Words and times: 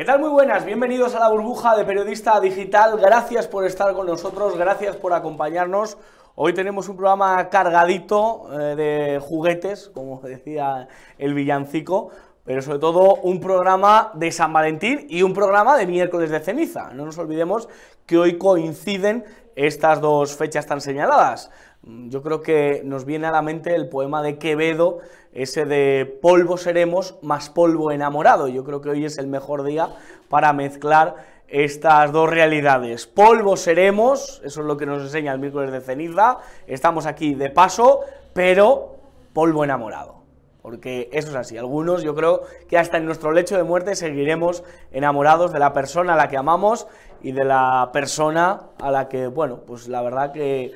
¿Qué 0.00 0.06
tal? 0.06 0.18
Muy 0.18 0.30
buenas, 0.30 0.64
bienvenidos 0.64 1.14
a 1.14 1.20
la 1.20 1.28
burbuja 1.28 1.76
de 1.76 1.84
periodista 1.84 2.40
digital. 2.40 2.98
Gracias 2.98 3.46
por 3.46 3.66
estar 3.66 3.92
con 3.92 4.06
nosotros, 4.06 4.56
gracias 4.56 4.96
por 4.96 5.12
acompañarnos. 5.12 5.98
Hoy 6.36 6.54
tenemos 6.54 6.88
un 6.88 6.96
programa 6.96 7.50
cargadito 7.50 8.48
eh, 8.50 8.76
de 8.76 9.20
juguetes, 9.20 9.90
como 9.92 10.18
decía 10.24 10.88
el 11.18 11.34
villancico, 11.34 12.08
pero 12.44 12.62
sobre 12.62 12.78
todo 12.78 13.16
un 13.16 13.40
programa 13.40 14.10
de 14.14 14.32
San 14.32 14.54
Valentín 14.54 15.06
y 15.10 15.22
un 15.22 15.34
programa 15.34 15.76
de 15.76 15.86
miércoles 15.86 16.30
de 16.30 16.40
ceniza. 16.40 16.94
No 16.94 17.04
nos 17.04 17.18
olvidemos 17.18 17.68
que 18.06 18.16
hoy 18.16 18.38
coinciden 18.38 19.26
estas 19.54 20.00
dos 20.00 20.34
fechas 20.34 20.64
tan 20.64 20.80
señaladas. 20.80 21.50
Yo 21.82 22.22
creo 22.22 22.40
que 22.40 22.80
nos 22.86 23.04
viene 23.04 23.26
a 23.26 23.32
la 23.32 23.42
mente 23.42 23.74
el 23.74 23.90
poema 23.90 24.22
de 24.22 24.38
Quevedo, 24.38 25.00
ese 25.32 25.64
de 25.64 26.18
polvo 26.20 26.56
seremos 26.56 27.16
más 27.22 27.50
polvo 27.50 27.92
enamorado. 27.92 28.48
Yo 28.48 28.64
creo 28.64 28.80
que 28.80 28.90
hoy 28.90 29.04
es 29.04 29.18
el 29.18 29.26
mejor 29.26 29.64
día 29.64 29.88
para 30.28 30.52
mezclar 30.52 31.16
estas 31.48 32.12
dos 32.12 32.30
realidades. 32.30 33.06
Polvo 33.06 33.56
seremos, 33.56 34.40
eso 34.44 34.60
es 34.60 34.66
lo 34.66 34.76
que 34.76 34.86
nos 34.86 35.02
enseña 35.02 35.32
el 35.32 35.40
miércoles 35.40 35.72
de 35.72 35.80
ceniza, 35.80 36.38
estamos 36.66 37.06
aquí 37.06 37.34
de 37.34 37.50
paso, 37.50 38.00
pero 38.32 38.96
polvo 39.32 39.64
enamorado. 39.64 40.20
Porque 40.62 41.08
eso 41.12 41.30
es 41.30 41.36
así, 41.36 41.56
algunos 41.56 42.02
yo 42.02 42.14
creo 42.14 42.42
que 42.68 42.76
hasta 42.76 42.98
en 42.98 43.06
nuestro 43.06 43.32
lecho 43.32 43.56
de 43.56 43.62
muerte 43.62 43.96
seguiremos 43.96 44.62
enamorados 44.92 45.52
de 45.52 45.58
la 45.58 45.72
persona 45.72 46.12
a 46.12 46.16
la 46.16 46.28
que 46.28 46.36
amamos 46.36 46.86
y 47.22 47.32
de 47.32 47.44
la 47.44 47.90
persona 47.94 48.64
a 48.78 48.90
la 48.90 49.08
que, 49.08 49.26
bueno, 49.26 49.60
pues 49.66 49.88
la 49.88 50.02
verdad 50.02 50.32
que 50.32 50.72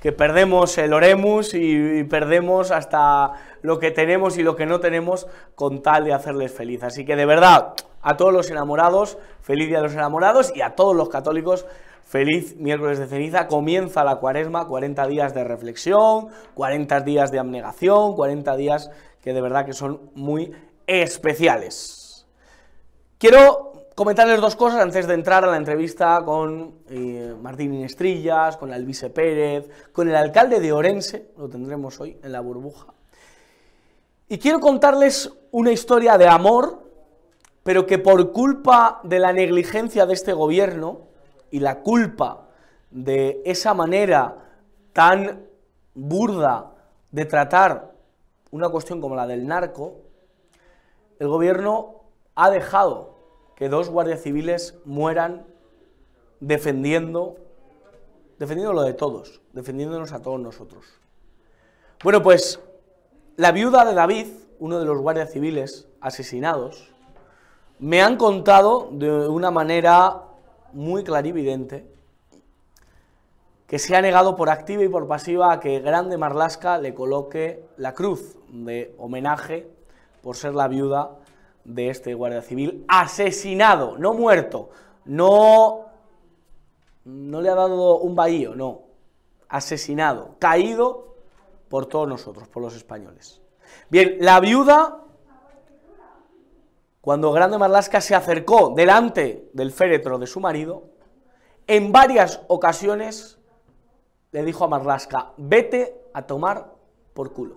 que 0.00 0.12
perdemos 0.12 0.78
el 0.78 0.92
oremus 0.92 1.54
y, 1.54 2.04
perdemos 2.04 2.70
hasta 2.70 3.32
lo 3.62 3.78
que 3.78 3.90
tenemos 3.90 4.38
y 4.38 4.42
lo 4.42 4.56
que 4.56 4.66
no 4.66 4.80
tenemos 4.80 5.26
con 5.54 5.82
tal 5.82 6.04
de 6.04 6.12
hacerles 6.12 6.52
feliz. 6.52 6.82
Así 6.82 7.04
que 7.04 7.16
de 7.16 7.26
verdad, 7.26 7.74
a 8.02 8.16
todos 8.16 8.32
los 8.32 8.50
enamorados, 8.50 9.18
feliz 9.42 9.68
día 9.68 9.78
de 9.78 9.84
los 9.84 9.94
enamorados 9.94 10.52
y 10.54 10.62
a 10.62 10.76
todos 10.76 10.94
los 10.94 11.08
católicos, 11.08 11.66
feliz 12.04 12.56
miércoles 12.56 12.98
de 12.98 13.06
ceniza. 13.06 13.48
Comienza 13.48 14.04
la 14.04 14.16
cuaresma, 14.16 14.66
40 14.66 15.06
días 15.08 15.34
de 15.34 15.44
reflexión, 15.44 16.28
40 16.54 17.00
días 17.00 17.32
de 17.32 17.40
abnegación, 17.40 18.14
40 18.14 18.56
días 18.56 18.90
que 19.20 19.32
de 19.32 19.40
verdad 19.40 19.66
que 19.66 19.72
son 19.72 20.10
muy 20.14 20.52
especiales. 20.86 22.26
Quiero 23.18 23.77
comentarles 23.98 24.40
dos 24.40 24.54
cosas 24.54 24.80
antes 24.80 25.08
de 25.08 25.14
entrar 25.14 25.42
a 25.42 25.48
la 25.48 25.56
entrevista 25.56 26.22
con 26.24 26.82
eh, 26.88 27.34
Martín 27.42 27.74
Inestrillas, 27.74 28.56
con 28.56 28.72
Alvise 28.72 29.10
Pérez, 29.10 29.68
con 29.90 30.08
el 30.08 30.14
alcalde 30.14 30.60
de 30.60 30.70
Orense, 30.70 31.32
lo 31.36 31.48
tendremos 31.48 31.98
hoy 31.98 32.16
en 32.22 32.30
la 32.30 32.38
burbuja. 32.38 32.94
Y 34.28 34.38
quiero 34.38 34.60
contarles 34.60 35.32
una 35.50 35.72
historia 35.72 36.16
de 36.16 36.28
amor, 36.28 36.88
pero 37.64 37.86
que 37.86 37.98
por 37.98 38.30
culpa 38.30 39.00
de 39.02 39.18
la 39.18 39.32
negligencia 39.32 40.06
de 40.06 40.14
este 40.14 40.32
gobierno 40.32 41.08
y 41.50 41.58
la 41.58 41.80
culpa 41.80 42.46
de 42.92 43.42
esa 43.44 43.74
manera 43.74 44.36
tan 44.92 45.44
burda 45.94 46.70
de 47.10 47.24
tratar 47.24 47.94
una 48.52 48.68
cuestión 48.68 49.00
como 49.00 49.16
la 49.16 49.26
del 49.26 49.44
narco, 49.44 49.96
el 51.18 51.26
gobierno 51.26 52.04
ha 52.36 52.48
dejado 52.48 53.17
que 53.58 53.68
dos 53.68 53.88
guardias 53.88 54.22
civiles 54.22 54.76
mueran 54.84 55.44
defendiendo, 56.38 57.38
defendiendo 58.38 58.72
lo 58.72 58.82
de 58.82 58.94
todos, 58.94 59.40
defendiéndonos 59.52 60.12
a 60.12 60.22
todos 60.22 60.38
nosotros. 60.38 60.86
Bueno, 62.04 62.22
pues 62.22 62.60
la 63.34 63.50
viuda 63.50 63.84
de 63.84 63.94
David, 63.94 64.28
uno 64.60 64.78
de 64.78 64.84
los 64.84 65.00
guardias 65.00 65.32
civiles 65.32 65.88
asesinados, 66.00 66.94
me 67.80 68.00
han 68.00 68.16
contado 68.16 68.90
de 68.92 69.26
una 69.26 69.50
manera 69.50 70.22
muy 70.72 71.02
clarividente 71.02 71.84
que 73.66 73.80
se 73.80 73.96
ha 73.96 74.00
negado 74.00 74.36
por 74.36 74.50
activa 74.50 74.84
y 74.84 74.88
por 74.88 75.08
pasiva 75.08 75.52
a 75.52 75.58
que 75.58 75.80
Grande 75.80 76.16
Marlasca 76.16 76.78
le 76.78 76.94
coloque 76.94 77.66
la 77.76 77.92
cruz 77.92 78.36
de 78.50 78.94
homenaje 78.98 79.68
por 80.22 80.36
ser 80.36 80.54
la 80.54 80.68
viuda 80.68 81.18
de 81.64 81.90
este 81.90 82.14
guardia 82.14 82.42
civil 82.42 82.84
asesinado, 82.88 83.98
no 83.98 84.14
muerto, 84.14 84.70
no, 85.04 85.86
no 87.04 87.40
le 87.40 87.48
ha 87.48 87.54
dado 87.54 87.98
un 87.98 88.14
bahío, 88.14 88.54
no, 88.54 88.82
asesinado, 89.48 90.36
caído 90.38 91.14
por 91.68 91.86
todos 91.86 92.08
nosotros, 92.08 92.48
por 92.48 92.62
los 92.62 92.74
españoles. 92.74 93.40
Bien, 93.90 94.16
la 94.20 94.40
viuda, 94.40 95.04
cuando 97.00 97.32
Grande 97.32 97.58
Marlasca 97.58 98.00
se 98.00 98.14
acercó 98.14 98.74
delante 98.74 99.50
del 99.52 99.72
féretro 99.72 100.18
de 100.18 100.26
su 100.26 100.40
marido, 100.40 100.90
en 101.66 101.92
varias 101.92 102.40
ocasiones 102.48 103.38
le 104.32 104.42
dijo 104.42 104.64
a 104.64 104.68
Marlasca, 104.68 105.32
vete 105.36 106.02
a 106.12 106.22
tomar 106.26 106.74
por 107.14 107.32
culo. 107.32 107.56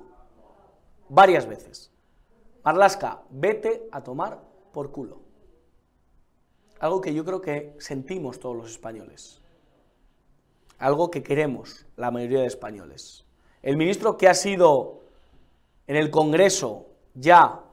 Varias 1.09 1.45
veces. 1.45 1.90
Marlasca, 2.63 3.23
vete 3.29 3.87
a 3.91 4.01
tomar 4.01 4.39
por 4.71 4.91
culo. 4.91 5.21
Algo 6.79 7.01
que 7.01 7.13
yo 7.13 7.25
creo 7.25 7.41
que 7.41 7.75
sentimos 7.79 8.39
todos 8.39 8.55
los 8.55 8.71
españoles. 8.71 9.41
Algo 10.79 11.11
que 11.11 11.23
queremos 11.23 11.85
la 11.95 12.11
mayoría 12.11 12.41
de 12.41 12.47
españoles. 12.47 13.25
El 13.61 13.77
ministro 13.77 14.17
que 14.17 14.27
ha 14.27 14.33
sido 14.33 15.01
en 15.87 15.95
el 15.95 16.09
Congreso 16.09 16.87
ya 17.13 17.63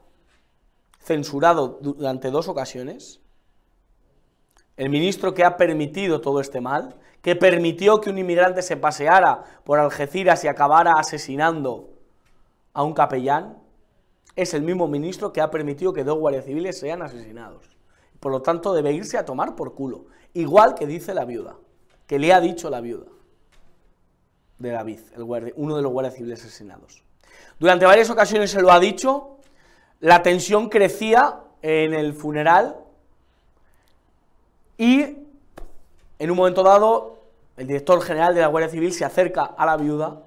censurado 0.99 1.79
durante 1.81 2.29
dos 2.29 2.47
ocasiones, 2.47 3.19
el 4.77 4.89
ministro 4.89 5.33
que 5.33 5.43
ha 5.43 5.57
permitido 5.57 6.21
todo 6.21 6.39
este 6.39 6.61
mal, 6.61 6.95
que 7.21 7.35
permitió 7.35 7.99
que 7.99 8.09
un 8.09 8.17
inmigrante 8.17 8.61
se 8.61 8.77
paseara 8.77 9.43
por 9.63 9.79
Algeciras 9.79 10.43
y 10.43 10.47
acabara 10.47 10.93
asesinando 10.93 11.89
a 12.73 12.83
un 12.83 12.93
capellán, 12.93 13.57
es 14.41 14.53
el 14.53 14.61
mismo 14.61 14.87
ministro 14.87 15.33
que 15.33 15.41
ha 15.41 15.51
permitido 15.51 15.91
que 15.91 16.05
dos 16.05 16.17
guardias 16.17 16.45
civiles 16.45 16.79
sean 16.79 17.01
asesinados. 17.01 17.75
Por 18.21 18.31
lo 18.31 18.41
tanto, 18.41 18.73
debe 18.73 18.93
irse 18.93 19.17
a 19.17 19.25
tomar 19.25 19.55
por 19.55 19.75
culo. 19.75 20.05
Igual 20.33 20.75
que 20.75 20.87
dice 20.87 21.13
la 21.13 21.25
viuda, 21.25 21.57
que 22.07 22.19
le 22.19 22.31
ha 22.31 22.39
dicho 22.39 22.69
la 22.69 22.79
viuda 22.79 23.07
de 24.57 24.69
David, 24.69 24.99
uno 25.55 25.75
de 25.75 25.81
los 25.81 25.91
guardias 25.91 26.15
civiles 26.15 26.41
asesinados. 26.43 27.03
Durante 27.59 27.85
varias 27.85 28.09
ocasiones 28.09 28.51
se 28.51 28.61
lo 28.61 28.71
ha 28.71 28.79
dicho, 28.79 29.37
la 29.99 30.23
tensión 30.23 30.69
crecía 30.69 31.41
en 31.61 31.93
el 31.93 32.13
funeral 32.13 32.77
y 34.77 35.17
en 36.19 36.31
un 36.31 36.37
momento 36.37 36.63
dado 36.63 37.19
el 37.57 37.67
director 37.67 38.01
general 38.01 38.33
de 38.35 38.41
la 38.41 38.47
Guardia 38.47 38.69
Civil 38.69 38.93
se 38.93 39.03
acerca 39.03 39.43
a 39.43 39.65
la 39.65 39.75
viuda 39.75 40.23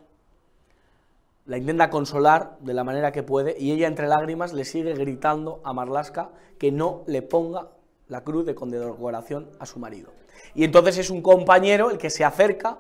la 1.53 1.59
intenta 1.59 1.91
consolar 1.91 2.57
de 2.61 2.73
la 2.73 2.83
manera 2.83 3.13
que 3.13 3.23
puede 3.23 3.55
y 3.59 3.73
ella 3.73 3.87
entre 3.87 4.09
lágrimas 4.09 4.55
le 4.55 4.65
sigue 4.65 4.95
gritando 4.95 5.61
a 5.65 5.75
Marlaska 5.75 6.31
que 6.59 6.73
no 6.73 7.03
le 7.07 7.21
ponga 7.21 7.69
la 8.09 8.25
cruz 8.25 8.47
de 8.47 8.55
condecoración 8.55 9.51
a 9.59 9.67
su 9.67 9.79
marido. 9.79 10.15
Y 10.55 10.65
entonces 10.65 10.97
es 10.97 11.11
un 11.11 11.21
compañero 11.21 11.91
el 11.91 11.99
que 11.99 12.09
se 12.09 12.25
acerca 12.25 12.79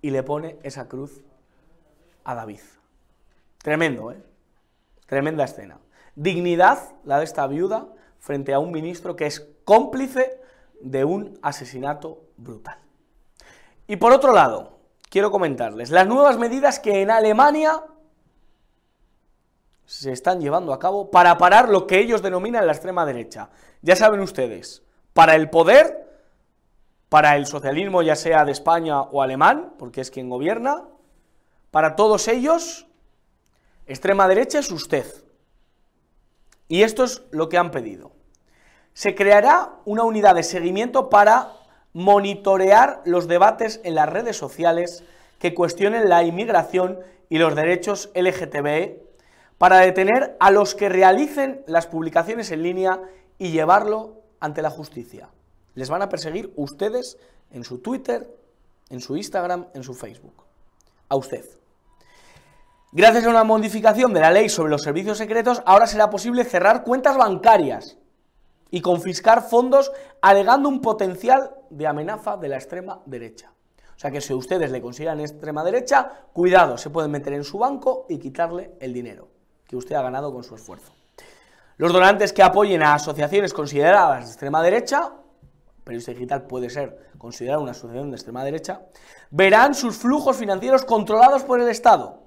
y 0.00 0.12
le 0.12 0.22
pone 0.22 0.56
esa 0.62 0.88
cruz 0.88 1.20
a 2.24 2.34
David. 2.34 2.60
Tremendo, 3.58 4.10
¿eh? 4.10 4.22
Tremenda 5.04 5.44
escena. 5.44 5.78
Dignidad 6.14 6.78
la 7.04 7.18
de 7.18 7.24
esta 7.24 7.46
viuda 7.46 7.86
frente 8.18 8.54
a 8.54 8.58
un 8.60 8.72
ministro 8.72 9.14
que 9.14 9.26
es 9.26 9.46
cómplice 9.66 10.40
de 10.80 11.04
un 11.04 11.38
asesinato 11.42 12.22
brutal. 12.38 12.78
Y 13.86 13.96
por 13.96 14.14
otro 14.14 14.32
lado, 14.32 14.78
quiero 15.10 15.30
comentarles 15.30 15.90
las 15.90 16.06
nuevas 16.06 16.38
medidas 16.38 16.80
que 16.80 17.02
en 17.02 17.10
Alemania 17.10 17.82
se 19.86 20.12
están 20.12 20.40
llevando 20.40 20.72
a 20.72 20.78
cabo 20.78 21.10
para 21.10 21.38
parar 21.38 21.68
lo 21.68 21.86
que 21.86 22.00
ellos 22.00 22.20
denominan 22.20 22.66
la 22.66 22.72
extrema 22.72 23.06
derecha. 23.06 23.50
Ya 23.82 23.94
saben 23.94 24.20
ustedes, 24.20 24.82
para 25.12 25.36
el 25.36 25.48
poder, 25.48 26.06
para 27.08 27.36
el 27.36 27.46
socialismo 27.46 28.02
ya 28.02 28.16
sea 28.16 28.44
de 28.44 28.52
España 28.52 29.00
o 29.00 29.22
alemán, 29.22 29.74
porque 29.78 30.00
es 30.00 30.10
quien 30.10 30.28
gobierna, 30.28 30.82
para 31.70 31.94
todos 31.94 32.26
ellos, 32.26 32.86
extrema 33.86 34.26
derecha 34.26 34.58
es 34.58 34.72
usted. 34.72 35.06
Y 36.68 36.82
esto 36.82 37.04
es 37.04 37.22
lo 37.30 37.48
que 37.48 37.58
han 37.58 37.70
pedido. 37.70 38.10
Se 38.92 39.14
creará 39.14 39.70
una 39.84 40.02
unidad 40.02 40.34
de 40.34 40.42
seguimiento 40.42 41.08
para 41.10 41.52
monitorear 41.92 43.02
los 43.04 43.28
debates 43.28 43.80
en 43.84 43.94
las 43.94 44.08
redes 44.08 44.36
sociales 44.36 45.04
que 45.38 45.54
cuestionen 45.54 46.08
la 46.08 46.24
inmigración 46.24 46.98
y 47.28 47.38
los 47.38 47.54
derechos 47.54 48.10
LGTB 48.14 49.05
para 49.58 49.78
detener 49.78 50.36
a 50.38 50.50
los 50.50 50.74
que 50.74 50.88
realicen 50.88 51.62
las 51.66 51.86
publicaciones 51.86 52.50
en 52.50 52.62
línea 52.62 53.00
y 53.38 53.50
llevarlo 53.50 54.22
ante 54.40 54.62
la 54.62 54.70
justicia. 54.70 55.30
Les 55.74 55.88
van 55.88 56.02
a 56.02 56.08
perseguir 56.08 56.52
ustedes 56.56 57.18
en 57.50 57.64
su 57.64 57.78
Twitter, 57.78 58.28
en 58.90 59.00
su 59.00 59.16
Instagram, 59.16 59.66
en 59.74 59.82
su 59.82 59.94
Facebook. 59.94 60.44
A 61.08 61.16
usted. 61.16 61.44
Gracias 62.92 63.24
a 63.24 63.30
una 63.30 63.44
modificación 63.44 64.12
de 64.12 64.20
la 64.20 64.30
ley 64.30 64.48
sobre 64.48 64.70
los 64.70 64.82
servicios 64.82 65.18
secretos, 65.18 65.62
ahora 65.66 65.86
será 65.86 66.08
posible 66.08 66.44
cerrar 66.44 66.82
cuentas 66.82 67.16
bancarias 67.16 67.98
y 68.70 68.80
confiscar 68.80 69.42
fondos 69.42 69.92
alegando 70.20 70.68
un 70.68 70.80
potencial 70.80 71.54
de 71.70 71.86
amenaza 71.86 72.36
de 72.36 72.48
la 72.48 72.56
extrema 72.56 73.00
derecha. 73.06 73.52
O 73.94 73.98
sea 73.98 74.10
que 74.10 74.20
si 74.20 74.34
ustedes 74.34 74.70
le 74.70 74.82
consideran 74.82 75.20
extrema 75.20 75.64
derecha, 75.64 76.10
cuidado, 76.32 76.76
se 76.76 76.90
pueden 76.90 77.10
meter 77.10 77.32
en 77.32 77.44
su 77.44 77.58
banco 77.58 78.06
y 78.08 78.18
quitarle 78.18 78.72
el 78.80 78.92
dinero 78.92 79.35
que 79.66 79.76
usted 79.76 79.96
ha 79.96 80.02
ganado 80.02 80.32
con 80.32 80.44
su 80.44 80.54
esfuerzo. 80.54 80.92
Los 81.76 81.92
donantes 81.92 82.32
que 82.32 82.42
apoyen 82.42 82.82
a 82.82 82.94
asociaciones 82.94 83.52
consideradas 83.52 84.24
de 84.24 84.30
extrema 84.30 84.62
derecha, 84.62 85.12
Periodista 85.84 86.12
Digital 86.12 86.46
puede 86.46 86.68
ser 86.68 87.10
considerada 87.16 87.60
una 87.60 87.70
asociación 87.70 88.10
de 88.10 88.16
extrema 88.16 88.44
derecha, 88.44 88.86
verán 89.30 89.74
sus 89.74 89.96
flujos 89.96 90.36
financieros 90.36 90.84
controlados 90.84 91.44
por 91.44 91.60
el 91.60 91.68
Estado. 91.68 92.22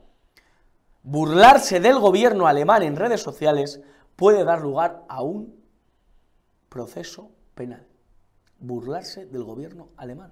Burlarse 1.03 1.79
del 1.79 1.99
gobierno 1.99 2.47
alemán 2.47 2.83
en 2.83 2.95
redes 2.95 3.21
sociales 3.21 3.81
puede 4.15 4.43
dar 4.43 4.61
lugar 4.61 5.03
a 5.09 5.23
un 5.23 5.59
proceso 6.69 7.31
penal. 7.55 7.85
Burlarse 8.59 9.25
del 9.25 9.43
gobierno 9.43 9.89
alemán. 9.97 10.31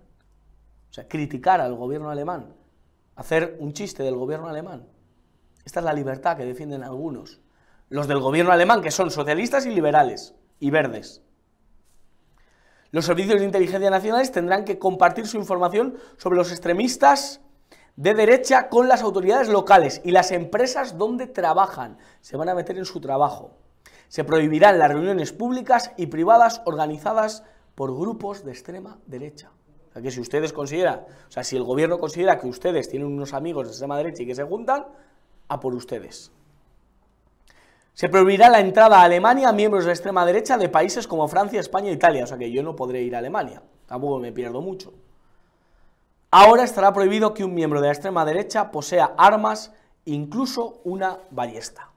O 0.89 0.94
sea, 0.94 1.07
criticar 1.07 1.59
al 1.59 1.75
gobierno 1.75 2.09
alemán, 2.09 2.54
hacer 3.15 3.57
un 3.59 3.74
chiste 3.74 4.04
del 4.04 4.15
gobierno 4.15 4.48
alemán. 4.48 4.88
Esta 5.67 5.81
es 5.81 5.85
la 5.85 5.91
libertad 5.91 6.37
que 6.37 6.45
defienden 6.45 6.81
algunos. 6.81 7.41
Los 7.89 8.07
del 8.07 8.19
gobierno 8.19 8.53
alemán, 8.53 8.81
que 8.81 8.89
son 8.89 9.11
socialistas 9.11 9.65
y 9.65 9.71
liberales 9.71 10.33
y 10.61 10.69
verdes. 10.69 11.21
Los 12.91 13.03
servicios 13.03 13.37
de 13.37 13.47
inteligencia 13.47 13.89
nacionales 13.89 14.31
tendrán 14.31 14.63
que 14.63 14.79
compartir 14.79 15.27
su 15.27 15.35
información 15.35 15.97
sobre 16.15 16.37
los 16.37 16.51
extremistas 16.51 17.41
de 17.97 18.13
derecha 18.13 18.69
con 18.69 18.87
las 18.87 19.01
autoridades 19.01 19.49
locales 19.49 19.99
y 20.05 20.11
las 20.11 20.31
empresas 20.31 20.97
donde 20.97 21.27
trabajan. 21.27 21.97
Se 22.21 22.37
van 22.37 22.47
a 22.47 22.55
meter 22.55 22.77
en 22.77 22.85
su 22.85 23.01
trabajo. 23.01 23.57
Se 24.07 24.23
prohibirán 24.23 24.79
las 24.79 24.89
reuniones 24.89 25.33
públicas 25.33 25.91
y 25.97 26.05
privadas 26.05 26.61
organizadas 26.63 27.43
por 27.75 27.93
grupos 27.93 28.45
de 28.45 28.53
extrema 28.53 28.99
derecha. 29.05 29.51
Si 30.09 30.21
ustedes 30.21 30.53
consideran, 30.53 31.01
o 31.27 31.31
sea, 31.31 31.43
si 31.43 31.57
el 31.57 31.63
gobierno 31.63 31.99
considera 31.99 32.39
que 32.39 32.47
ustedes 32.47 32.87
tienen 32.87 33.09
unos 33.09 33.33
amigos 33.33 33.65
de 33.65 33.71
extrema 33.71 33.97
derecha 33.97 34.23
y 34.23 34.27
que 34.27 34.35
se 34.35 34.43
juntan, 34.43 34.85
a 35.47 35.59
por 35.59 35.73
ustedes. 35.73 36.31
Se 37.94 38.09
prohibirá 38.09 38.49
la 38.49 38.59
entrada 38.59 38.99
a 38.99 39.03
Alemania 39.03 39.49
a 39.49 39.53
miembros 39.53 39.85
de 39.85 39.91
extrema 39.91 40.23
derecha 40.23 40.57
de 40.57 40.69
países 40.69 41.07
como 41.07 41.27
Francia, 41.27 41.59
España 41.59 41.89
e 41.89 41.94
Italia. 41.94 42.25
O 42.25 42.27
sea 42.27 42.38
que 42.38 42.51
yo 42.51 42.61
no 42.61 42.75
podré 42.75 43.01
ir 43.01 43.15
a 43.15 43.17
Alemania. 43.17 43.63
Tampoco 43.88 44.19
me 44.19 44.31
pierdo 44.31 44.61
mucho. 44.61 44.94
Ahora 46.29 46.63
estará 46.63 46.94
prohibido 46.94 47.33
que 47.33 47.44
un 47.44 47.55
miembro 47.55 47.81
de 47.81 47.88
la 47.88 47.94
extrema 47.94 48.23
derecha 48.23 48.69
posea 48.69 49.15
armas, 49.17 49.73
incluso 50.05 50.79
una 50.83 51.17
ballesta. 51.31 51.89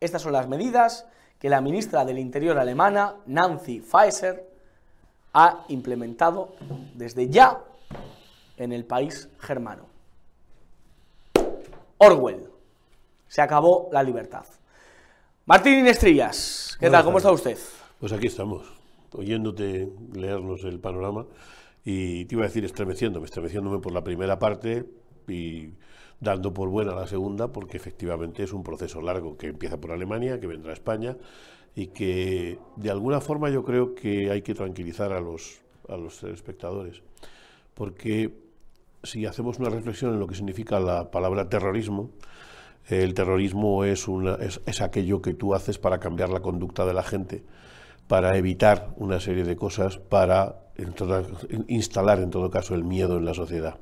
Estas 0.00 0.22
son 0.22 0.32
las 0.32 0.48
medidas 0.48 1.06
que 1.38 1.50
la 1.50 1.60
ministra 1.60 2.04
del 2.04 2.18
Interior 2.18 2.58
alemana, 2.58 3.14
Nancy 3.26 3.80
Faeser, 3.80 4.50
ha 5.34 5.66
implementado 5.68 6.56
desde 6.94 7.28
ya 7.28 7.60
en 8.56 8.72
el 8.72 8.84
país 8.84 9.28
germano. 9.38 9.95
Orwell. 11.98 12.50
Se 13.28 13.42
acabó 13.42 13.88
la 13.92 14.02
libertad. 14.02 14.44
Martín 15.46 15.78
Inestrillas, 15.78 16.76
¿qué 16.80 16.90
tal? 16.90 17.04
¿Cómo 17.04 17.18
está 17.18 17.30
usted? 17.30 17.56
Pues 18.00 18.12
aquí 18.12 18.26
estamos, 18.26 18.66
oyéndote 19.12 19.88
leernos 20.12 20.64
el 20.64 20.80
panorama 20.80 21.26
y 21.84 22.24
te 22.24 22.34
iba 22.34 22.44
a 22.44 22.48
decir 22.48 22.64
estremeciéndome, 22.64 23.26
estremeciéndome 23.26 23.78
por 23.78 23.92
la 23.92 24.02
primera 24.02 24.38
parte 24.38 24.84
y 25.28 25.70
dando 26.20 26.52
por 26.52 26.68
buena 26.68 26.94
la 26.94 27.06
segunda 27.06 27.52
porque 27.52 27.76
efectivamente 27.76 28.42
es 28.42 28.52
un 28.52 28.62
proceso 28.62 29.00
largo 29.00 29.36
que 29.36 29.48
empieza 29.48 29.80
por 29.80 29.92
Alemania, 29.92 30.40
que 30.40 30.46
vendrá 30.46 30.70
a 30.70 30.74
España 30.74 31.16
y 31.74 31.88
que 31.88 32.58
de 32.74 32.90
alguna 32.90 33.20
forma 33.20 33.48
yo 33.50 33.64
creo 33.64 33.94
que 33.94 34.30
hay 34.30 34.42
que 34.42 34.54
tranquilizar 34.54 35.12
a 35.12 35.20
los, 35.20 35.60
a 35.88 35.96
los 35.96 36.24
espectadores 36.24 37.02
porque 37.74 38.45
si 39.06 39.24
hacemos 39.24 39.58
una 39.58 39.70
reflexión 39.70 40.12
en 40.12 40.20
lo 40.20 40.26
que 40.26 40.34
significa 40.34 40.78
la 40.80 41.10
palabra 41.10 41.48
terrorismo, 41.48 42.10
el 42.88 43.14
terrorismo 43.14 43.84
es, 43.84 44.06
una, 44.06 44.34
es, 44.34 44.80
aquello 44.80 45.22
que 45.22 45.34
tú 45.34 45.54
haces 45.54 45.78
para 45.78 45.98
cambiar 45.98 46.28
la 46.28 46.40
conducta 46.40 46.84
de 46.84 46.94
la 46.94 47.02
gente, 47.02 47.42
para 48.08 48.36
evitar 48.36 48.90
una 48.96 49.20
serie 49.20 49.44
de 49.44 49.56
cosas, 49.56 49.98
para 49.98 50.56
instalar 51.68 52.20
en 52.20 52.30
todo 52.30 52.50
caso 52.50 52.74
el 52.74 52.84
miedo 52.84 53.16
en 53.18 53.24
la 53.24 53.34
sociedad. 53.34 53.76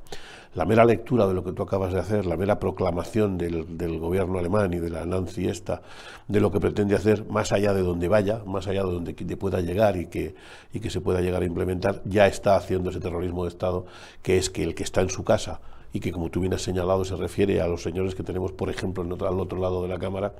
La 0.54 0.64
mera 0.64 0.84
lectura 0.84 1.26
de 1.26 1.34
lo 1.34 1.42
que 1.42 1.50
tú 1.50 1.64
acabas 1.64 1.92
de 1.92 1.98
hacer, 1.98 2.26
la 2.26 2.36
mera 2.36 2.60
proclamación 2.60 3.36
del, 3.36 3.98
gobierno 3.98 4.38
alemán 4.38 4.72
y 4.72 4.78
de 4.78 4.88
la 4.88 5.04
Nancy 5.04 5.48
esta, 5.48 5.82
de 6.28 6.40
lo 6.40 6.52
que 6.52 6.60
pretende 6.60 6.94
hacer 6.94 7.24
más 7.28 7.50
allá 7.50 7.74
de 7.74 7.82
donde 7.82 8.06
vaya, 8.06 8.40
más 8.46 8.68
allá 8.68 8.84
de 8.84 8.92
donde 8.92 9.14
pueda 9.36 9.60
llegar 9.60 9.96
y 9.96 10.06
que, 10.06 10.36
y 10.72 10.78
que 10.78 10.90
se 10.90 11.00
pueda 11.00 11.20
llegar 11.20 11.42
a 11.42 11.46
implementar, 11.46 12.02
ya 12.04 12.28
está 12.28 12.54
haciendo 12.54 12.90
ese 12.90 13.00
terrorismo 13.00 13.42
de 13.42 13.48
Estado, 13.48 13.86
que 14.22 14.38
es 14.38 14.48
que 14.48 14.62
el 14.62 14.76
que 14.76 14.84
está 14.84 15.00
en 15.00 15.10
su 15.10 15.24
casa 15.24 15.60
y 15.94 16.00
que 16.00 16.10
como 16.10 16.28
tú 16.28 16.40
bien 16.40 16.52
has 16.52 16.62
señalado 16.62 17.04
se 17.04 17.14
refiere 17.14 17.60
a 17.60 17.68
los 17.68 17.84
señores 17.84 18.16
que 18.16 18.24
tenemos, 18.24 18.50
por 18.50 18.68
ejemplo, 18.68 19.04
en 19.04 19.12
al 19.12 19.38
otro 19.38 19.60
lado 19.60 19.80
de 19.80 19.88
la 19.88 19.96
Cámara, 19.96 20.34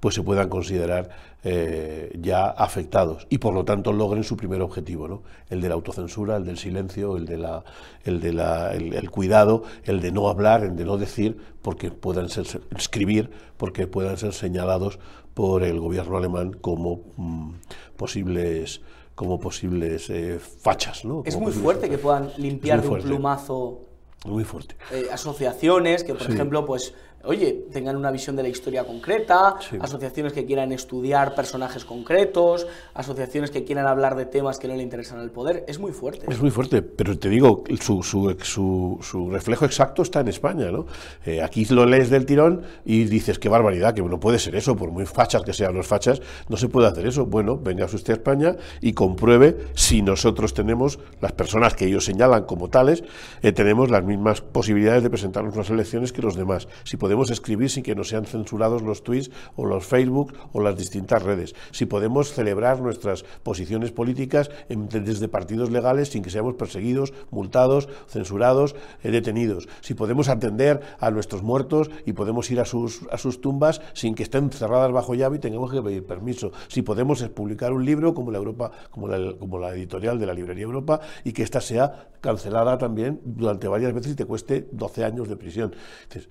pues 0.00 0.16
se 0.16 0.24
puedan 0.24 0.48
considerar 0.48 1.08
eh, 1.44 2.10
ya 2.20 2.48
afectados 2.50 3.24
y 3.30 3.38
por 3.38 3.54
lo 3.54 3.64
tanto 3.64 3.92
logren 3.92 4.24
su 4.24 4.36
primer 4.36 4.60
objetivo, 4.60 5.06
¿no? 5.06 5.22
el 5.50 5.60
de 5.60 5.68
la 5.68 5.76
autocensura, 5.76 6.36
el 6.36 6.44
del 6.44 6.58
silencio, 6.58 7.16
el 7.16 7.26
de 7.26 7.38
la, 7.38 7.62
el 8.04 8.20
de 8.20 8.32
la, 8.32 8.72
el, 8.74 9.08
cuidado, 9.08 9.62
el 9.84 10.00
de 10.00 10.10
no 10.10 10.28
hablar, 10.28 10.64
el 10.64 10.74
de 10.74 10.84
no 10.84 10.98
decir, 10.98 11.38
porque 11.62 11.92
puedan 11.92 12.28
ser 12.28 12.60
escribir, 12.76 13.30
porque 13.56 13.86
puedan 13.86 14.16
ser 14.16 14.32
señalados 14.32 14.98
por 15.32 15.62
el 15.62 15.78
gobierno 15.78 16.16
alemán 16.16 16.54
como 16.54 17.02
mm, 17.16 17.52
posibles 17.96 18.80
como 19.14 19.40
posibles 19.40 20.10
eh, 20.10 20.38
fachas. 20.38 21.04
¿no? 21.04 21.22
es 21.24 21.36
muy 21.36 21.50
fuerte 21.50 21.88
que 21.88 21.98
puedan 21.98 22.30
limpiar 22.36 22.82
de 22.82 22.88
un 22.88 23.00
plumazo 23.00 23.87
muy 24.24 24.44
fuerte. 24.44 24.76
Eh, 24.92 25.08
asociaciones 25.12 26.04
que, 26.04 26.14
por 26.14 26.30
ejemplo, 26.30 26.64
pues 26.64 26.94
oye, 27.24 27.66
tengan 27.72 27.96
una 27.96 28.10
visión 28.10 28.36
de 28.36 28.42
la 28.42 28.48
historia 28.48 28.84
concreta, 28.84 29.56
asociaciones 29.80 30.32
que 30.32 30.44
quieran 30.44 30.72
estudiar 30.72 31.34
personajes 31.34 31.84
concretos, 31.84 32.66
asociaciones 32.94 33.50
que 33.50 33.64
quieran 33.64 33.86
hablar 33.86 34.16
de 34.16 34.26
temas 34.26 34.58
que 34.58 34.68
no 34.68 34.74
le 34.74 34.82
interesan 34.82 35.18
al 35.18 35.30
poder. 35.30 35.64
Es 35.66 35.78
muy 35.78 35.92
fuerte. 35.92 36.26
Es 36.30 36.40
muy 36.40 36.50
fuerte, 36.50 36.82
pero 36.82 37.18
te 37.18 37.28
digo, 37.28 37.64
su, 37.80 38.02
su, 38.02 38.98
su, 39.02 39.30
reflejo 39.30 39.64
exacto 39.64 40.02
está 40.02 40.20
en 40.20 40.28
España, 40.28 40.70
¿no? 40.70 40.86
Eh, 41.26 41.42
aquí 41.42 41.64
lo 41.66 41.86
lees 41.86 42.10
del 42.10 42.24
tirón 42.24 42.62
y 42.84 43.04
dices, 43.04 43.38
qué 43.38 43.48
barbaridad, 43.48 43.94
que 43.94 44.02
no 44.02 44.20
puede 44.20 44.38
ser 44.38 44.54
eso, 44.54 44.76
por 44.76 44.90
muy 44.90 45.06
fachas 45.06 45.42
que 45.42 45.52
sean 45.52 45.74
los 45.74 45.86
fachas, 45.86 46.22
no 46.48 46.56
se 46.56 46.68
puede 46.68 46.88
hacer 46.88 47.06
eso. 47.06 47.26
Bueno, 47.26 47.58
venga 47.58 47.84
usted 47.84 48.12
a 48.12 48.16
España 48.16 48.56
y 48.80 48.92
compruebe 48.92 49.56
si 49.74 50.02
nosotros 50.02 50.54
tenemos, 50.54 50.98
las 51.20 51.32
personas 51.32 51.74
que 51.74 51.86
ellos 51.86 52.04
señalan 52.04 52.44
como 52.44 52.68
tales, 52.68 53.02
eh, 53.42 53.52
tenemos 53.52 53.90
las 53.90 54.04
mismas 54.04 54.40
posibilidades 54.40 55.02
de 55.02 55.10
presentarnos 55.10 55.56
las 55.56 55.70
elecciones 55.70 56.12
que 56.12 56.22
los 56.22 56.36
demás. 56.36 56.68
Si 56.84 56.96
podemos 57.08 57.30
escribir 57.30 57.70
sin 57.70 57.82
que 57.82 57.94
nos 57.94 58.10
sean 58.10 58.26
censurados 58.26 58.82
los 58.82 59.02
tweets 59.02 59.30
o 59.56 59.64
los 59.64 59.86
Facebook 59.86 60.34
o 60.52 60.60
las 60.60 60.76
distintas 60.76 61.22
redes, 61.22 61.54
si 61.70 61.86
podemos 61.86 62.34
celebrar 62.34 62.82
nuestras 62.82 63.24
posiciones 63.42 63.92
políticas 63.92 64.50
desde 64.68 65.26
partidos 65.26 65.70
legales 65.70 66.10
sin 66.10 66.22
que 66.22 66.28
seamos 66.28 66.56
perseguidos, 66.56 67.14
multados, 67.30 67.88
censurados, 68.08 68.76
eh, 69.02 69.10
detenidos, 69.10 69.70
si 69.80 69.94
podemos 69.94 70.28
atender 70.28 70.82
a 71.00 71.10
nuestros 71.10 71.42
muertos 71.42 71.90
y 72.04 72.12
podemos 72.12 72.50
ir 72.50 72.60
a 72.60 72.66
sus, 72.66 73.00
a 73.10 73.16
sus 73.16 73.40
tumbas 73.40 73.80
sin 73.94 74.14
que 74.14 74.24
estén 74.24 74.50
cerradas 74.50 74.92
bajo 74.92 75.14
llave 75.14 75.36
y 75.36 75.40
tengamos 75.40 75.72
que 75.72 75.80
pedir 75.80 76.04
permiso, 76.04 76.52
si 76.68 76.82
podemos 76.82 77.22
publicar 77.30 77.72
un 77.72 77.86
libro 77.86 78.12
como 78.12 78.30
la 78.30 78.36
Europa, 78.36 78.70
como 78.90 79.08
la, 79.08 79.32
como 79.38 79.58
la 79.58 79.70
editorial 79.70 80.18
de 80.18 80.26
la 80.26 80.34
Librería 80.34 80.64
Europa 80.64 81.00
y 81.24 81.32
que 81.32 81.42
ésta 81.42 81.62
sea 81.62 82.10
cancelada 82.20 82.76
también 82.76 83.18
durante 83.24 83.66
varias 83.66 83.94
veces 83.94 84.12
y 84.12 84.14
te 84.14 84.26
cueste 84.26 84.68
12 84.72 85.04
años 85.04 85.26
de 85.26 85.36
prisión. 85.36 85.72
Entonces, 86.02 86.28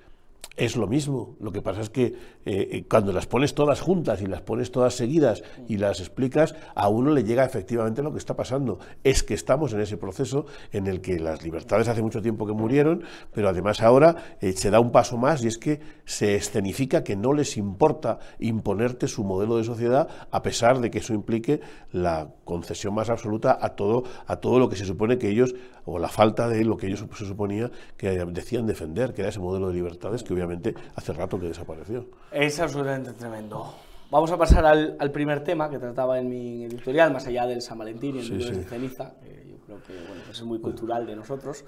es 0.58 0.76
lo 0.76 0.88
mismo. 0.88 1.38
Lo 1.40 1.52
que 1.52 1.62
pasa 1.62 1.82
es 1.82 1.90
que 1.90 2.06
eh, 2.06 2.16
eh, 2.46 2.86
cuando 2.90 3.14
las 3.14 3.28
pones 3.28 3.54
todas 3.54 3.80
juntas 3.80 4.22
y 4.22 4.26
las 4.26 4.42
pones 4.42 4.72
todas 4.72 4.96
seguidas 4.96 5.44
y 5.68 5.78
las 5.78 6.00
explicas, 6.00 6.56
a 6.76 6.90
uno 6.90 7.12
le 7.12 7.24
llega 7.24 7.46
efectivamente 7.46 8.02
lo 8.02 8.12
que 8.12 8.18
está 8.18 8.36
pasando. 8.36 8.80
Es 9.04 9.22
que 9.24 9.36
estamos 9.36 9.74
en 9.74 9.82
ese 9.82 9.98
proceso 9.98 10.48
en 10.72 10.88
el 10.88 11.00
que 11.00 11.20
las 11.20 11.44
libertades 11.44 11.88
hace 11.88 12.02
mucho 12.02 12.22
tiempo 12.22 12.48
que 12.48 12.54
murieron, 12.54 13.04
pero 13.34 13.50
además 13.50 13.82
ahora 13.82 14.38
eh, 14.42 14.54
se 14.54 14.72
da 14.72 14.80
un 14.80 14.92
paso 14.92 15.18
más 15.18 15.44
y 15.44 15.48
es 15.48 15.60
que 15.60 15.80
se 16.06 16.36
escenifica 16.36 17.04
que 17.04 17.16
no 17.16 17.34
les 17.34 17.56
importa 17.56 18.18
imponerte 18.40 19.08
su 19.08 19.24
modelo 19.24 19.58
de 19.58 19.64
sociedad 19.64 20.08
a 20.32 20.42
pesar 20.42 20.80
de 20.80 20.90
que 20.90 21.00
eso 21.00 21.14
implique 21.14 21.62
la 21.92 22.34
concesión 22.46 22.96
más 22.96 23.10
absoluta 23.10 23.58
a 23.62 23.76
todo, 23.76 24.04
a 24.26 24.38
todo 24.38 24.58
lo 24.58 24.70
que 24.70 24.76
se 24.76 24.86
supone 24.86 25.20
que 25.20 25.30
ellos, 25.30 25.54
o 25.88 25.98
la 25.98 26.10
falta 26.10 26.50
de 26.50 26.65
lo 26.65 26.75
que 26.75 26.88
ellos 26.88 27.03
se 27.17 27.25
suponía 27.25 27.72
que 27.96 28.10
decían 28.10 28.67
defender, 28.67 29.13
que 29.13 29.22
era 29.22 29.29
ese 29.29 29.39
modelo 29.39 29.70
de 29.70 29.74
libertades 29.74 30.22
que 30.22 30.34
obviamente 30.34 30.75
hace 30.96 31.13
rato 31.13 31.39
que 31.39 31.48
desapareció. 31.48 32.06
Es 32.29 32.60
absolutamente 32.60 33.13
tremendo. 33.13 33.74
Vamos 34.12 34.29
a 34.32 34.38
pasar 34.38 34.65
al, 34.65 35.12
primer 35.12 35.46
tema 35.46 35.70
que 35.70 35.79
trataba 35.79 36.20
en 36.20 36.27
mi 36.27 36.65
editorial, 36.65 37.13
más 37.13 37.25
allá 37.27 37.48
del 37.48 37.62
San 37.62 37.77
Valentín 37.77 38.17
y 38.17 38.20
el 38.20 38.25
sí, 38.25 38.38
de 38.38 38.63
ceniza, 38.65 39.13
que 39.22 39.50
yo 39.50 39.58
creo 39.65 39.84
que 39.84 39.94
bueno, 40.08 40.22
pues 40.25 40.38
es 40.38 40.44
muy 40.44 40.60
cultural 40.60 41.06
de 41.06 41.15
nosotros. 41.15 41.63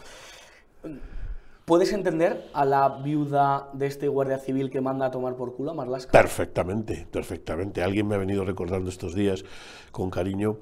¿Puedes 1.63 1.93
entender 1.93 2.49
a 2.53 2.65
la 2.65 2.89
viuda 2.89 3.69
de 3.73 3.85
este 3.85 4.07
guardia 4.07 4.39
civil 4.39 4.69
que 4.69 4.81
manda 4.81 5.05
a 5.05 5.11
tomar 5.11 5.35
por 5.35 5.55
culo 5.55 5.71
a 5.71 5.73
Marlaska? 5.75 6.11
Perfectamente, 6.11 7.07
perfectamente. 7.09 7.83
Alguien 7.83 8.07
me 8.07 8.15
ha 8.15 8.17
venido 8.17 8.43
recordando 8.43 8.89
estos 8.89 9.13
días 9.13 9.45
con 9.91 10.09
cariño 10.09 10.57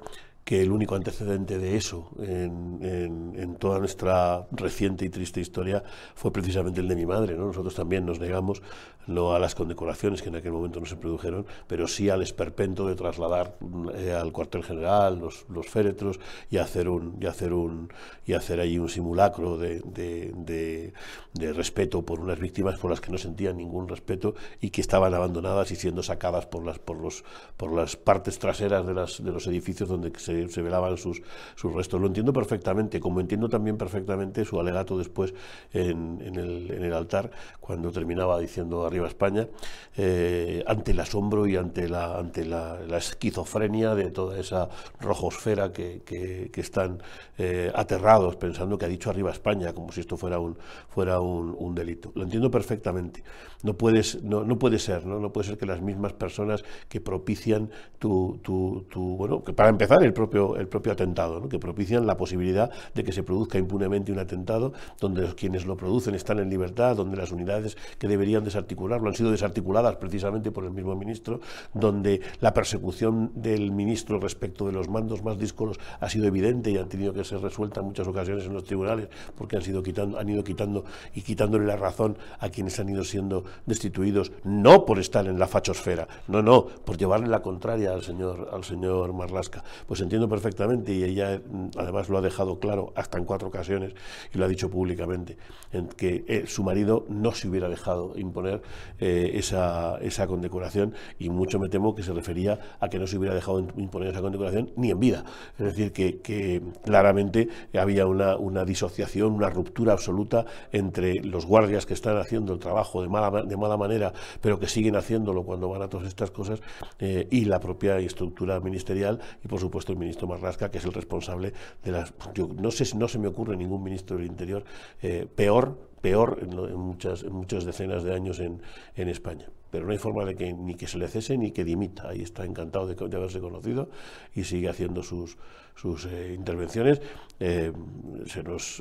que 0.47 0.61
el 0.61 0.71
único 0.71 0.95
antecedente 0.95 1.57
de 1.57 1.75
eso 1.75 2.09
en, 2.19 3.57
toda 3.59 3.79
nuestra 3.79 4.47
reciente 4.51 5.03
y 5.03 5.09
triste 5.09 5.41
historia 5.41 5.83
fue 6.15 6.31
precisamente 6.31 6.79
el 6.79 6.87
de 6.87 6.95
mi 6.95 7.05
madre. 7.05 7.35
¿no? 7.35 7.47
Nosotros 7.47 7.75
también 7.75 8.05
nos 8.05 8.21
negamos 8.21 8.61
no 9.07 9.33
a 9.33 9.39
las 9.39 9.55
condecoraciones 9.55 10.21
que 10.21 10.29
en 10.29 10.35
aquel 10.35 10.51
momento 10.51 10.79
no 10.79 10.85
se 10.85 10.95
produjeron, 10.95 11.45
pero 11.67 11.87
sí 11.87 12.09
al 12.09 12.21
esperpento 12.21 12.87
de 12.87 12.95
trasladar 12.95 13.57
eh, 13.95 14.13
al 14.13 14.31
cuartel 14.31 14.63
general 14.63 15.19
los, 15.19 15.45
féretros 15.67 16.19
y 16.49 16.57
hacer 16.57 16.87
un 16.87 17.17
y 17.19 17.25
hacer 17.25 17.53
un 17.53 17.91
y 18.25 18.33
hacer 18.33 18.59
ahí 18.59 18.77
un 18.77 18.89
simulacro 18.89 19.57
de, 19.57 19.81
de, 19.83 21.53
respeto 21.53 22.03
por 22.03 22.19
unas 22.19 22.39
víctimas 22.39 22.77
por 22.77 22.91
las 22.91 23.01
que 23.01 23.11
no 23.11 23.17
sentían 23.17 23.57
ningún 23.57 23.87
respeto 23.87 24.35
y 24.61 24.69
que 24.69 24.81
estaban 24.81 25.13
abandonadas 25.13 25.71
y 25.71 25.75
siendo 25.75 26.03
sacadas 26.03 26.45
por 26.45 26.65
las 26.65 26.79
por 26.79 26.97
los 26.97 27.23
por 27.55 27.71
las 27.71 27.95
partes 27.95 28.37
traseras 28.39 28.85
de, 28.85 28.93
las, 28.93 29.23
de 29.23 29.31
los 29.31 29.47
edificios 29.47 29.89
donde 29.89 30.11
se 30.17 30.61
velaban 30.61 30.97
sus, 30.97 31.21
sus 31.55 31.73
restos. 31.73 31.99
Lo 31.99 32.07
entiendo 32.07 32.33
perfectamente, 32.33 32.99
como 32.99 33.19
entiendo 33.19 33.49
también 33.49 33.77
perfectamente 33.77 34.45
su 34.45 34.59
alegato 34.59 34.97
después 34.97 35.33
en, 35.73 36.21
el, 36.21 36.71
en 36.71 36.83
el, 36.83 36.93
altar, 36.93 37.31
cuando 37.59 37.91
terminaba 37.91 38.39
diciendo 38.39 38.85
arriba 38.85 38.96
España, 39.05 39.47
eh, 39.95 40.63
ante 40.65 40.91
el 40.91 40.99
asombro 40.99 41.45
y 41.45 41.55
ante 41.55 41.87
la, 41.87 42.17
ante 42.17 42.45
la, 42.45 42.79
esquizofrenia 42.97 43.93
de 43.93 44.09
toda 44.09 44.39
esa 44.39 44.69
rojosfera 44.99 45.71
que, 45.71 46.01
que, 46.03 46.49
están 46.59 47.01
eh, 47.37 47.71
aterrados 47.75 48.35
pensando 48.37 48.77
que 48.77 48.85
ha 48.85 48.87
dicho 48.87 49.09
arriba 49.09 49.31
España, 49.31 49.73
como 49.73 49.91
si 49.91 50.01
esto 50.01 50.17
fuera 50.17 50.39
un, 50.39 50.57
fuera 50.89 51.19
un, 51.19 51.75
delito. 51.75 52.11
Lo 52.15 52.23
entiendo 52.23 52.49
perfectamente. 52.49 53.23
No, 53.63 53.75
puedes, 53.75 54.23
no, 54.23 54.43
no 54.43 54.57
puede 54.57 54.79
ser, 54.79 55.05
¿no? 55.05 55.19
no 55.19 55.31
puede 55.31 55.47
ser 55.47 55.57
que 55.57 55.65
las 55.65 55.81
mismas 55.81 56.13
personas 56.13 56.63
que 56.89 57.01
propician 57.01 57.69
tu, 57.99 58.39
tu, 58.43 58.85
bueno, 59.17 59.43
que 59.43 59.53
para 59.53 59.69
empezar 59.69 60.03
el 60.03 60.13
propio 60.13 60.55
el 60.57 60.67
propio 60.67 60.91
atentado, 60.91 61.47
que 61.49 61.59
propician 61.59 62.05
la 62.05 62.17
posibilidad 62.17 62.71
de 62.93 63.03
que 63.03 63.11
se 63.11 63.23
produzca 63.23 63.57
impunemente 63.57 64.11
un 64.11 64.19
atentado 64.19 64.73
donde 64.99 65.21
los, 65.21 65.35
quienes 65.35 65.65
lo 65.65 65.75
producen 65.77 66.15
están 66.15 66.39
en 66.39 66.49
libertad, 66.49 66.95
donde 66.95 67.17
las 67.17 67.31
unidades 67.31 67.77
que 67.97 68.07
deberían 68.07 68.43
desarticularlo 68.87 69.09
han 69.09 69.15
sido 69.15 69.31
desarticuladas 69.31 69.95
precisamente 69.97 70.51
por 70.51 70.63
el 70.63 70.71
mismo 70.71 70.95
ministro, 70.95 71.39
donde 71.73 72.21
la 72.39 72.53
persecución 72.53 73.31
del 73.35 73.71
ministro 73.71 74.19
respecto 74.19 74.65
de 74.65 74.71
los 74.71 74.89
mandos 74.89 75.23
más 75.23 75.37
díscolos 75.37 75.79
ha 75.99 76.09
sido 76.09 76.25
evidente 76.27 76.71
y 76.71 76.77
han 76.77 76.87
tenido 76.87 77.13
que 77.13 77.23
ser 77.23 77.41
resuelta 77.41 77.81
en 77.81 77.87
muchas 77.87 78.07
ocasiones 78.07 78.45
en 78.45 78.53
los 78.53 78.63
tribunales 78.63 79.09
porque 79.35 79.57
han, 79.57 79.61
sido 79.61 79.83
quitando, 79.83 80.19
han 80.19 80.29
ido 80.29 80.43
quitando 80.43 80.85
y 81.13 81.21
quitándole 81.21 81.65
la 81.65 81.75
razón 81.75 82.17
a 82.39 82.49
quienes 82.49 82.79
han 82.79 82.89
ido 82.89 83.03
siendo 83.03 83.43
destituidos, 83.65 84.31
no 84.43 84.85
por 84.85 84.99
estar 84.99 85.27
en 85.27 85.39
la 85.39 85.47
fachosfera, 85.47 86.07
no, 86.27 86.41
no, 86.41 86.65
por 86.65 86.97
llevarle 86.97 87.27
la 87.27 87.41
contraria 87.41 87.91
al 87.91 88.03
señor, 88.03 88.49
al 88.51 88.63
señor 88.63 89.13
Marlasca. 89.13 89.63
Pues 89.87 90.01
entiendo 90.01 90.29
perfectamente 90.29 90.93
y 90.93 91.03
ella 91.03 91.39
mm, 91.39 91.69
además 91.77 92.09
lo 92.09 92.17
ha 92.17 92.21
dejado 92.21 92.59
claro 92.59 92.93
hasta 92.95 93.17
en 93.17 93.25
cuatro 93.25 93.47
ocasiones 93.47 93.93
y 94.33 94.37
lo 94.37 94.45
ha 94.45 94.47
dicho 94.47 94.69
públicamente, 94.69 95.37
en 95.71 95.87
que 95.87 96.23
eh, 96.27 96.43
su 96.47 96.63
marido 96.63 97.05
no 97.09 97.31
se 97.31 97.47
hubiera 97.47 97.69
dejado 97.69 98.13
imponer 98.15 98.61
eh, 98.99 99.31
esa, 99.35 99.97
esa 100.01 100.27
condecoración 100.27 100.93
y 101.19 101.29
mucho 101.29 101.59
me 101.59 101.69
temo 101.69 101.95
que 101.95 102.03
se 102.03 102.13
refería 102.13 102.59
a 102.79 102.89
que 102.89 102.99
no 102.99 103.07
se 103.07 103.17
hubiera 103.17 103.35
dejado 103.35 103.59
imponer 103.77 104.09
esa 104.09 104.21
condecoración 104.21 104.71
ni 104.75 104.91
en 104.91 104.99
vida. 104.99 105.23
Es 105.57 105.65
decir, 105.65 105.91
que, 105.91 106.19
que 106.19 106.61
claramente 106.83 107.49
había 107.73 108.05
una, 108.05 108.37
una, 108.37 108.65
disociación, 108.65 109.33
una 109.33 109.49
ruptura 109.49 109.93
absoluta 109.93 110.45
entre 110.71 111.15
los 111.15 111.45
guardias 111.45 111.85
que 111.85 111.93
están 111.93 112.17
haciendo 112.17 112.53
el 112.53 112.59
trabajo 112.59 113.01
de 113.01 113.09
mala, 113.09 113.43
de 113.43 113.57
mala 113.57 113.77
manera, 113.77 114.13
pero 114.41 114.59
que 114.59 114.67
siguen 114.67 114.95
haciéndolo 114.95 115.43
cuando 115.43 115.69
van 115.69 115.81
a 115.81 115.89
todas 115.89 116.07
estas 116.07 116.31
cosas, 116.31 116.61
eh, 116.99 117.27
y 117.31 117.45
la 117.45 117.59
propia 117.59 117.97
estructura 117.97 118.59
ministerial 118.59 119.19
y, 119.43 119.47
por 119.47 119.59
supuesto, 119.59 119.91
el 119.91 119.99
ministro 119.99 120.27
Marrasca, 120.27 120.69
que 120.69 120.77
es 120.77 120.85
el 120.85 120.93
responsable 120.93 121.53
de 121.83 121.91
las... 121.91 122.13
Yo 122.33 122.49
no 122.55 122.71
sé 122.71 122.85
si 122.85 122.97
no 122.97 123.07
se 123.07 123.19
me 123.19 123.27
ocurre 123.27 123.55
ningún 123.55 123.83
ministro 123.83 124.17
del 124.17 124.25
Interior 124.25 124.63
eh, 125.01 125.27
peor, 125.33 125.86
peor 126.01 126.39
en, 126.41 126.75
muchas, 126.75 127.23
muchas 127.25 127.65
decenas 127.65 128.03
de 128.03 128.13
años 128.13 128.39
en, 128.39 128.61
en 128.95 129.09
España 129.09 129.47
pero 129.71 129.85
no 129.85 129.91
hay 129.91 129.97
forma 129.97 130.25
de 130.25 130.35
que 130.35 130.53
ni 130.53 130.75
que 130.75 130.87
se 130.87 130.97
le 130.97 131.07
cese 131.07 131.37
ni 131.37 131.51
que 131.51 131.63
dimita. 131.63 132.09
Ahí 132.09 132.21
está 132.21 132.45
encantado 132.45 132.87
de, 132.87 133.15
haberse 133.15 133.39
conocido 133.39 133.89
y 134.35 134.43
sigue 134.43 134.69
haciendo 134.69 135.03
sus, 135.03 135.37
sus 135.75 136.05
eh, 136.05 136.33
intervenciones. 136.33 137.01
Eh, 137.39 137.71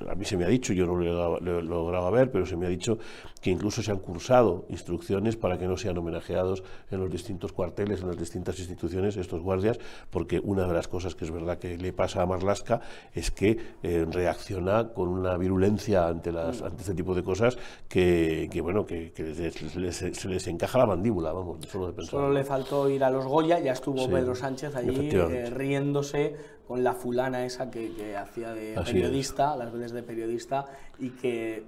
a 0.09 0.14
mí 0.14 0.25
se 0.25 0.37
me 0.37 0.45
ha 0.45 0.49
dicho, 0.49 0.73
yo 0.73 0.87
no 0.87 0.97
lo 0.97 1.38
he, 1.38 1.62
logrado 1.62 2.11
ver, 2.11 2.31
pero 2.31 2.47
se 2.47 2.57
me 2.57 2.66
ha 2.66 2.69
dicho 2.71 2.99
que 3.40 3.50
incluso 3.50 3.83
se 3.83 3.90
han 3.90 3.99
cursado 3.99 4.64
instrucciones 4.71 5.37
para 5.37 5.59
que 5.59 5.66
no 5.66 5.76
sean 5.76 5.99
homenajeados 5.99 6.62
en 6.90 7.00
los 7.00 7.11
distintos 7.11 7.52
cuarteles, 7.52 8.00
en 8.00 8.09
las 8.09 8.16
distintas 8.16 8.59
instituciones, 8.59 9.16
estos 9.19 9.43
guardias, 9.43 9.78
porque 10.11 10.40
una 10.43 10.66
de 10.66 10.73
las 10.73 10.88
cosas 10.88 11.14
que 11.14 11.26
es 11.26 11.31
verdad 11.31 11.59
que 11.59 11.76
le 11.76 11.93
pasa 11.93 12.23
a 12.23 12.26
Marlaska 12.26 12.81
es 13.12 13.31
que 13.31 13.59
eh, 13.83 14.07
reacciona 14.11 14.88
con 14.88 15.09
una 15.09 15.37
virulencia 15.37 16.09
ante, 16.09 16.33
las, 16.33 16.62
ante 16.62 16.81
este 16.81 16.95
tipo 16.95 17.14
de 17.14 17.23
cosas 17.23 17.59
que, 17.88 18.49
que 18.50 18.61
bueno, 18.62 18.87
que, 18.87 19.12
se 19.14 20.28
les 20.28 20.47
encaja 20.47 20.78
la 20.78 20.86
mandíbula, 20.87 21.33
vamos, 21.33 21.66
solo 21.66 21.88
de 21.88 21.93
pensar. 21.93 22.11
Solo 22.11 22.33
le 22.33 22.45
faltó 22.45 22.88
ir 22.88 23.05
a 23.05 23.11
los 23.11 23.26
Goya, 23.26 23.59
ya 23.59 23.73
estuvo 23.73 24.09
Pedro 24.09 24.35
Sánchez 24.35 24.75
allí 24.76 25.11
riéndose 25.50 26.37
con 26.66 26.83
la 26.83 26.95
fulana 26.95 27.45
esa 27.45 27.71
que, 27.71 28.16
hacía 28.16 28.52
de 28.52 28.81
periodista, 28.85 29.57
las 29.57 29.73
veces 29.73 29.93
de 29.93 30.02
periodista, 30.02 30.66
y 30.99 31.11
que 31.11 31.64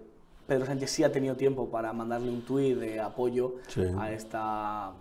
Pedro 0.47 0.67
Sánchez 0.67 0.91
sí 0.91 1.05
ha 1.05 1.13
tenido 1.13 1.37
tiempo 1.37 1.69
para 1.69 1.93
mandarle 1.93 2.31
un 2.31 2.43
tuit 2.43 2.79
de 2.79 3.01
apoyo 3.01 3.57
a 3.99 4.13
esta 4.13 4.93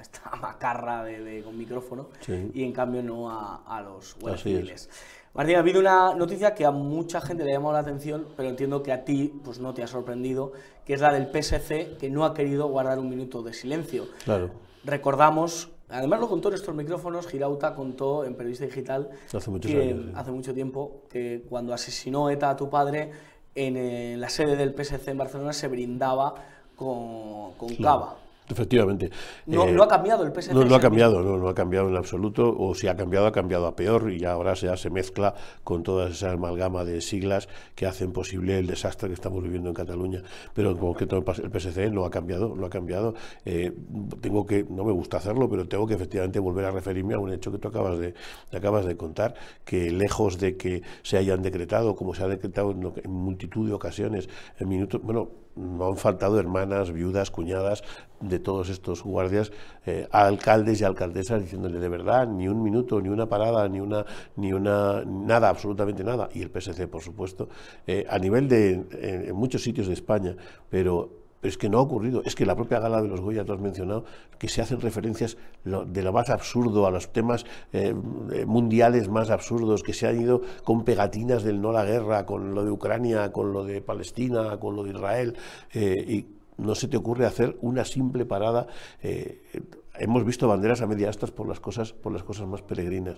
esta 0.00 0.30
macarra 0.40 1.02
de, 1.04 1.42
con 1.42 1.56
micrófono 1.56 2.08
y 2.54 2.62
en 2.62 2.72
cambio 2.72 3.02
no 3.02 3.30
a, 3.30 3.80
los 3.82 4.16
guardias 4.20 4.42
civiles. 4.42 4.90
Martín, 5.34 5.56
ha 5.56 5.60
habido 5.60 5.80
una 5.80 6.14
noticia 6.14 6.54
que 6.54 6.64
a 6.64 6.70
mucha 6.70 7.20
gente 7.20 7.44
le 7.44 7.52
ha 7.52 7.54
llamado 7.54 7.74
la 7.74 7.80
atención, 7.80 8.26
pero 8.36 8.48
entiendo 8.48 8.82
que 8.82 8.92
a 8.92 9.04
ti 9.04 9.32
pues 9.44 9.60
no 9.60 9.74
te 9.74 9.82
ha 9.82 9.86
sorprendido, 9.86 10.52
que 10.84 10.94
es 10.94 11.00
la 11.00 11.12
del 11.12 11.26
PSC, 11.26 11.96
que 11.98 12.10
no 12.10 12.24
ha 12.24 12.34
querido 12.34 12.68
guardar 12.68 12.98
un 12.98 13.08
minuto 13.08 13.42
de 13.42 13.52
silencio. 13.52 14.06
Claro. 14.24 14.50
Recordamos 14.84 15.70
Además 15.90 16.20
lo 16.20 16.28
contó 16.28 16.48
en 16.48 16.54
estos 16.54 16.74
micrófonos, 16.74 17.26
Girauta 17.26 17.74
contó 17.74 18.24
en 18.24 18.34
Periodista 18.34 18.66
Digital 18.66 19.08
hace, 19.32 19.96
hace 20.14 20.30
mucho 20.30 20.52
tiempo 20.52 21.04
que 21.08 21.46
cuando 21.48 21.72
asesinó 21.72 22.28
ETA 22.28 22.50
a 22.50 22.56
tu 22.56 22.68
padre, 22.68 23.10
en, 23.54 23.76
eh, 23.76 24.16
la 24.18 24.28
sede 24.28 24.54
del 24.56 24.74
PSC 24.74 25.10
en 25.10 25.18
Barcelona 25.18 25.52
se 25.52 25.66
brindaba 25.66 26.34
con, 26.76 27.52
con 27.54 27.74
cava. 27.76 28.18
Efectivamente. 28.50 29.10
No, 29.46 29.66
eh, 29.66 29.76
ha 29.80 29.88
cambiado 29.88 30.24
el 30.24 30.32
PSC. 30.32 30.54
No, 30.54 30.64
no 30.64 30.74
ha 30.74 30.80
cambiado, 30.80 31.22
no, 31.22 31.36
no 31.36 31.48
ha 31.48 31.54
cambiado 31.54 31.88
en 31.88 31.96
absoluto, 31.96 32.54
o 32.56 32.74
si 32.74 32.88
ha 32.88 32.96
cambiado, 32.96 33.26
ha 33.26 33.32
cambiado 33.32 33.66
a 33.66 33.76
peor 33.76 34.10
y 34.10 34.24
ahora 34.24 34.54
ya 34.54 34.76
se 34.76 34.90
mezcla 34.90 35.34
con 35.64 35.82
toda 35.82 36.08
esa 36.08 36.32
amalgama 36.32 36.84
de 36.84 37.00
siglas 37.00 37.48
que 37.74 37.86
hacen 37.86 38.12
posible 38.12 38.58
el 38.58 38.66
desastre 38.66 39.08
que 39.08 39.14
estamos 39.14 39.42
viviendo 39.42 39.68
en 39.68 39.74
Cataluña. 39.74 40.22
Pero 40.54 40.70
en 40.70 40.76
concreto 40.76 41.16
el 41.16 41.50
PSC 41.50 41.90
no 41.90 42.04
ha 42.04 42.10
cambiado, 42.10 42.54
no 42.56 42.66
ha 42.66 42.70
cambiado. 42.70 43.14
Eh, 43.44 43.72
tengo 44.20 44.46
que, 44.46 44.64
no 44.68 44.84
me 44.84 44.92
gusta 44.92 45.18
hacerlo, 45.18 45.48
pero 45.48 45.66
tengo 45.68 45.86
que 45.86 45.94
efectivamente 45.94 46.38
volver 46.38 46.64
a 46.64 46.70
referirme 46.70 47.14
a 47.14 47.18
un 47.18 47.32
hecho 47.32 47.52
que 47.52 47.58
tú 47.58 47.68
acabas 47.68 47.98
de, 47.98 48.14
acabas 48.52 48.86
de 48.86 48.96
contar, 48.96 49.34
que 49.64 49.90
lejos 49.90 50.38
de 50.38 50.56
que 50.56 50.82
se 51.02 51.18
hayan 51.18 51.42
decretado, 51.42 51.94
como 51.94 52.14
se 52.14 52.24
ha 52.24 52.28
decretado 52.28 52.70
en, 52.70 52.92
en 53.04 53.10
multitud 53.10 53.68
de 53.68 53.74
ocasiones, 53.74 54.28
en 54.58 54.68
minutos, 54.68 55.00
bueno, 55.02 55.28
no 55.58 55.88
han 55.88 55.96
faltado 55.96 56.38
hermanas, 56.38 56.92
viudas, 56.92 57.30
cuñadas 57.30 57.82
de 58.20 58.38
todos 58.38 58.68
estos 58.68 59.02
guardias, 59.02 59.52
eh, 59.86 60.08
alcaldes 60.10 60.80
y 60.80 60.84
alcaldesas 60.84 61.42
diciéndole 61.42 61.78
de 61.78 61.88
verdad, 61.88 62.26
ni 62.26 62.48
un 62.48 62.62
minuto, 62.62 63.00
ni 63.00 63.08
una 63.08 63.28
parada, 63.28 63.68
ni 63.68 63.80
una, 63.80 64.04
ni 64.36 64.52
una, 64.52 65.04
nada, 65.04 65.48
absolutamente 65.48 66.04
nada. 66.04 66.28
Y 66.32 66.42
el 66.42 66.50
PSC, 66.50 66.88
por 66.88 67.02
supuesto, 67.02 67.48
eh, 67.86 68.06
a 68.08 68.18
nivel 68.18 68.48
de, 68.48 68.86
en 68.92 69.36
muchos 69.36 69.62
sitios 69.62 69.86
de 69.86 69.94
España, 69.94 70.36
pero 70.70 71.17
pero 71.40 71.50
es 71.50 71.58
que 71.58 71.68
no 71.68 71.78
ha 71.78 71.82
ocurrido. 71.82 72.22
Es 72.24 72.34
que 72.34 72.46
la 72.46 72.56
propia 72.56 72.80
gala 72.80 73.02
de 73.02 73.08
los 73.08 73.20
Goya, 73.20 73.44
tú 73.44 73.52
has 73.52 73.60
mencionado, 73.60 74.04
que 74.38 74.48
se 74.48 74.62
hacen 74.62 74.80
referencias 74.80 75.36
de 75.64 76.02
lo 76.02 76.12
más 76.12 76.30
absurdo 76.30 76.86
a 76.86 76.90
los 76.90 77.12
temas 77.12 77.44
eh, 77.72 77.94
mundiales 78.46 79.08
más 79.08 79.30
absurdos, 79.30 79.82
que 79.82 79.92
se 79.92 80.06
han 80.06 80.20
ido 80.20 80.42
con 80.64 80.84
pegatinas 80.84 81.42
del 81.42 81.60
no 81.60 81.72
la 81.72 81.84
guerra, 81.84 82.26
con 82.26 82.54
lo 82.54 82.64
de 82.64 82.70
Ucrania, 82.70 83.32
con 83.32 83.52
lo 83.52 83.64
de 83.64 83.80
Palestina, 83.80 84.58
con 84.58 84.76
lo 84.76 84.84
de 84.84 84.90
Israel, 84.90 85.36
y 85.74 86.26
no 86.58 86.74
se 86.74 86.88
te 86.88 86.96
ocurre 86.96 87.24
hacer 87.24 87.56
una 87.62 87.84
simple 87.84 88.26
parada. 88.26 88.66
Eh, 89.02 89.40
hemos 89.98 90.24
visto 90.24 90.48
banderas 90.48 90.80
a 90.82 90.86
media 90.86 91.08
astas 91.08 91.30
por 91.30 91.48
las 91.48 91.60
cosas, 91.60 91.92
por 91.92 92.12
las 92.12 92.22
cosas 92.22 92.46
más 92.46 92.62
peregrinas. 92.62 93.16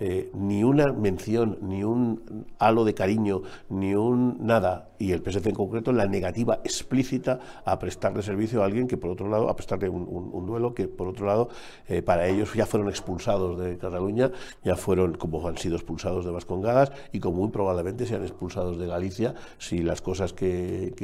Eh, 0.00 0.30
ni 0.34 0.64
una 0.64 0.92
mención, 0.92 1.58
ni 1.62 1.84
un 1.84 2.46
halo 2.58 2.84
de 2.84 2.94
cariño, 2.94 3.42
ni 3.68 3.94
un 3.94 4.38
nada, 4.40 4.90
y 4.98 5.12
el 5.12 5.22
PSC 5.22 5.48
en 5.48 5.54
concreto, 5.54 5.92
la 5.92 6.06
negativa 6.06 6.60
explícita 6.64 7.40
a 7.64 7.78
prestarle 7.78 8.22
servicio 8.22 8.62
a 8.62 8.66
alguien 8.66 8.86
que, 8.86 8.96
por 8.96 9.10
otro 9.10 9.28
lado, 9.28 9.48
a 9.48 9.56
prestarle 9.56 9.88
un, 9.88 10.46
duelo 10.46 10.74
que, 10.74 10.88
por 10.88 11.08
otro 11.08 11.26
lado, 11.26 11.48
eh, 11.88 12.02
para 12.02 12.26
ellos 12.28 12.52
ya 12.54 12.66
fueron 12.66 12.88
expulsados 12.88 13.58
de 13.58 13.78
Cataluña, 13.78 14.30
ya 14.64 14.76
fueron, 14.76 15.14
como 15.14 15.46
han 15.46 15.56
sido 15.58 15.76
expulsados 15.76 16.24
de 16.24 16.30
Vascongadas, 16.30 16.92
y 17.12 17.20
como 17.20 17.38
muy 17.38 17.48
probablemente 17.50 18.06
sean 18.06 18.22
expulsados 18.22 18.78
de 18.78 18.86
Galicia, 18.86 19.34
si 19.58 19.82
las 19.82 20.02
cosas 20.02 20.32
que, 20.32 20.94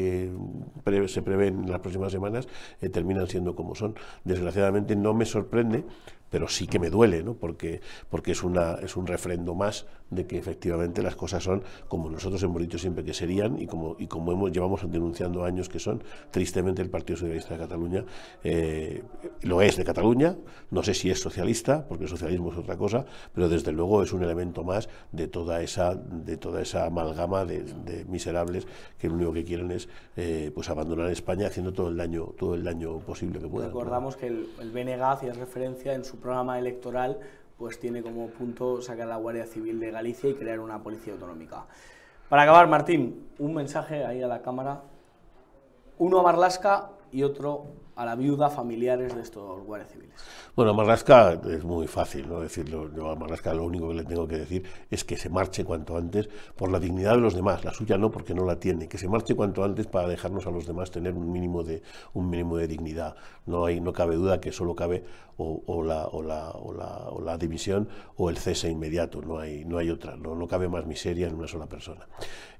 se 1.06 1.22
prevén 1.22 1.64
en 1.64 1.70
las 1.70 1.80
próximas 1.80 2.12
semanas 2.12 2.48
eh, 2.80 2.88
terminan 2.88 3.26
siendo 3.26 3.54
como 3.54 3.74
son. 3.74 3.94
Desgraciadamente 4.24 4.96
no 4.96 5.14
me 5.18 5.24
sorprende 5.24 5.84
pero 6.30 6.48
sí 6.48 6.66
que 6.66 6.78
me 6.78 6.90
duele, 6.90 7.22
¿no? 7.22 7.34
porque, 7.34 7.80
porque 8.10 8.32
es, 8.32 8.42
una, 8.42 8.74
es 8.74 8.96
un 8.96 9.06
refrendo 9.06 9.54
más 9.54 9.86
de 10.10 10.26
que 10.26 10.38
efectivamente 10.38 11.02
las 11.02 11.16
cosas 11.16 11.44
son 11.44 11.62
como 11.86 12.10
nosotros 12.10 12.42
hemos 12.42 12.60
dicho 12.62 12.78
siempre 12.78 13.04
que 13.04 13.12
serían 13.12 13.60
y 13.60 13.66
como, 13.66 13.96
y 13.98 14.06
como 14.06 14.32
hemos, 14.32 14.52
llevamos 14.52 14.90
denunciando 14.90 15.44
años 15.44 15.68
que 15.68 15.78
son. 15.78 16.02
Tristemente 16.30 16.82
el 16.82 16.90
Partido 16.90 17.18
Socialista 17.18 17.54
de 17.54 17.60
Cataluña 17.60 18.04
eh, 18.42 19.02
lo 19.42 19.60
es 19.62 19.76
de 19.76 19.84
Cataluña, 19.84 20.36
no 20.70 20.82
sé 20.82 20.94
si 20.94 21.10
es 21.10 21.20
socialista, 21.20 21.86
porque 21.86 22.04
el 22.04 22.10
socialismo 22.10 22.52
es 22.52 22.58
otra 22.58 22.76
cosa, 22.76 23.04
pero 23.34 23.48
desde 23.48 23.72
luego 23.72 24.02
es 24.02 24.12
un 24.12 24.22
elemento 24.22 24.64
más 24.64 24.88
de 25.12 25.28
toda 25.28 25.62
esa, 25.62 25.94
de 25.94 26.36
toda 26.36 26.62
esa 26.62 26.86
amalgama 26.86 27.44
de, 27.44 28.04
miserables 28.08 28.66
que 28.98 29.08
lo 29.08 29.14
único 29.14 29.32
que 29.32 29.44
quieren 29.44 29.70
es 29.70 29.88
eh, 30.16 30.50
pues 30.54 30.68
abandonar 30.70 31.10
España 31.10 31.46
haciendo 31.46 31.72
todo 31.72 31.88
el 31.88 31.96
daño, 31.96 32.34
todo 32.38 32.54
el 32.54 32.64
daño 32.64 32.98
posible 32.98 33.40
que 33.40 33.48
puedan. 33.48 33.68
Recordamos 33.68 34.16
que 34.16 34.28
el, 34.28 34.48
el 34.60 34.70
BNG 34.70 35.02
hacía 35.02 35.32
referencia 35.32 35.94
en 35.94 36.04
su 36.04 36.17
programa 36.18 36.58
electoral 36.58 37.18
pues 37.58 37.80
tiene 37.80 38.02
como 38.02 38.28
punto 38.28 38.80
sacar 38.80 39.08
la 39.08 39.16
Guardia 39.16 39.44
Civil 39.46 39.80
de 39.80 39.90
Galicia 39.90 40.30
y 40.30 40.34
crear 40.34 40.60
una 40.60 40.82
policía 40.82 41.14
autonómica. 41.14 41.64
Para 42.28 42.42
acabar, 42.42 42.68
Martín, 42.68 43.28
un 43.38 43.54
mensaje 43.54 44.04
ahí 44.04 44.22
a 44.22 44.28
la 44.28 44.42
cámara. 44.42 44.82
Uno 45.98 46.20
a 46.20 46.22
Marlasca 46.22 46.90
y 47.10 47.24
otro 47.24 47.66
a 47.96 48.04
la 48.04 48.14
viuda 48.14 48.48
familiares 48.48 49.16
de 49.16 49.22
estos 49.22 49.64
guardias 49.64 49.90
civiles. 49.90 50.14
Bueno, 50.58 50.74
Marlasca 50.74 51.40
es 51.48 51.62
muy 51.62 51.86
fácil 51.86 52.28
no 52.28 52.40
decirlo. 52.40 52.92
Yo 52.92 53.12
a 53.12 53.14
Marlasca 53.14 53.54
lo 53.54 53.64
único 53.64 53.90
que 53.90 53.94
le 53.94 54.02
tengo 54.02 54.26
que 54.26 54.38
decir 54.38 54.64
es 54.90 55.04
que 55.04 55.16
se 55.16 55.28
marche 55.28 55.64
cuanto 55.64 55.96
antes 55.96 56.28
por 56.56 56.68
la 56.68 56.80
dignidad 56.80 57.12
de 57.14 57.20
los 57.20 57.34
demás. 57.34 57.64
La 57.64 57.72
suya 57.72 57.96
no, 57.96 58.10
porque 58.10 58.34
no 58.34 58.44
la 58.44 58.58
tiene. 58.58 58.88
Que 58.88 58.98
se 58.98 59.06
marche 59.06 59.36
cuanto 59.36 59.62
antes 59.62 59.86
para 59.86 60.08
dejarnos 60.08 60.48
a 60.48 60.50
los 60.50 60.66
demás 60.66 60.90
tener 60.90 61.14
un 61.14 61.30
mínimo 61.30 61.62
de 61.62 61.80
un 62.12 62.28
mínimo 62.28 62.56
de 62.56 62.66
dignidad. 62.66 63.14
No 63.46 63.66
hay, 63.66 63.80
no 63.80 63.92
cabe 63.92 64.16
duda 64.16 64.40
que 64.40 64.50
solo 64.50 64.74
cabe 64.74 65.04
o, 65.36 65.84
la, 65.84 66.08
o, 66.08 66.20
la, 66.20 66.50
o, 66.50 66.72
la, 66.72 67.08
o 67.10 67.20
la 67.20 67.38
división 67.38 67.88
o 68.16 68.28
el 68.28 68.36
cese 68.38 68.68
inmediato. 68.68 69.22
No 69.22 69.38
hay, 69.38 69.64
no 69.64 69.78
hay 69.78 69.90
otra. 69.90 70.16
No, 70.16 70.34
no 70.34 70.48
cabe 70.48 70.68
más 70.68 70.86
miseria 70.86 71.28
en 71.28 71.36
una 71.36 71.46
sola 71.46 71.66
persona. 71.66 72.08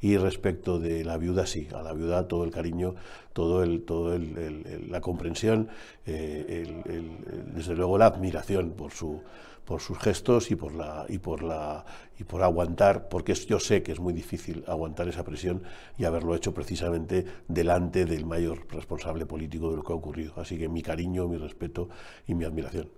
Y 0.01 0.17
respecto 0.19 0.79
de 0.79 1.05
la 1.05 1.17
viuda, 1.17 1.47
sí. 1.47 1.67
A 1.75 1.83
la 1.83 1.93
viuda 1.93 2.29
todo 2.29 2.45
el 2.45 2.53
cariño, 2.53 2.95
todo 3.33 3.65
el, 3.65 3.83
todo 3.83 4.15
el, 4.15 4.87
la 4.89 5.01
comprensión 5.01 5.69
eh, 6.07 7.13
desde 7.53 7.75
luego 7.75 7.88
la 7.97 8.07
admiración 8.07 8.73
por 8.73 8.93
su 8.93 9.23
por 9.65 9.83
sus 9.83 9.99
gestos 9.99 10.51
y 10.51 10.57
por 10.57 10.75
la 10.75 11.05
y 11.11 11.19
por 11.19 11.43
la 11.43 11.85
y 12.19 12.25
por 12.25 12.43
aguantar 12.43 13.11
porque 13.11 13.35
yo 13.35 13.61
sé 13.61 13.83
que 13.83 13.93
es 13.93 14.01
muy 14.01 14.15
difícil 14.15 14.65
aguantar 14.67 15.09
esa 15.09 15.25
presión 15.25 15.63
y 15.99 16.07
haberlo 16.07 16.35
hecho 16.35 16.55
precisamente 16.55 17.27
delante 17.49 18.07
del 18.07 18.25
mayor 18.25 18.67
responsable 18.71 19.27
político 19.27 19.71
de 19.71 19.77
lo 19.77 19.83
que 19.83 19.93
ha 19.93 19.97
ocurrido. 19.97 20.33
Así 20.37 20.59
que 20.59 20.71
mi 20.71 20.83
cariño 20.83 21.29
mi 21.29 21.37
respeto 21.37 21.91
y 22.27 22.35
mi 22.35 22.47
admiración. 22.47 22.89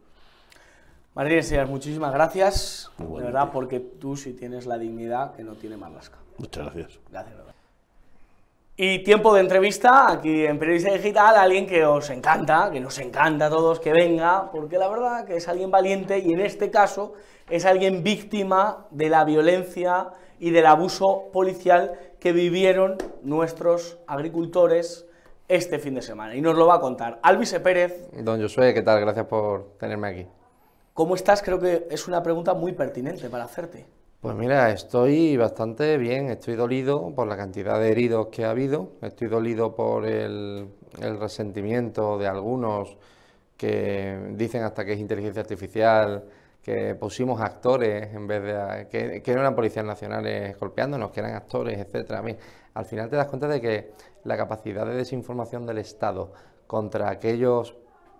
María 1.14 1.42
Seas, 1.42 1.68
muchísimas 1.68 2.12
gracias 2.12 2.92
de 2.98 3.22
verdad 3.24 3.50
porque 3.52 3.80
tú 3.80 4.16
sí 4.16 4.32
tienes 4.32 4.66
la 4.66 4.78
dignidad 4.78 5.34
que 5.34 5.42
no 5.42 5.54
tiene 5.54 5.76
Marlasca. 5.76 6.18
Muchas 6.38 6.66
gracias. 6.66 7.00
Gracias 7.10 7.36
y 8.82 9.00
tiempo 9.00 9.34
de 9.34 9.42
entrevista 9.42 10.10
aquí 10.10 10.46
en 10.46 10.58
Periodista 10.58 10.90
Digital 10.90 11.36
a 11.36 11.42
alguien 11.42 11.66
que 11.66 11.84
os 11.84 12.08
encanta, 12.08 12.70
que 12.72 12.80
nos 12.80 12.98
encanta 12.98 13.44
a 13.44 13.50
todos 13.50 13.78
que 13.78 13.92
venga, 13.92 14.50
porque 14.50 14.78
la 14.78 14.88
verdad 14.88 15.26
que 15.26 15.36
es 15.36 15.48
alguien 15.48 15.70
valiente 15.70 16.18
y 16.18 16.32
en 16.32 16.40
este 16.40 16.70
caso 16.70 17.12
es 17.50 17.66
alguien 17.66 18.02
víctima 18.02 18.86
de 18.90 19.10
la 19.10 19.24
violencia 19.24 20.08
y 20.38 20.48
del 20.48 20.64
abuso 20.64 21.28
policial 21.30 21.92
que 22.18 22.32
vivieron 22.32 22.96
nuestros 23.22 23.98
agricultores 24.06 25.04
este 25.46 25.78
fin 25.78 25.94
de 25.94 26.00
semana. 26.00 26.34
Y 26.34 26.40
nos 26.40 26.56
lo 26.56 26.66
va 26.66 26.76
a 26.76 26.80
contar 26.80 27.18
Alvise 27.22 27.60
Pérez. 27.60 28.08
Don 28.14 28.40
Josué, 28.40 28.72
¿qué 28.72 28.80
tal? 28.80 28.98
Gracias 29.02 29.26
por 29.26 29.76
tenerme 29.78 30.08
aquí. 30.08 30.26
¿Cómo 30.94 31.16
estás? 31.16 31.42
Creo 31.42 31.60
que 31.60 31.86
es 31.90 32.08
una 32.08 32.22
pregunta 32.22 32.54
muy 32.54 32.72
pertinente 32.72 33.28
para 33.28 33.44
hacerte. 33.44 33.99
Pues 34.20 34.36
mira, 34.36 34.70
estoy 34.70 35.38
bastante 35.38 35.96
bien, 35.96 36.28
estoy 36.28 36.54
dolido 36.54 37.14
por 37.14 37.26
la 37.26 37.38
cantidad 37.38 37.80
de 37.80 37.90
heridos 37.90 38.26
que 38.26 38.44
ha 38.44 38.50
habido, 38.50 38.92
estoy 39.00 39.28
dolido 39.28 39.74
por 39.74 40.04
el, 40.04 40.68
resentimiento 41.18 42.18
de 42.18 42.26
algunos 42.26 42.98
que 43.56 44.34
dicen 44.36 44.62
hasta 44.62 44.84
que 44.84 44.92
es 44.92 44.98
inteligencia 44.98 45.40
artificial, 45.40 46.24
que 46.62 46.94
pusimos 46.96 47.40
actores 47.40 48.14
en 48.14 48.26
vez 48.26 48.42
de... 48.42 49.22
que, 49.22 49.34
no 49.34 49.40
eran 49.40 49.54
policías 49.54 49.86
nacionales 49.86 50.58
golpeándonos, 50.58 51.12
que 51.12 51.20
eran 51.20 51.34
actores, 51.34 51.78
etcétera. 51.78 52.22
Al 52.74 52.84
final 52.84 53.08
te 53.08 53.16
das 53.16 53.26
cuenta 53.26 53.48
de 53.48 53.58
que 53.62 53.92
la 54.24 54.36
capacidad 54.36 54.84
de 54.84 54.96
desinformación 54.96 55.64
del 55.64 55.78
Estado 55.78 56.34
contra 56.66 57.08
aquellos 57.08 57.74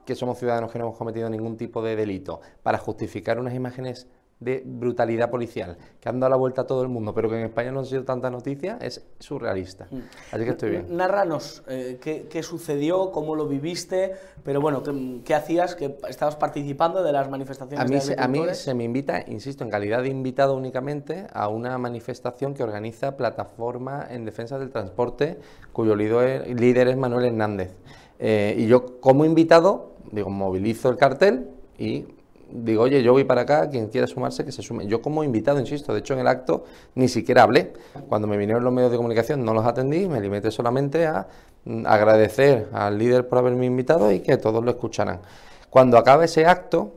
que 0.07 0.15
somos 0.15 0.39
ciudadanos 0.39 0.73
que 0.73 0.79
no 0.79 0.87
hemos 0.87 0.97
cometido 0.97 1.29
ningún 1.29 1.59
tipo 1.59 1.83
de 1.83 1.95
delito 1.95 2.41
para 2.63 2.79
justificar 2.79 3.39
unas 3.39 3.53
imágenes 3.55 4.09
de 4.41 4.63
brutalidad 4.65 5.31
policial, 5.31 5.77
que 6.01 6.09
han 6.09 6.19
dado 6.19 6.31
la 6.31 6.37
vuelta 6.37 6.63
a 6.63 6.67
todo 6.67 6.83
el 6.83 6.89
mundo, 6.89 7.15
pero 7.15 7.29
que 7.29 7.39
en 7.39 7.45
España 7.45 7.71
no 7.71 7.81
han 7.81 7.87
sido 7.87 8.05
tanta 8.05 8.31
noticia, 8.31 8.79
es 8.81 9.05
surrealista. 9.19 9.87
Mm. 9.91 9.99
Así 10.33 10.45
que 10.45 10.51
estoy 10.51 10.71
bien. 10.71 10.97
Narranos 10.97 11.63
eh, 11.69 11.99
qué, 12.01 12.43
sucedió, 12.43 13.13
cómo 13.13 13.37
lo 13.37 13.47
viviste, 13.47 14.15
pero 14.43 14.63
bueno, 14.63 14.83
¿qué, 15.25 15.35
hacías? 15.35 15.75
que 15.75 15.95
¿Estabas 16.09 16.37
participando 16.37 17.03
de 17.03 17.13
las 17.13 17.29
manifestaciones? 17.29 17.85
A 17.85 17.87
mí, 17.87 18.01
se, 18.01 18.19
a 18.19 18.29
mí 18.29 18.43
se 18.55 18.73
me 18.73 18.85
invita, 18.85 19.23
insisto, 19.29 19.63
en 19.63 19.71
calidad 19.71 20.03
de 20.03 20.09
invitado 20.09 20.57
únicamente, 20.57 21.27
a 21.35 21.49
una 21.49 21.77
manifestación 21.77 22.55
que 22.55 22.63
organiza 22.63 23.19
Plataforma 23.19 24.07
en 24.09 24.25
Defensa 24.25 24.59
del 24.59 24.71
Transporte, 24.71 25.39
cuyo 25.73 25.95
líder, 25.95 26.89
es 26.89 26.97
Manuel 26.97 27.27
Hernández. 27.27 27.75
Eh, 28.19 28.55
y 28.57 28.67
yo, 28.67 29.01
como 29.01 29.27
invitado, 29.27 29.93
digo, 30.13 30.31
movilizo 30.31 30.89
el 30.89 30.97
cartel 30.97 31.51
y 31.79 32.07
digo, 32.53 32.83
oye, 32.83 33.03
yo 33.03 33.13
voy 33.13 33.25
para 33.25 33.43
acá, 33.43 33.69
quien 33.69 33.89
quiera 33.89 34.07
sumarse, 34.07 34.45
que 34.45 34.53
se 34.53 34.63
sume. 34.63 34.87
Yo 34.87 35.01
como 35.03 35.25
invitado, 35.25 35.61
insisto, 35.61 35.93
de 35.93 36.01
hecho 36.01 36.15
en 36.15 36.21
el 36.21 36.27
acto 36.27 36.65
ni 36.95 37.09
siquiera 37.09 37.43
hablé. 37.43 37.73
Cuando 38.09 38.27
me 38.27 38.37
vinieron 38.37 38.65
los 38.65 38.73
medios 38.73 38.91
de 38.91 38.97
comunicación 38.97 39.45
no 39.45 39.55
los 39.55 39.65
atendí, 39.65 40.09
me 40.09 40.21
limité 40.21 40.51
solamente 40.51 41.07
a 41.07 41.27
mm, 41.65 41.87
agradecer 41.87 42.69
al 42.73 42.99
líder 42.99 43.29
por 43.29 43.39
haberme 43.39 43.67
invitado 43.67 44.11
y 44.13 44.21
que 44.21 44.37
todos 44.37 44.65
lo 44.65 44.71
escucharan. 44.71 45.21
Cuando 45.71 45.99
acabe 45.99 46.25
ese 46.25 46.47
acto, 46.47 46.95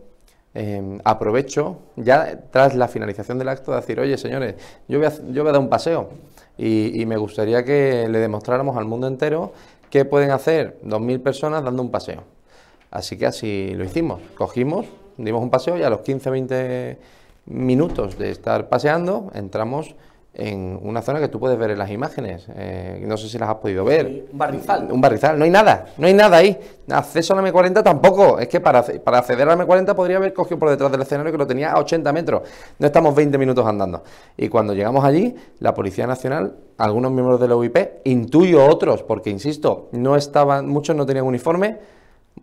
em, 0.54 1.00
aprovecho, 1.04 1.80
ya 1.96 2.40
tras 2.52 2.76
la 2.76 2.88
finalización 2.88 3.38
del 3.40 3.50
acto, 3.50 3.72
de 3.72 3.78
decir, 3.78 4.00
oye, 4.00 4.18
señores, 4.18 4.56
yo 4.88 5.00
voy 5.00 5.08
a, 5.08 5.12
yo 5.32 5.44
voy 5.44 5.50
a 5.50 5.54
dar 5.54 5.62
un 5.62 5.70
paseo 5.70 6.10
y, 6.58 7.02
y 7.02 7.06
me 7.06 7.18
gustaría 7.18 7.64
que 7.64 8.08
le 8.10 8.20
demostráramos 8.20 8.78
al 8.78 8.86
mundo 8.86 9.08
entero 9.08 9.54
qué 9.90 10.06
pueden 10.06 10.32
hacer 10.32 10.80
2.000 10.84 11.22
personas 11.22 11.64
dando 11.64 11.84
un 11.84 11.92
paseo. 11.92 12.24
Así 12.90 13.18
que 13.18 13.26
así 13.26 13.74
lo 13.76 13.84
hicimos. 13.84 14.22
Cogimos, 14.36 14.86
dimos 15.18 15.42
un 15.42 15.50
paseo 15.50 15.78
y 15.78 15.84
a 15.84 15.90
los 15.90 16.02
15-20 16.02 16.98
minutos 17.46 18.18
de 18.18 18.32
estar 18.32 18.70
paseando 18.70 19.32
entramos 19.34 19.96
en 20.36 20.80
una 20.82 21.02
zona 21.04 21.20
que 21.20 21.28
tú 21.28 21.40
puedes 21.40 21.58
ver 21.60 21.72
en 21.72 21.78
las 21.78 21.92
imágenes. 21.92 22.48
Eh, 22.56 23.04
no 23.06 23.18
sé 23.18 23.30
si 23.30 23.38
las 23.38 23.50
has 23.50 23.56
podido 23.58 23.86
ver. 23.86 24.26
Un 24.32 24.38
barrizal. 24.38 24.92
Un 24.92 25.00
barrizal. 25.00 25.38
No 25.38 25.46
hay 25.46 25.52
nada. 25.52 25.86
No 25.98 26.08
hay 26.08 26.14
nada 26.14 26.38
ahí. 26.38 26.60
Acceso 26.90 27.34
a 27.34 27.42
la 27.42 27.48
M40 27.48 27.84
tampoco. 27.84 28.40
Es 28.40 28.48
que 28.48 28.60
para, 28.60 28.82
para 28.82 29.20
acceder 29.20 29.48
a 29.48 29.56
la 29.56 29.64
M40 29.64 29.94
podría 29.94 30.18
haber 30.18 30.34
cogido 30.34 30.58
por 30.58 30.72
detrás 30.72 30.92
del 30.92 31.02
escenario 31.02 31.32
que 31.32 31.38
lo 31.38 31.46
tenía 31.46 31.74
a 31.74 31.80
80 31.80 32.12
metros. 32.14 32.42
No 32.80 32.88
estamos 32.88 33.14
20 33.14 33.38
minutos 33.38 33.66
andando. 33.66 34.04
Y 34.36 34.50
cuando 34.50 34.74
llegamos 34.74 35.06
allí, 35.06 35.36
la 35.60 35.76
Policía 35.76 36.08
Nacional, 36.08 36.56
algunos 36.80 37.12
miembros 37.12 37.40
de 37.40 37.48
la 37.48 37.56
UIP, 37.56 37.78
intuyo 38.06 38.66
otros, 38.66 39.04
porque 39.04 39.30
insisto, 39.30 39.90
no 39.92 40.16
estaban, 40.16 40.68
muchos 40.68 40.96
no 40.96 41.06
tenían 41.06 41.26
uniforme 41.26 41.78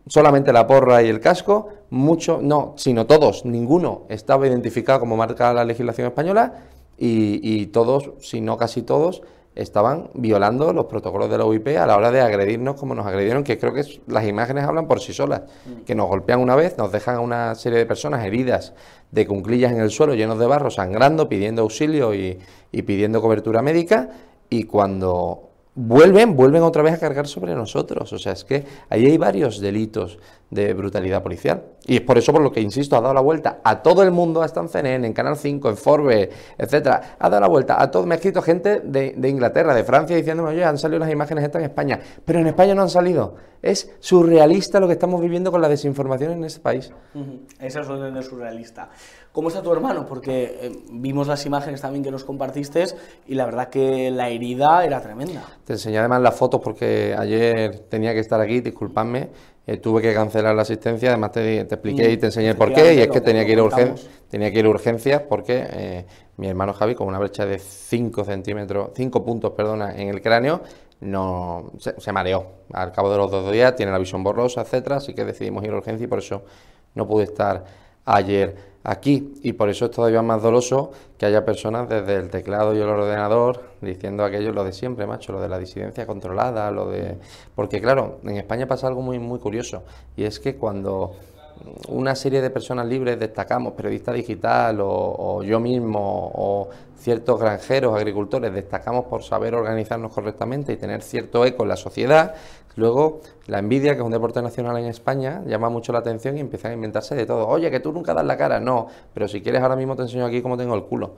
solamente 0.07 0.53
la 0.53 0.67
porra 0.67 1.03
y 1.03 1.09
el 1.09 1.21
casco, 1.21 1.69
mucho, 1.91 2.41
no, 2.43 2.75
sino 2.77 3.07
todos, 3.07 3.45
ninguno 3.45 4.07
estaba 4.09 4.47
identificado 4.47 5.01
como 5.01 5.17
marca 5.17 5.53
la 5.53 5.65
legislación 5.65 6.09
española 6.09 6.65
y, 6.99 7.67
todos, 7.67 8.13
si 8.21 8.41
no 8.41 8.59
casi 8.59 8.83
todos, 8.83 9.23
estaban 9.55 10.11
violando 10.15 10.73
los 10.73 10.85
protocolos 10.87 11.31
de 11.31 11.39
la 11.39 11.45
UIP 11.45 11.69
a 11.79 11.87
la 11.87 11.97
hora 11.97 12.11
de 12.11 12.21
agredirnos 12.21 12.77
como 12.77 12.95
nos 12.95 13.07
agredieron, 13.07 13.43
que 13.43 13.59
creo 13.59 13.73
que 13.73 13.83
las 14.07 14.27
imágenes 14.27 14.65
hablan 14.65 14.87
por 14.87 15.01
sí 15.01 15.13
solas, 15.13 15.43
mm. 15.65 15.85
que 15.85 15.95
nos 15.95 16.09
golpean 16.09 16.41
una 16.41 16.55
vez, 16.57 16.77
nos 16.77 16.93
dejan 16.93 17.17
a 17.17 17.21
una 17.21 17.55
serie 17.55 17.79
de 17.79 17.87
personas 17.87 18.25
heridas 18.25 18.75
de 19.11 19.27
cunclillas 19.27 19.73
en 19.73 19.81
el 19.81 19.91
suelo, 19.91 20.15
llenos 20.15 20.39
de 20.39 20.47
barro, 20.47 20.71
sangrando, 20.71 21.29
pidiendo 21.29 21.63
auxilio 21.63 22.15
y 22.15 22.39
pidiendo 22.71 23.21
cobertura 23.23 23.63
médica, 23.63 24.11
y 24.51 24.65
cuando 24.65 25.50
vuelven, 25.75 26.37
vuelven 26.37 26.63
otra 26.63 26.83
vez 26.83 26.95
a 26.95 26.99
cargar 26.99 27.27
sobre 27.27 27.55
nosotros. 27.55 28.13
O 28.13 28.19
sea, 28.19 28.33
es 28.33 28.45
que 28.45 28.65
ahí 28.89 29.07
hay 29.07 29.19
varios 29.19 29.61
delitos 29.61 30.19
de 30.51 30.75
brutalidad 30.75 31.23
policial. 31.23 31.65
Y 31.87 31.97
es 31.97 32.01
por 32.03 32.19
eso 32.19 32.33
por 32.33 32.43
lo 32.43 32.53
que, 32.53 32.61
insisto, 32.61 32.97
ha 32.97 33.01
dado 33.01 33.15
la 33.15 33.21
vuelta 33.21 33.61
a 33.65 33.83
todo 33.83 34.03
el 34.03 34.11
mundo, 34.11 34.43
hasta 34.43 34.61
en 34.61 34.69
CNN, 34.69 35.07
en 35.07 35.13
Canal 35.13 35.37
5, 35.37 35.71
en 35.71 35.77
Forbes, 35.77 36.29
etcétera. 36.59 37.17
Ha 37.19 37.29
dado 37.29 37.41
la 37.41 37.49
vuelta 37.49 37.81
a 37.81 37.91
todo. 37.91 38.07
Me 38.07 38.15
ha 38.15 38.17
escrito 38.17 38.43
gente 38.43 38.81
de, 38.81 39.29
Inglaterra, 39.29 39.75
de 39.75 39.85
Francia, 39.85 40.17
diciéndome, 40.17 40.51
oye, 40.51 40.65
han 40.65 40.79
salido 40.79 41.01
las 41.01 41.11
imágenes 41.11 41.45
estas 41.45 41.61
en 41.61 41.67
España. 41.69 42.01
Pero 42.25 42.41
en 42.41 42.47
España 42.47 42.75
no 42.75 42.83
han 42.83 42.91
salido. 42.91 43.35
Es 43.63 43.91
surrealista 44.01 44.81
lo 44.81 44.87
que 44.87 44.95
estamos 44.95 45.21
viviendo 45.21 45.51
con 45.51 45.61
la 45.61 45.69
desinformación 45.69 46.33
en 46.33 46.45
este 46.45 46.61
país. 46.61 46.93
Esa 47.59 47.81
es 47.81 47.89
de 47.89 48.23
surrealista. 48.23 48.91
¿Cómo 49.33 49.49
está 49.49 49.63
tu 49.63 49.73
hermano? 49.73 50.07
Porque 50.07 50.59
eh, 50.61 50.73
vimos 50.91 51.29
las 51.29 51.45
imágenes 51.47 51.81
también 51.81 52.03
que 52.03 52.11
nos 52.11 52.25
compartiste 52.25 52.85
y 53.29 53.35
la 53.35 53.45
verdad 53.45 53.69
que 53.69 54.11
la 54.11 54.29
herida 54.29 54.85
era 54.85 55.01
tremenda. 55.01 55.45
Te 55.65 55.75
enseñé 55.75 55.99
además 55.99 56.23
las 56.23 56.35
fotos 56.35 56.61
porque 56.63 57.15
ayer 57.17 57.81
tenía 57.89 58.13
que 58.13 58.21
estar 58.21 58.41
aquí, 58.41 58.61
disculpadme, 58.61 59.29
eh, 59.71 59.77
tuve 59.77 60.03
que 60.03 60.13
cancelar 60.13 60.53
la 60.53 60.63
asistencia, 60.63 61.11
además 61.11 61.31
te, 61.31 61.61
expliqué 61.61 62.11
y 62.11 62.17
te 62.17 62.27
enseñé 62.27 62.57
por 62.57 62.75
qué, 62.75 62.93
y 62.95 62.99
es 62.99 63.07
que 63.07 63.21
tenía 63.21 63.47
que 63.47 63.53
ir 63.53 63.61
a 63.61 63.63
urgencias, 63.63 64.11
tenía 64.29 64.51
que 64.51 64.59
ir 64.59 64.67
a 64.67 64.69
urgencias 64.69 65.23
porque 65.29 65.65
eh, 65.71 66.07
mi 66.39 66.49
hermano 66.49 66.73
Javi, 66.73 66.97
con 66.97 67.07
una 67.07 67.21
brecha 67.21 67.47
de 67.47 67.61
5 67.61 68.25
centímetros, 68.25 68.91
5 68.97 69.25
puntos, 69.25 69.53
perdona, 69.53 69.95
en 69.95 70.09
el 70.09 70.21
cráneo, 70.21 70.63
no 70.99 71.71
se, 71.79 72.11
mareó. 72.11 72.47
Al 72.73 72.91
cabo 72.91 73.13
de 73.13 73.19
los 73.19 73.31
dos 73.31 73.53
días 73.53 73.77
tiene 73.77 73.93
la 73.93 73.99
visión 73.99 74.25
borrosa, 74.25 74.63
etcétera, 74.63 74.97
así 74.97 75.15
que 75.15 75.25
decidimos 75.25 75.63
ir 75.63 75.71
a 75.71 75.77
urgencia 75.77 76.05
y 76.05 76.09
por 76.09 76.19
eso 76.19 76.43
no 76.97 77.07
pude 77.07 77.23
estar 77.23 77.65
ayer 78.05 78.57
aquí. 78.85 79.35
Y 79.43 79.53
por 79.53 79.69
eso 79.69 79.87
es 79.87 79.91
todavía 79.91 80.23
más 80.23 80.43
doloso 80.43 80.93
que 81.19 81.27
haya 81.27 81.45
personas 81.45 81.89
desde 81.89 82.17
el 82.17 82.31
teclado 82.31 82.75
y 82.75 82.79
el 82.79 82.89
ordenador 82.89 83.63
diciendo 83.81 84.25
aquello 84.25 84.53
lo 84.53 84.65
de 84.65 84.73
siempre, 84.73 85.07
macho, 85.07 85.33
lo 85.33 85.41
de 85.41 85.49
la 85.49 85.59
disidencia 85.59 86.07
controlada, 86.07 86.71
lo 86.71 86.91
de 86.91 87.17
porque 87.55 87.81
claro, 87.81 88.19
en 88.25 88.37
España 88.37 88.67
pasa 88.67 88.87
algo 88.87 89.03
muy 89.03 89.19
muy 89.19 89.39
curioso 89.39 89.83
y 90.17 90.25
es 90.25 90.41
que 90.41 90.57
cuando 90.57 91.13
una 91.89 92.15
serie 92.15 92.41
de 92.41 92.49
personas 92.49 92.87
libres 92.87 93.21
destacamos, 93.21 93.75
periodista 93.75 94.13
digital 94.13 94.79
o 94.81 95.43
yo 95.43 95.61
mismo 95.61 96.33
o 96.35 96.71
ciertos 97.01 97.41
granjeros, 97.41 97.97
agricultores, 97.97 98.53
destacamos 98.53 99.07
por 99.07 99.23
saber 99.23 99.55
organizarnos 99.55 100.13
correctamente 100.13 100.73
y 100.73 100.77
tener 100.77 101.03
cierto 101.03 101.45
eco 101.47 101.63
en 101.63 101.71
la 101.71 101.77
sociedad, 101.77 102.35
Luego, 102.77 103.21
la 103.47 103.59
envidia, 103.59 103.95
que 103.95 104.01
es 104.01 104.05
un 104.05 104.13
deporte 104.13 104.41
nacional 104.43 104.77
en 104.79 104.87
España, 104.87 105.43
llama 105.47 105.69
mucho 105.69 105.93
la 105.93 105.99
atención 105.99 106.37
y 106.37 106.41
empiezan 106.41 106.71
a 106.71 106.75
inventarse 106.75 107.15
de 107.15 107.27
todo. 107.27 107.47
Oye, 107.49 107.71
que 107.71 107.81
tú 107.81 107.93
nunca 107.93 108.15
das 108.15 108.25
la 108.25 108.37
cara. 108.37 108.61
No, 108.61 108.87
pero 109.13 109.29
si 109.29 109.41
quieres 109.43 109.63
ahora 109.63 109.77
mismo 109.77 109.97
te 109.97 110.03
enseño 110.03 110.25
aquí 110.25 110.41
cómo 110.41 110.57
tengo 110.57 110.75
el 110.75 110.85
culo. 110.85 111.15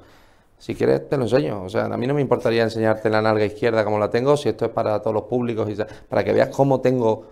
Si 0.58 0.74
quieres 0.74 1.08
te 1.08 1.16
lo 1.16 1.24
enseño. 1.24 1.62
O 1.62 1.68
sea, 1.68 1.84
a 1.86 1.96
mí 1.96 2.06
no 2.06 2.14
me 2.14 2.20
importaría 2.20 2.62
enseñarte 2.62 3.10
la 3.10 3.20
nalga 3.20 3.44
izquierda 3.44 3.84
como 3.84 3.98
la 3.98 4.10
tengo, 4.10 4.36
si 4.36 4.48
esto 4.48 4.64
es 4.64 4.70
para 4.70 5.00
todos 5.00 5.14
los 5.14 5.24
públicos, 5.24 5.68
y 5.68 5.76
para 6.08 6.24
que 6.24 6.32
veas 6.32 6.48
cómo 6.48 6.80
tengo 6.80 7.24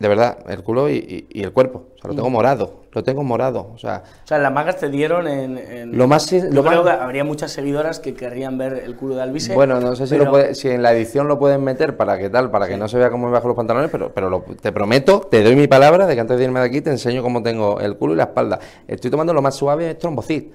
de 0.00 0.08
verdad, 0.08 0.38
el 0.48 0.62
culo 0.62 0.88
y, 0.88 1.26
el 1.30 1.52
cuerpo. 1.52 1.88
O 1.94 1.98
sea, 2.00 2.08
lo 2.08 2.14
tengo 2.14 2.30
mm. 2.30 2.32
morado, 2.32 2.80
lo 2.90 3.04
tengo 3.04 3.22
morado. 3.22 3.70
O 3.74 3.76
sea, 3.76 4.02
o 4.24 4.26
sea 4.26 4.38
las 4.38 4.50
mangas 4.50 4.78
te 4.78 4.88
dieron 4.88 5.28
en... 5.28 5.94
Lo 5.96 6.08
más... 6.08 6.30
Yo 6.30 6.64
creo 6.64 6.82
que 6.82 6.90
habría 6.90 7.22
muchas 7.22 7.52
seguidoras 7.52 8.00
que 8.00 8.14
querrían 8.14 8.56
ver 8.56 8.82
el 8.82 8.96
culo 8.96 9.14
de 9.14 9.22
Alvise. 9.22 9.54
Bueno, 9.54 9.78
no 9.78 9.94
sé 9.94 10.06
si, 10.06 10.16
si 10.54 10.68
en 10.70 10.82
la 10.82 10.94
edición 10.94 11.28
lo 11.28 11.38
pueden 11.38 11.62
meter 11.62 11.98
para 11.98 12.16
que 12.16 12.30
tal, 12.30 12.50
para 12.50 12.66
que 12.66 12.78
no 12.78 12.88
se 12.88 12.96
vea 12.96 13.10
cómo 13.10 13.26
me 13.26 13.32
bajo 13.32 13.48
los 13.48 13.56
pantalones, 13.58 13.90
pero, 13.90 14.10
pero 14.10 14.42
te 14.58 14.72
prometo, 14.72 15.20
te 15.20 15.42
doy 15.42 15.54
mi 15.54 15.66
palabra 15.66 16.06
de 16.06 16.14
que 16.14 16.20
antes 16.22 16.38
de 16.38 16.44
irme 16.44 16.60
de 16.60 16.66
aquí 16.66 16.80
te 16.80 16.88
enseño 16.88 17.22
cómo 17.22 17.42
tengo 17.42 17.78
el 17.78 17.98
culo 17.98 18.14
y 18.14 18.16
la 18.16 18.24
espalda. 18.24 18.58
Estoy 18.88 19.10
tomando 19.10 19.34
lo 19.34 19.42
más 19.42 19.54
suave, 19.54 19.90
es 19.90 19.98
trombocit. 19.98 20.50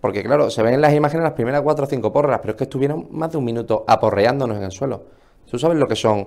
Porque 0.00 0.22
claro, 0.22 0.48
se 0.48 0.62
ven 0.62 0.72
en 0.72 0.80
las 0.80 0.94
imágenes 0.94 1.22
las 1.22 1.34
primeras 1.34 1.60
cuatro 1.60 1.84
o 1.84 1.86
cinco 1.86 2.10
porras, 2.14 2.38
pero 2.40 2.52
es 2.52 2.56
que 2.56 2.64
estuvieron 2.64 3.08
más 3.10 3.30
de 3.30 3.36
un 3.36 3.44
minuto 3.44 3.84
aporreándonos 3.86 4.56
en 4.56 4.62
el 4.62 4.72
suelo. 4.72 5.02
¿Tú 5.50 5.58
sabes 5.58 5.76
lo 5.76 5.86
que 5.86 5.96
son 5.96 6.26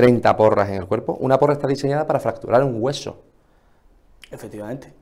30 0.00 0.34
porras 0.34 0.70
en 0.70 0.76
el 0.76 0.86
cuerpo. 0.86 1.18
Una 1.20 1.38
porra 1.38 1.52
está 1.52 1.66
diseñada 1.66 2.06
para 2.06 2.20
fracturar 2.20 2.64
un 2.64 2.82
hueso. 2.82 3.20
Efectivamente. 4.30 4.94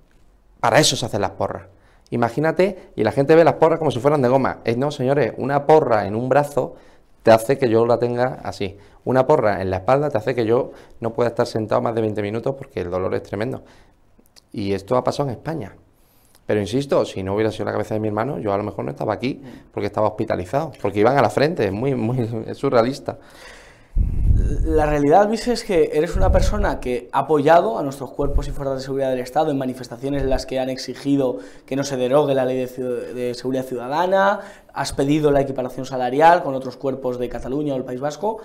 Para 0.58 0.80
eso 0.80 0.96
se 0.96 1.06
hacen 1.06 1.20
las 1.20 1.30
porras. 1.30 1.66
Imagínate, 2.10 2.90
y 2.96 3.04
la 3.04 3.12
gente 3.12 3.36
ve 3.36 3.44
las 3.44 3.54
porras 3.54 3.78
como 3.78 3.92
si 3.92 4.00
fueran 4.00 4.22
de 4.22 4.28
goma. 4.28 4.58
Es 4.64 4.76
no, 4.76 4.90
señores, 4.90 5.34
una 5.36 5.66
porra 5.66 6.08
en 6.08 6.16
un 6.16 6.28
brazo 6.28 6.74
te 7.22 7.30
hace 7.30 7.58
que 7.58 7.68
yo 7.68 7.86
la 7.86 8.00
tenga 8.00 8.40
así. 8.42 8.76
Una 9.04 9.24
porra 9.24 9.62
en 9.62 9.70
la 9.70 9.76
espalda 9.76 10.10
te 10.10 10.18
hace 10.18 10.34
que 10.34 10.44
yo 10.44 10.72
no 10.98 11.12
pueda 11.12 11.28
estar 11.28 11.46
sentado 11.46 11.80
más 11.80 11.94
de 11.94 12.00
20 12.00 12.20
minutos 12.20 12.56
porque 12.56 12.80
el 12.80 12.90
dolor 12.90 13.14
es 13.14 13.22
tremendo. 13.22 13.62
Y 14.52 14.72
esto 14.72 14.96
ha 14.96 15.04
pasado 15.04 15.28
en 15.28 15.36
España. 15.36 15.76
Pero 16.44 16.60
insisto, 16.60 17.04
si 17.04 17.22
no 17.22 17.36
hubiera 17.36 17.52
sido 17.52 17.66
la 17.66 17.72
cabeza 17.72 17.94
de 17.94 18.00
mi 18.00 18.08
hermano, 18.08 18.40
yo 18.40 18.52
a 18.52 18.56
lo 18.56 18.64
mejor 18.64 18.84
no 18.84 18.90
estaba 18.90 19.12
aquí 19.12 19.40
porque 19.72 19.86
estaba 19.86 20.08
hospitalizado, 20.08 20.72
porque 20.82 20.98
iban 20.98 21.16
a 21.16 21.22
la 21.22 21.30
frente, 21.30 21.66
es 21.66 21.72
muy, 21.72 21.94
muy 21.94 22.44
es 22.48 22.58
surrealista 22.58 23.18
la 24.64 24.86
realidad, 24.86 25.26
Luis, 25.26 25.46
es 25.48 25.64
que 25.64 25.90
eres 25.92 26.16
una 26.16 26.30
persona 26.32 26.80
que 26.80 27.08
ha 27.12 27.20
apoyado 27.20 27.78
a 27.78 27.82
nuestros 27.82 28.10
cuerpos 28.12 28.48
y 28.48 28.50
fuerzas 28.50 28.78
de 28.78 28.82
seguridad 28.82 29.10
del 29.10 29.20
Estado 29.20 29.50
en 29.50 29.58
manifestaciones 29.58 30.22
en 30.22 30.30
las 30.30 30.46
que 30.46 30.58
han 30.58 30.70
exigido 30.70 31.38
que 31.66 31.76
no 31.76 31.84
se 31.84 31.96
derogue 31.96 32.34
la 32.34 32.44
ley 32.44 32.66
de, 32.66 33.34
seguridad 33.34 33.64
ciudadana, 33.64 34.40
has 34.72 34.92
pedido 34.92 35.30
la 35.30 35.40
equiparación 35.40 35.84
salarial 35.84 36.42
con 36.42 36.54
otros 36.54 36.76
cuerpos 36.76 37.18
de 37.18 37.28
Cataluña 37.28 37.74
o 37.74 37.76
el 37.76 37.84
País 37.84 38.00
Vasco, 38.00 38.38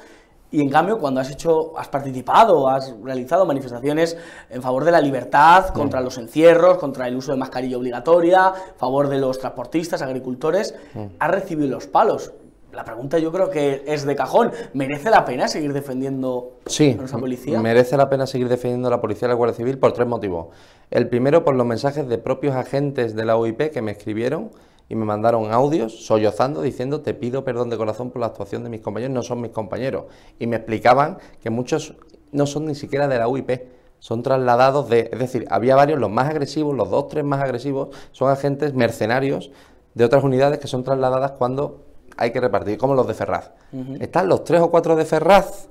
y 0.51 0.61
en 0.61 0.69
cambio 0.69 0.99
cuando 0.99 1.19
has 1.19 1.31
hecho, 1.31 1.77
has 1.79 1.87
participado, 1.87 2.69
has 2.69 2.93
realizado 3.01 3.45
manifestaciones 3.45 4.17
en 4.49 4.61
favor 4.61 4.83
de 4.83 4.91
la 4.91 5.01
libertad, 5.01 5.69
contra 5.69 6.01
los 6.01 6.17
encierros, 6.17 6.77
contra 6.77 7.07
el 7.07 7.15
uso 7.15 7.31
de 7.31 7.37
mascarilla 7.37 7.77
obligatoria, 7.77 8.47
a 8.47 8.53
favor 8.77 9.09
de 9.09 9.19
los 9.19 9.39
transportistas, 9.39 10.01
agricultores, 10.01 10.75
has 11.17 11.31
recibido 11.31 11.69
los 11.69 11.87
palos 11.87 12.33
la 12.73 12.83
pregunta 12.83 13.19
yo 13.19 13.31
creo 13.31 13.49
que 13.49 13.83
es 13.85 14.05
de 14.05 14.15
cajón. 14.15 14.51
¿Merece 14.73 15.09
la 15.09 15.25
pena 15.25 15.47
seguir 15.47 15.73
defendiendo 15.73 16.57
a 16.65 16.95
nuestra 16.95 17.19
policía? 17.19 17.59
merece 17.61 17.97
la 17.97 18.09
pena 18.09 18.25
seguir 18.25 18.49
defendiendo 18.49 18.87
a 18.87 18.91
la 18.91 19.01
policía 19.01 19.27
y 19.27 19.29
la 19.29 19.35
Guardia 19.35 19.55
Civil 19.55 19.77
por 19.77 19.93
tres 19.93 20.07
motivos. 20.07 20.47
El 20.89 21.07
primero, 21.07 21.43
por 21.43 21.55
los 21.55 21.65
mensajes 21.65 22.07
de 22.07 22.17
propios 22.17 22.55
agentes 22.55 23.15
de 23.15 23.25
la 23.25 23.37
OIP 23.37 23.71
que 23.71 23.81
me 23.81 23.91
escribieron 23.91 24.51
y 24.89 24.95
me 24.95 25.05
mandaron 25.05 25.51
audios 25.51 26.05
sollozando 26.05 26.61
diciendo 26.61 27.01
te 27.01 27.13
pido 27.13 27.43
perdón 27.43 27.69
de 27.69 27.77
corazón 27.77 28.11
por 28.11 28.19
la 28.19 28.27
actuación 28.27 28.63
de 28.63 28.69
mis 28.69 28.81
compañeros, 28.81 29.13
no 29.13 29.23
son 29.23 29.41
mis 29.41 29.51
compañeros. 29.51 30.05
Y 30.39 30.47
me 30.47 30.57
explicaban 30.57 31.19
que 31.41 31.49
muchos 31.49 31.95
no 32.31 32.45
son 32.47 32.65
ni 32.65 32.75
siquiera 32.75 33.07
de 33.07 33.19
la 33.19 33.27
OIP, 33.27 33.51
son 33.99 34.21
trasladados 34.23 34.89
de, 34.89 35.09
es 35.13 35.19
decir, 35.19 35.45
había 35.49 35.75
varios, 35.75 35.99
los 35.99 36.09
más 36.09 36.29
agresivos, 36.29 36.75
los 36.75 36.89
dos, 36.89 37.07
tres 37.07 37.23
más 37.23 37.41
agresivos, 37.41 37.95
son 38.11 38.29
agentes 38.29 38.73
mercenarios 38.73 39.51
de 39.93 40.03
otras 40.03 40.23
unidades 40.23 40.59
que 40.59 40.67
son 40.67 40.83
trasladadas 40.83 41.33
cuando 41.33 41.92
hay 42.17 42.31
que 42.31 42.39
repartir, 42.39 42.77
como 42.77 42.95
los 42.95 43.07
de 43.07 43.13
Ferraz. 43.13 43.51
Están 43.99 44.27
los 44.27 44.43
tres 44.43 44.61
o 44.61 44.69
cuatro 44.69 44.95
de 44.95 45.05
Ferraz 45.05 45.69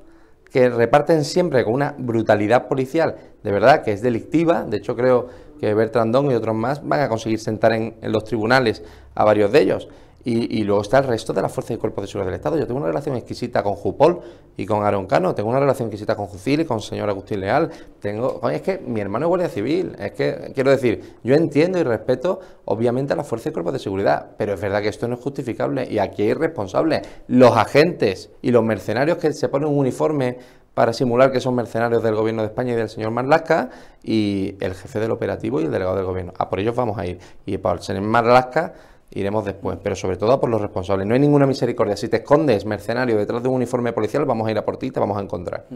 que 0.51 0.69
reparten 0.69 1.25
siempre 1.25 1.65
con 1.65 1.73
una 1.73 1.95
brutalidad 1.97 2.69
policial, 2.69 3.17
de 3.43 3.51
verdad 3.51 3.83
que 3.83 3.93
es 3.93 4.03
delictiva. 4.03 4.65
De 4.65 4.77
hecho, 4.77 4.95
creo 4.95 5.29
que 5.59 5.73
Bertrandón 5.73 6.31
y 6.31 6.35
otros 6.35 6.55
más 6.55 6.87
van 6.87 7.01
a 7.01 7.09
conseguir 7.09 7.39
sentar 7.39 7.73
en 7.73 7.95
los 8.03 8.25
tribunales 8.25 8.83
a 9.15 9.25
varios 9.25 9.51
de 9.53 9.63
ellos. 9.63 9.89
Y, 10.25 10.63
luego 10.63 10.83
está 10.83 10.99
el 10.99 11.05
resto 11.05 11.33
de 11.33 11.43
las 11.43 11.53
fuerzas 11.53 11.77
y 11.77 11.79
cuerpos 11.79 12.03
de 12.03 12.09
seguridad 12.09 12.31
del 12.31 12.37
Estado. 12.37 12.57
Yo 12.57 12.67
tengo 12.67 12.79
una 12.79 12.89
relación 12.89 13.17
exquisita 13.17 13.63
con 13.63 13.75
Jupol 13.75 14.21
y 14.57 14.67
con 14.67 14.85
Aroncano, 14.85 15.35
tengo 15.35 15.51
una 15.51 15.59
relación 15.59 15.89
exquisita 15.89 16.15
con 16.15 16.27
Jucil 16.27 16.61
y 16.61 16.65
con 16.65 16.81
señor 16.81 17.09
Agustín 17.09 17.41
Leal. 17.41 17.71
Tengo, 17.99 18.41
es 18.49 18.63
que 18.63 18.79
mi 18.79 19.01
hermano 19.01 19.27
es 19.27 19.29
guardia 19.29 19.49
civil, 19.49 19.97
es 19.99 20.13
que 20.13 20.53
quiero 20.55 20.71
decir, 20.71 21.17
yo 21.25 21.35
entiendo 21.35 21.79
y 21.79 21.83
respeto 21.83 22.39
obviamente 22.67 23.15
a 23.15 23.17
las 23.17 23.27
fuerzas 23.27 23.51
y 23.51 23.53
cuerpos 23.53 23.73
de 23.73 23.79
seguridad, 23.81 24.31
pero 24.37 24.55
es 24.55 24.61
verdad 24.61 24.81
que 24.81 24.89
esto 24.89 25.09
no 25.09 25.17
es 25.17 25.21
justificable 25.21 25.89
y 25.91 25.99
aquí 25.99 26.23
hay 26.23 26.35
responsables. 26.35 27.03
Los 27.27 27.57
agentes 27.57 28.31
y 28.43 28.53
los 28.53 28.63
mercenarios 28.63 29.19
que 29.19 29.33
se 29.33 29.49
ponen 29.49 29.69
un 29.69 29.79
uniforme 29.79 30.39
para 30.75 30.93
simular 30.93 31.33
que 31.33 31.41
son 31.41 31.55
mercenarios 31.55 32.03
del 32.03 32.15
gobierno 32.15 32.43
de 32.43 32.49
España 32.49 32.73
y 32.73 32.77
del 32.77 32.89
señor 32.89 33.11
Marlaska 33.11 33.71
y 34.03 34.57
el 34.61 34.75
jefe 34.75 35.01
del 35.01 35.11
operativo 35.11 35.61
y 35.61 35.65
el 35.65 35.71
delegado 35.71 35.97
del 35.97 36.07
gobierno. 36.07 36.33
A 36.39 36.49
por 36.49 36.61
ellos 36.61 36.75
vamos 36.75 36.97
a 36.97 37.07
ir. 37.07 37.19
Y 37.45 37.59
para 37.59 37.77
el 37.77 37.83
señor 37.83 38.03
Marlaska 38.05 38.73
iremos 39.15 39.45
después, 39.45 39.79
pero 39.83 39.97
sobre 39.97 40.17
todo 40.17 40.41
por 40.41 40.51
los 40.51 40.61
responsables. 40.61 41.07
No 41.07 41.15
hay 41.15 41.21
ninguna 41.21 41.47
misericordia. 41.47 41.97
Si 41.97 42.09
te 42.09 42.19
escondes, 42.19 42.65
mercenario, 42.65 43.17
detrás 43.17 43.43
de 43.43 43.49
un 43.49 43.57
uniforme 43.57 43.93
policial, 43.93 44.25
vamos 44.25 44.49
a 44.49 44.51
ir 44.51 44.59
a 44.59 44.65
por 44.65 44.77
ti 44.77 44.87
y 44.87 44.91
te 44.91 45.01
vamos 45.01 45.19
a 45.19 45.21
encontrar. 45.21 45.67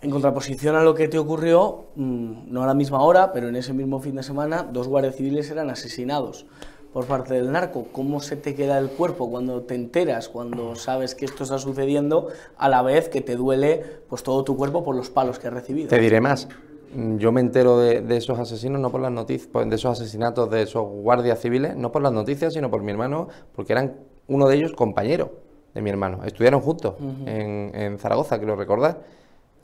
En 0.00 0.10
contraposición 0.10 0.74
a 0.74 0.82
lo 0.82 0.94
que 0.94 1.08
te 1.08 1.18
ocurrió, 1.18 1.86
mm, 1.94 2.52
no 2.52 2.62
a 2.64 2.66
la 2.66 2.74
misma 2.74 3.02
hora, 3.02 3.32
pero 3.32 3.48
en 3.48 3.56
ese 3.56 3.72
mismo 3.72 4.00
fin 4.00 4.16
de 4.16 4.22
semana, 4.22 4.62
dos 4.64 4.88
guardias 4.88 5.16
civiles 5.16 5.50
eran 5.50 5.70
asesinados 5.70 6.46
por 6.92 7.06
parte 7.06 7.34
del 7.34 7.52
narco. 7.52 7.86
¿Cómo 7.92 8.20
se 8.20 8.36
te 8.36 8.54
queda 8.54 8.78
el 8.78 8.88
cuerpo 8.88 9.30
cuando 9.30 9.62
te 9.62 9.74
enteras, 9.74 10.28
cuando 10.28 10.74
sabes 10.74 11.14
que 11.14 11.24
esto 11.24 11.44
está 11.44 11.58
sucediendo, 11.58 12.28
a 12.56 12.68
la 12.68 12.82
vez 12.82 13.08
que 13.08 13.20
te 13.20 13.36
duele 13.36 13.82
pues 14.08 14.22
todo 14.22 14.44
tu 14.44 14.56
cuerpo 14.56 14.82
por 14.82 14.96
los 14.96 15.10
palos 15.10 15.38
que 15.38 15.46
has 15.46 15.54
recibido? 15.54 15.88
Te 15.88 15.98
diré 15.98 16.20
más. 16.20 16.48
Yo 16.94 17.32
me 17.32 17.40
entero 17.40 17.78
de, 17.78 18.16
esos 18.16 18.38
asesinos 18.38 18.80
no 18.80 18.90
por 18.90 19.00
las 19.00 19.12
noticias, 19.12 19.48
pues, 19.50 19.68
de 19.68 19.76
esos 19.76 19.98
asesinatos 19.98 20.50
de 20.50 20.62
esos 20.62 20.84
guardias 20.84 21.40
civiles, 21.40 21.74
no 21.76 21.90
por 21.90 22.02
las 22.02 22.12
noticias, 22.12 22.52
sino 22.52 22.70
por 22.70 22.82
mi 22.82 22.92
hermano, 22.92 23.28
porque 23.54 23.72
eran 23.72 23.94
uno 24.28 24.46
de 24.46 24.56
ellos 24.56 24.72
compañero 24.72 25.32
de 25.74 25.80
mi 25.80 25.90
hermano. 25.90 26.24
Estudiaron 26.24 26.60
juntos 26.60 26.94
en, 27.26 27.98
Zaragoza, 27.98 28.38
quiero 28.38 28.56
recordar, 28.56 29.02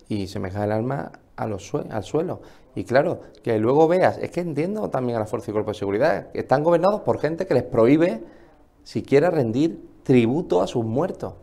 y 0.09 0.27
se 0.27 0.39
me 0.39 0.51
cae 0.51 0.65
el 0.65 0.73
alma 0.73 1.13
a 1.37 1.47
los 1.47 1.75
al 1.75 2.03
suelo. 2.03 2.41
Y 2.75 2.85
claro, 2.85 3.21
que 3.43 3.59
luego 3.59 3.89
veas, 3.89 4.19
es 4.19 4.31
que 4.31 4.41
entiendo 4.41 4.89
también 4.89 5.17
a 5.17 5.21
la 5.21 5.27
Fuerza 5.27 5.51
y 5.51 5.53
Cuerpo 5.53 5.73
de 5.73 5.79
Seguridad, 5.79 6.31
que 6.31 6.41
están 6.41 6.63
gobernados 6.63 7.03
por 7.03 7.19
gente 7.19 7.47
que 7.47 7.55
les 7.55 7.65
prohíbe 7.65 8.23
siquiera 8.85 9.31
rendir 9.31 9.87
tributo 10.03 10.63
a 10.63 10.67
sus 10.67 10.85
muertos. 10.85 11.35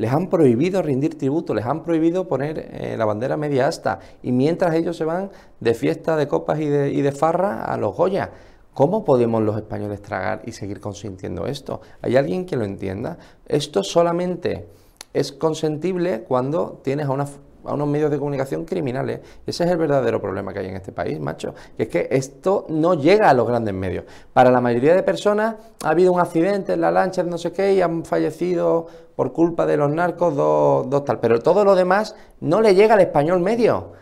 Les 0.00 0.10
han 0.10 0.30
prohibido 0.30 0.80
rendir 0.80 1.18
tributo, 1.18 1.52
les 1.52 1.66
han 1.66 1.82
prohibido 1.82 2.26
poner 2.26 2.70
eh, 2.72 2.94
la 2.96 3.04
bandera 3.04 3.36
media 3.36 3.68
asta, 3.68 3.98
y 4.22 4.32
mientras 4.32 4.74
ellos 4.74 4.96
se 4.96 5.04
van 5.04 5.30
de 5.60 5.74
fiesta, 5.74 6.16
de 6.16 6.26
copas 6.26 6.58
y 6.58 6.68
de, 6.68 7.12
farra 7.12 7.64
a 7.66 7.76
los 7.76 7.94
Goya. 7.94 8.30
¿Cómo 8.72 9.04
podemos 9.04 9.42
los 9.42 9.58
españoles 9.58 10.00
tragar 10.00 10.40
y 10.46 10.52
seguir 10.52 10.80
consintiendo 10.80 11.46
esto? 11.46 11.82
¿Hay 12.00 12.16
alguien 12.16 12.46
que 12.46 12.56
lo 12.56 12.64
entienda? 12.64 13.18
Esto 13.46 13.82
solamente 13.82 14.68
es 15.12 15.32
consentible 15.32 16.22
cuando 16.22 16.80
tienes 16.82 17.04
a 17.04 17.10
una 17.10 17.26
a 17.64 17.74
unos 17.74 17.88
medios 17.88 18.10
de 18.10 18.18
comunicación 18.18 18.64
criminales. 18.64 19.20
Ese 19.46 19.64
es 19.64 19.70
el 19.70 19.76
verdadero 19.76 20.20
problema 20.20 20.52
que 20.52 20.60
hay 20.60 20.66
en 20.68 20.76
este 20.76 20.92
país, 20.92 21.20
macho. 21.20 21.54
Que 21.76 21.84
es 21.84 21.88
que 21.88 22.08
esto 22.10 22.66
no 22.68 22.94
llega 22.94 23.30
a 23.30 23.34
los 23.34 23.46
grandes 23.46 23.74
medios. 23.74 24.04
Para 24.32 24.50
la 24.50 24.60
mayoría 24.60 24.94
de 24.94 25.02
personas 25.02 25.56
ha 25.84 25.90
habido 25.90 26.12
un 26.12 26.20
accidente 26.20 26.72
en 26.72 26.80
la 26.80 26.90
lancha 26.90 27.22
no 27.22 27.38
sé 27.38 27.52
qué 27.52 27.74
y 27.74 27.80
han 27.80 28.04
fallecido 28.04 28.86
por 29.16 29.32
culpa 29.32 29.66
de 29.66 29.76
los 29.76 29.90
narcos 29.90 30.34
dos, 30.34 30.88
dos 30.88 31.04
tal. 31.04 31.20
Pero 31.20 31.40
todo 31.40 31.64
lo 31.64 31.74
demás 31.74 32.14
no 32.40 32.60
le 32.60 32.74
llega 32.74 32.94
al 32.94 33.00
español 33.00 33.40
medio. 33.40 33.92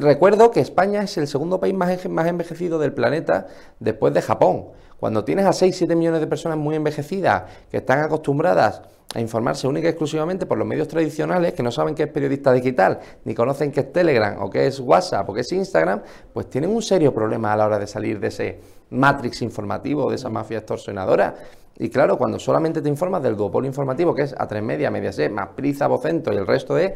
Recuerdo 0.00 0.50
que 0.50 0.60
España 0.60 1.02
es 1.02 1.16
el 1.16 1.28
segundo 1.28 1.60
país 1.60 1.74
más 1.74 2.26
envejecido 2.26 2.78
del 2.78 2.92
planeta 2.92 3.46
después 3.78 4.12
de 4.12 4.20
Japón. 4.20 4.66
Cuando 5.02 5.24
tienes 5.24 5.46
a 5.46 5.50
6-7 5.50 5.96
millones 5.96 6.20
de 6.20 6.28
personas 6.28 6.56
muy 6.58 6.76
envejecidas 6.76 7.42
que 7.68 7.78
están 7.78 8.04
acostumbradas 8.04 8.82
a 9.12 9.20
informarse 9.20 9.66
única 9.66 9.88
y 9.88 9.90
exclusivamente 9.90 10.46
por 10.46 10.56
los 10.56 10.64
medios 10.64 10.86
tradicionales, 10.86 11.54
que 11.54 11.62
no 11.64 11.72
saben 11.72 11.96
qué 11.96 12.04
es 12.04 12.08
periodista 12.08 12.52
digital, 12.52 13.00
ni 13.24 13.34
conocen 13.34 13.72
qué 13.72 13.80
es 13.80 13.92
Telegram, 13.92 14.40
o 14.40 14.48
qué 14.48 14.68
es 14.68 14.78
WhatsApp, 14.78 15.28
o 15.28 15.34
qué 15.34 15.40
es 15.40 15.50
Instagram, 15.50 16.02
pues 16.32 16.48
tienen 16.48 16.70
un 16.70 16.80
serio 16.82 17.12
problema 17.12 17.52
a 17.52 17.56
la 17.56 17.66
hora 17.66 17.80
de 17.80 17.88
salir 17.88 18.20
de 18.20 18.28
ese 18.28 18.60
matrix 18.90 19.42
informativo, 19.42 20.08
de 20.08 20.14
esa 20.14 20.28
mafia 20.28 20.58
extorsionadora. 20.58 21.34
Y 21.80 21.90
claro, 21.90 22.16
cuando 22.16 22.38
solamente 22.38 22.80
te 22.80 22.88
informas 22.88 23.24
del 23.24 23.36
duopolio 23.36 23.66
informativo, 23.66 24.14
que 24.14 24.22
es 24.22 24.36
A3 24.36 24.62
Media, 24.62 24.88
Mediaset, 24.88 25.32
más 25.32 25.48
Prisa, 25.48 25.88
Vocento 25.88 26.32
y 26.32 26.36
el 26.36 26.46
resto 26.46 26.76
de... 26.76 26.94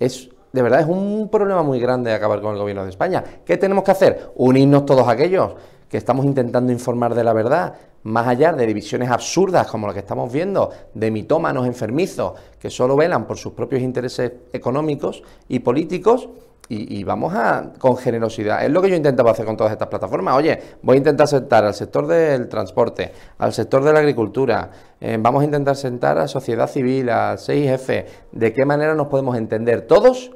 es 0.00 0.30
de 0.54 0.62
verdad 0.62 0.82
es 0.82 0.86
un 0.86 1.28
problema 1.30 1.64
muy 1.64 1.80
grande 1.80 2.12
acabar 2.12 2.40
con 2.40 2.52
el 2.52 2.60
gobierno 2.60 2.84
de 2.84 2.90
España. 2.90 3.24
¿Qué 3.44 3.56
tenemos 3.56 3.82
que 3.82 3.90
hacer? 3.90 4.30
Unirnos 4.36 4.86
todos 4.86 5.08
aquellos 5.08 5.56
que 5.94 5.98
estamos 5.98 6.26
intentando 6.26 6.72
informar 6.72 7.14
de 7.14 7.22
la 7.22 7.32
verdad, 7.32 7.74
más 8.02 8.26
allá 8.26 8.52
de 8.52 8.66
divisiones 8.66 9.12
absurdas 9.12 9.68
como 9.68 9.86
las 9.86 9.94
que 9.94 10.00
estamos 10.00 10.32
viendo, 10.32 10.70
de 10.92 11.08
mitómanos 11.12 11.68
enfermizos 11.68 12.32
que 12.58 12.68
solo 12.68 12.96
velan 12.96 13.28
por 13.28 13.36
sus 13.36 13.52
propios 13.52 13.80
intereses 13.80 14.32
económicos 14.52 15.22
y 15.46 15.60
políticos, 15.60 16.30
y, 16.68 17.04
vamos 17.04 17.32
a 17.32 17.74
con 17.78 17.96
generosidad. 17.96 18.64
Es 18.64 18.72
lo 18.72 18.82
que 18.82 18.90
yo 18.90 18.96
intentaba 18.96 19.30
hacer 19.30 19.46
con 19.46 19.56
todas 19.56 19.72
estas 19.72 19.86
plataformas. 19.86 20.34
Oye, 20.34 20.58
voy 20.82 20.96
a 20.96 20.98
intentar 20.98 21.28
sentar 21.28 21.64
al 21.64 21.74
sector 21.74 22.08
del 22.08 22.48
transporte, 22.48 23.12
al 23.38 23.52
sector 23.52 23.84
de 23.84 23.92
la 23.92 24.00
agricultura, 24.00 24.70
eh, 25.00 25.16
vamos 25.20 25.42
a 25.42 25.44
intentar 25.44 25.76
sentar 25.76 26.18
a 26.18 26.26
sociedad 26.26 26.68
civil, 26.68 27.08
al 27.08 27.38
6F, 27.38 28.06
de 28.32 28.52
qué 28.52 28.64
manera 28.64 28.96
nos 28.96 29.06
podemos 29.06 29.36
entender 29.36 29.82
todos 29.82 30.32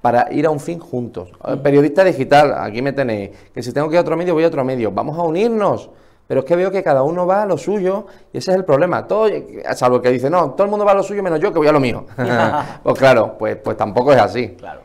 para 0.00 0.32
ir 0.32 0.46
a 0.46 0.50
un 0.50 0.60
fin 0.60 0.78
juntos. 0.78 1.30
Periodista 1.62 2.04
digital, 2.04 2.54
aquí 2.58 2.82
me 2.82 2.92
tenéis, 2.92 3.30
que 3.52 3.62
si 3.62 3.72
tengo 3.72 3.88
que 3.88 3.94
ir 3.94 3.98
a 3.98 4.02
otro 4.02 4.16
medio, 4.16 4.34
voy 4.34 4.44
a 4.44 4.48
otro 4.48 4.64
medio. 4.64 4.90
Vamos 4.92 5.18
a 5.18 5.22
unirnos. 5.22 5.90
Pero 6.28 6.40
es 6.40 6.46
que 6.46 6.56
veo 6.56 6.70
que 6.70 6.82
cada 6.82 7.02
uno 7.02 7.26
va 7.26 7.42
a 7.42 7.46
lo 7.46 7.56
suyo 7.56 8.06
y 8.32 8.38
ese 8.38 8.50
es 8.50 8.56
el 8.58 8.64
problema. 8.64 9.06
Todo, 9.06 9.28
salvo 9.74 9.96
el 9.96 10.02
que 10.02 10.10
dice, 10.10 10.28
no, 10.28 10.50
todo 10.50 10.64
el 10.64 10.70
mundo 10.70 10.84
va 10.84 10.92
a 10.92 10.94
lo 10.94 11.02
suyo 11.02 11.22
menos 11.22 11.40
yo 11.40 11.50
que 11.52 11.58
voy 11.58 11.68
a 11.68 11.72
lo 11.72 11.80
mío. 11.80 12.04
pues 12.82 12.98
claro, 12.98 13.36
pues, 13.38 13.56
pues 13.56 13.76
tampoco 13.78 14.12
es 14.12 14.20
así. 14.20 14.50
Claro. 14.50 14.82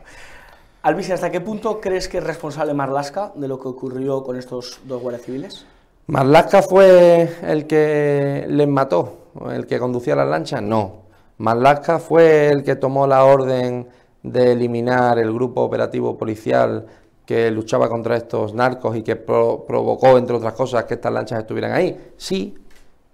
Alvis, 0.82 1.10
¿hasta 1.10 1.30
qué 1.30 1.40
punto 1.40 1.80
crees 1.80 2.08
que 2.08 2.18
es 2.18 2.24
responsable 2.24 2.72
Marlasca 2.74 3.32
de 3.34 3.48
lo 3.48 3.58
que 3.60 3.68
ocurrió 3.68 4.22
con 4.22 4.36
estos 4.36 4.80
dos 4.84 5.02
guardias 5.02 5.24
civiles? 5.24 5.66
Marlasca 6.06 6.62
fue 6.62 7.30
el 7.42 7.66
que 7.66 8.44
les 8.48 8.68
mató, 8.68 9.30
el 9.50 9.66
que 9.66 9.78
conducía 9.78 10.16
las 10.16 10.28
lanchas, 10.28 10.60
no. 10.62 11.04
Marlasca 11.38 11.98
fue 11.98 12.48
el 12.48 12.64
que 12.64 12.76
tomó 12.76 13.06
la 13.06 13.24
orden 13.24 13.88
de 14.24 14.52
eliminar 14.52 15.18
el 15.18 15.32
grupo 15.32 15.60
operativo 15.60 16.16
policial 16.16 16.86
que 17.26 17.50
luchaba 17.50 17.88
contra 17.88 18.16
estos 18.16 18.54
narcos 18.54 18.96
y 18.96 19.02
que 19.02 19.16
provocó, 19.16 20.18
entre 20.18 20.36
otras 20.36 20.54
cosas, 20.54 20.84
que 20.84 20.94
estas 20.94 21.12
lanchas 21.12 21.40
estuvieran 21.40 21.72
ahí? 21.72 22.12
Sí. 22.16 22.54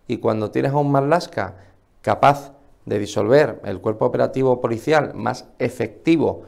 Y 0.07 0.19
cuando 0.19 0.51
tienes 0.51 0.73
a 0.73 0.79
un 0.79 0.91
Marlaska 0.91 1.57
capaz 2.01 2.53
de 2.87 2.99
disolver 2.99 3.61
el 3.65 3.81
cuerpo 3.81 4.07
operativo 4.07 4.61
policial 4.61 5.13
más 5.15 5.47
efectivo 5.59 6.43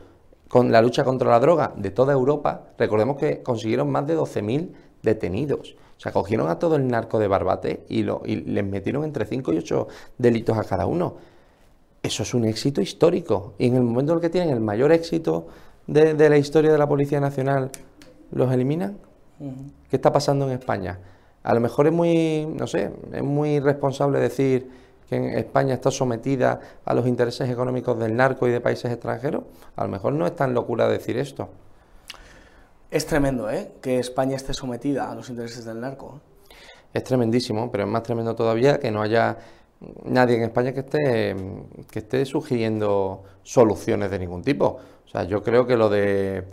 con 0.48 0.72
la 0.72 0.80
lucha 0.80 1.04
contra 1.04 1.30
la 1.30 1.40
droga 1.40 1.72
de 1.76 1.90
toda 1.90 2.12
Europa, 2.12 2.62
recordemos 2.78 3.16
que 3.16 3.42
consiguieron 3.42 3.90
más 3.90 4.06
de 4.06 4.16
12.000 4.16 4.70
detenidos. 5.02 5.76
O 5.96 6.00
sea, 6.00 6.12
cogieron 6.12 6.48
a 6.48 6.58
todo 6.58 6.76
el 6.76 6.86
narco 6.86 7.18
de 7.18 7.28
Barbate 7.28 7.84
y, 7.88 8.02
lo, 8.02 8.22
y 8.24 8.36
les 8.36 8.64
metieron 8.64 9.04
entre 9.04 9.24
5 9.24 9.52
y 9.52 9.58
8 9.58 9.88
delitos 10.18 10.56
a 10.56 10.64
cada 10.64 10.86
uno. 10.86 11.16
Eso 12.02 12.24
es 12.24 12.34
un 12.34 12.44
éxito 12.44 12.80
histórico. 12.80 13.54
Y 13.58 13.66
en 13.68 13.76
el 13.76 13.82
momento 13.82 14.12
en 14.12 14.18
el 14.18 14.22
que 14.22 14.30
tienen 14.30 14.50
el 14.50 14.60
mayor 14.60 14.90
éxito 14.90 15.46
de, 15.86 16.14
la 16.14 16.36
historia 16.36 16.72
de 16.72 16.78
la 16.78 16.88
Policía 16.88 17.20
Nacional, 17.20 17.70
¿los 18.32 18.52
eliminan? 18.52 18.98
¿Qué 19.88 19.96
está 19.96 20.12
pasando 20.12 20.46
en 20.46 20.52
España? 20.58 20.98
A 21.44 21.54
lo 21.54 21.60
mejor 21.60 21.86
es 21.86 21.92
muy, 21.92 22.46
no 22.46 22.66
sé, 22.66 22.90
es 23.12 23.22
muy 23.22 23.60
responsable 23.60 24.18
decir 24.20 24.68
que 25.08 25.38
España 25.38 25.74
está 25.74 25.90
sometida 25.90 26.60
a 26.84 26.94
los 26.94 27.06
intereses 27.06 27.48
económicos 27.50 27.98
del 27.98 28.16
narco 28.16 28.48
y 28.48 28.50
de 28.50 28.60
países 28.60 28.90
extranjeros. 28.90 29.44
A 29.76 29.84
lo 29.84 29.90
mejor 29.90 30.12
no 30.12 30.26
es 30.26 30.34
tan 30.34 30.54
locura 30.54 30.88
decir 30.88 31.18
esto. 31.18 31.50
Es 32.90 33.06
tremendo, 33.06 33.50
¿eh? 33.50 33.72
Que 33.80 33.98
España 33.98 34.36
esté 34.36 34.54
sometida 34.54 35.10
a 35.10 35.14
los 35.14 35.30
intereses 35.30 35.64
del 35.64 35.80
narco. 35.80 36.20
Es 36.92 37.04
tremendísimo, 37.04 37.70
pero 37.70 37.84
es 37.84 37.90
más 37.90 38.02
tremendo 38.02 38.34
todavía 38.34 38.78
que 38.78 38.90
no 38.90 39.02
haya 39.02 39.38
nadie 40.04 40.36
en 40.36 40.42
España 40.42 40.72
que 40.72 40.80
esté, 40.80 41.36
que 41.90 41.98
esté 41.98 42.24
sugiriendo 42.24 43.22
soluciones 43.42 44.10
de 44.10 44.18
ningún 44.18 44.42
tipo. 44.42 44.78
O 45.04 45.08
sea, 45.08 45.24
yo 45.24 45.42
creo 45.42 45.66
que 45.66 45.76
lo 45.76 45.88
de 45.88 46.44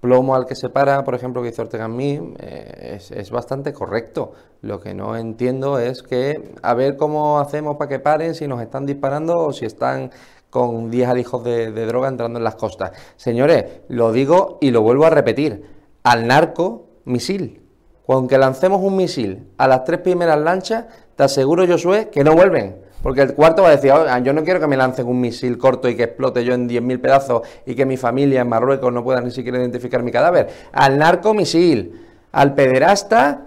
plomo 0.00 0.34
al 0.34 0.44
que 0.44 0.54
se 0.54 0.68
para, 0.68 1.02
por 1.02 1.14
ejemplo, 1.14 1.42
que 1.42 1.48
hizo 1.48 1.62
Ortega 1.62 1.86
en 1.86 1.96
mí, 1.96 2.34
eh, 2.38 2.98
es, 3.10 3.30
bastante 3.30 3.72
correcto. 3.72 4.32
Lo 4.60 4.78
que 4.78 4.92
no 4.92 5.16
entiendo 5.16 5.78
es 5.78 6.02
que 6.02 6.52
a 6.62 6.74
ver 6.74 6.96
cómo 6.96 7.40
hacemos 7.40 7.76
para 7.76 7.88
que 7.88 7.98
paren, 8.00 8.34
si 8.34 8.46
nos 8.46 8.60
están 8.60 8.84
disparando 8.84 9.34
o 9.38 9.52
si 9.52 9.64
están 9.64 10.10
con 10.50 10.90
10 10.90 11.08
alijos 11.08 11.42
de, 11.42 11.72
de 11.72 11.86
droga 11.86 12.08
entrando 12.08 12.38
en 12.38 12.44
las 12.44 12.54
costas. 12.54 12.92
Señores, 13.16 13.64
lo 13.88 14.12
digo 14.12 14.58
y 14.60 14.70
lo 14.70 14.82
vuelvo 14.82 15.06
a 15.06 15.10
repetir, 15.10 15.64
al 16.02 16.26
narco 16.26 16.86
misil. 17.06 17.63
Aunque 18.06 18.38
lancemos 18.38 18.82
un 18.82 18.96
misil 18.96 19.48
a 19.56 19.66
las 19.66 19.84
tres 19.84 20.00
primeras 20.00 20.38
lanchas, 20.38 20.84
te 21.16 21.22
aseguro, 21.22 21.66
Josué, 21.66 22.10
que 22.10 22.22
no 22.22 22.34
vuelven. 22.34 22.76
Porque 23.02 23.20
el 23.20 23.34
cuarto 23.34 23.62
va 23.62 23.68
a 23.68 23.76
decir, 23.76 23.92
yo 24.22 24.32
no 24.32 24.44
quiero 24.44 24.60
que 24.60 24.66
me 24.66 24.78
lancen 24.78 25.06
un 25.06 25.20
misil 25.20 25.58
corto 25.58 25.90
y 25.90 25.94
que 25.94 26.04
explote 26.04 26.42
yo 26.42 26.54
en 26.54 26.66
10.000 26.68 27.00
pedazos 27.00 27.42
y 27.66 27.74
que 27.74 27.84
mi 27.84 27.98
familia 27.98 28.40
en 28.40 28.48
Marruecos 28.48 28.90
no 28.92 29.04
pueda 29.04 29.20
ni 29.20 29.30
siquiera 29.30 29.58
identificar 29.58 30.02
mi 30.02 30.10
cadáver. 30.10 30.48
Al 30.72 30.96
narco 30.96 31.34
misil, 31.34 32.00
al 32.32 32.54
pederasta 32.54 33.42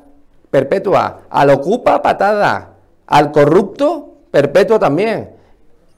perpetua, 0.52 1.22
al 1.30 1.50
ocupa 1.50 2.02
patada, 2.04 2.76
al 3.08 3.32
corrupto 3.32 4.18
perpetua 4.30 4.78
también. 4.78 5.32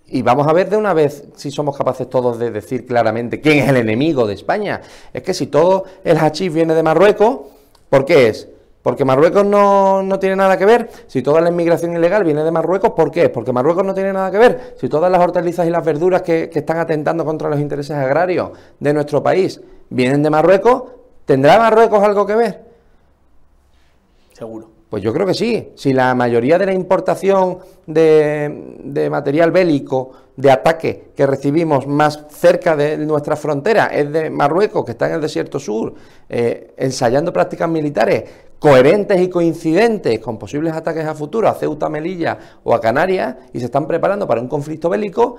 Y 0.07 0.21
vamos 0.21 0.47
a 0.47 0.53
ver 0.53 0.69
de 0.69 0.77
una 0.77 0.93
vez 0.93 1.25
si 1.35 1.51
somos 1.51 1.77
capaces 1.77 2.09
todos 2.09 2.39
de 2.39 2.51
decir 2.51 2.85
claramente 2.85 3.41
quién 3.41 3.59
es 3.59 3.67
el 3.67 3.75
enemigo 3.75 4.25
de 4.25 4.35
España. 4.35 4.79
Es 5.13 5.21
que 5.21 5.33
si 5.33 5.47
todo 5.47 5.83
el 6.03 6.17
hachís 6.17 6.53
viene 6.53 6.73
de 6.73 6.81
Marruecos, 6.81 7.39
¿por 7.89 8.05
qué 8.05 8.27
es? 8.27 8.47
Porque 8.81 9.03
Marruecos 9.03 9.45
no, 9.45 10.17
tiene 10.19 10.35
nada 10.35 10.57
que 10.57 10.65
ver. 10.65 10.89
Si 11.07 11.21
toda 11.21 11.41
la 11.41 11.49
inmigración 11.49 11.93
ilegal 11.93 12.23
viene 12.23 12.43
de 12.43 12.51
Marruecos, 12.51 12.91
¿por 12.91 13.11
qué? 13.11 13.29
Porque 13.29 13.51
Marruecos 13.51 13.85
no 13.85 13.93
tiene 13.93 14.13
nada 14.13 14.31
que 14.31 14.37
ver. 14.37 14.75
Si 14.79 14.87
todas 14.87 15.11
las 15.11 15.19
hortalizas 15.21 15.67
y 15.67 15.69
las 15.69 15.83
verduras 15.83 16.21
que, 16.21 16.49
que 16.49 16.59
están 16.59 16.77
atentando 16.77 17.25
contra 17.25 17.49
los 17.49 17.59
intereses 17.59 17.95
agrarios 17.95 18.51
de 18.79 18.93
nuestro 18.93 19.21
país 19.21 19.61
vienen 19.89 20.23
de 20.23 20.29
Marruecos, 20.29 20.83
¿tendrá 21.25 21.59
Marruecos 21.59 22.01
algo 22.01 22.25
que 22.25 22.35
ver? 22.35 22.65
Seguro. 24.31 24.78
Pues 24.89 25.03
yo 25.03 25.13
creo 25.13 25.27
que 25.27 25.35
sí. 25.35 25.69
Si 25.75 25.93
la 25.93 26.15
mayoría 26.15 26.57
de 26.57 26.65
la 26.65 26.73
importación 26.73 27.59
de, 27.85 29.07
material 29.11 29.51
bélico, 29.51 30.11
de 30.35 30.49
ataque 30.49 31.11
que 31.15 31.27
recibimos 31.27 31.85
más 31.85 32.25
cerca 32.29 32.75
de 32.75 32.97
nuestra 32.97 33.35
frontera 33.35 33.87
es 33.87 34.11
de 34.11 34.29
Marruecos, 34.29 34.85
que 34.85 34.91
está 34.91 35.07
en 35.07 35.15
el 35.15 35.21
desierto 35.21 35.59
sur, 35.59 35.93
eh, 36.27 36.73
ensayando 36.77 37.31
prácticas 37.31 37.69
militares 37.69 38.23
coherentes 38.57 39.21
y 39.21 39.29
coincidentes 39.29 40.19
con 40.19 40.37
posibles 40.37 40.73
ataques 40.73 41.05
a 41.05 41.13
futuro 41.13 41.47
a 41.47 41.53
Ceuta, 41.53 41.89
Melilla 41.89 42.37
o 42.63 42.73
a 42.73 42.81
Canarias 42.81 43.35
y 43.53 43.59
se 43.59 43.65
están 43.65 43.85
preparando 43.85 44.27
para 44.27 44.41
un 44.41 44.47
conflicto 44.47 44.89
bélico, 44.89 45.35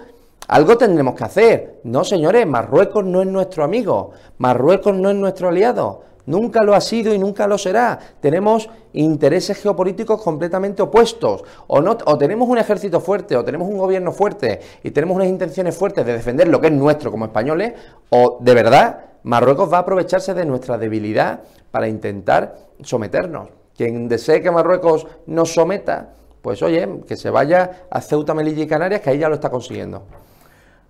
algo 0.49 0.77
tendremos 0.77 1.15
que 1.15 1.25
hacer. 1.25 1.81
No, 1.85 2.05
señores, 2.05 2.47
Marruecos 2.47 3.05
no 3.05 3.23
es 3.23 3.29
nuestro 3.29 3.65
amigo, 3.65 4.13
Marruecos 4.39 4.95
no 4.95 5.11
es 5.11 5.17
nuestro 5.17 5.49
aliado. 5.49 6.10
Nunca 6.31 6.63
lo 6.63 6.77
ha 6.77 6.81
sido 6.81 7.13
y 7.13 7.19
nunca 7.19 7.49
lo 7.49 7.59
será. 7.59 7.99
Tenemos 8.21 8.71
intereses 8.93 9.61
geopolíticos 9.61 10.23
completamente 10.23 10.81
opuestos. 10.81 11.43
O, 11.67 11.81
no, 11.81 11.99
o 12.05 12.19
tenemos 12.19 12.49
un 12.49 12.57
ejército 12.57 13.01
fuerte, 13.01 13.37
o 13.37 13.45
tenemos 13.45 13.69
un 13.69 13.77
gobierno 13.77 14.13
fuerte, 14.13 14.61
y 14.85 14.93
tenemos 14.93 15.17
unas 15.17 15.27
intenciones 15.27 15.77
fuertes 15.77 16.07
de 16.07 16.13
defender 16.13 16.47
lo 16.47 16.61
que 16.61 16.69
es 16.69 16.73
nuestro 16.73 17.11
como 17.11 17.25
españoles, 17.25 17.73
o 18.11 18.39
de 18.41 18.55
verdad 18.55 19.01
Marruecos 19.25 19.73
va 19.73 19.79
a 19.79 19.81
aprovecharse 19.81 20.33
de 20.33 20.45
nuestra 20.45 20.79
debilidad 20.79 21.41
para 21.73 21.89
intentar 21.89 22.55
someternos. 22.81 23.49
Quien 23.77 24.07
desee 24.07 24.41
que 24.41 24.53
Marruecos 24.53 25.09
nos 25.27 25.53
someta, 25.53 26.15
Pues 26.43 26.63
oye, 26.63 27.01
que 27.09 27.17
se 27.17 27.29
vaya 27.29 27.87
a 27.91 28.01
Ceuta, 28.01 28.35
Melilla 28.35 28.63
y 28.63 28.67
Canarias, 28.69 29.01
que 29.01 29.11
ahí 29.11 29.19
ya 29.19 29.29
lo 29.29 29.35
está 29.35 29.51
consiguiendo. 29.51 30.05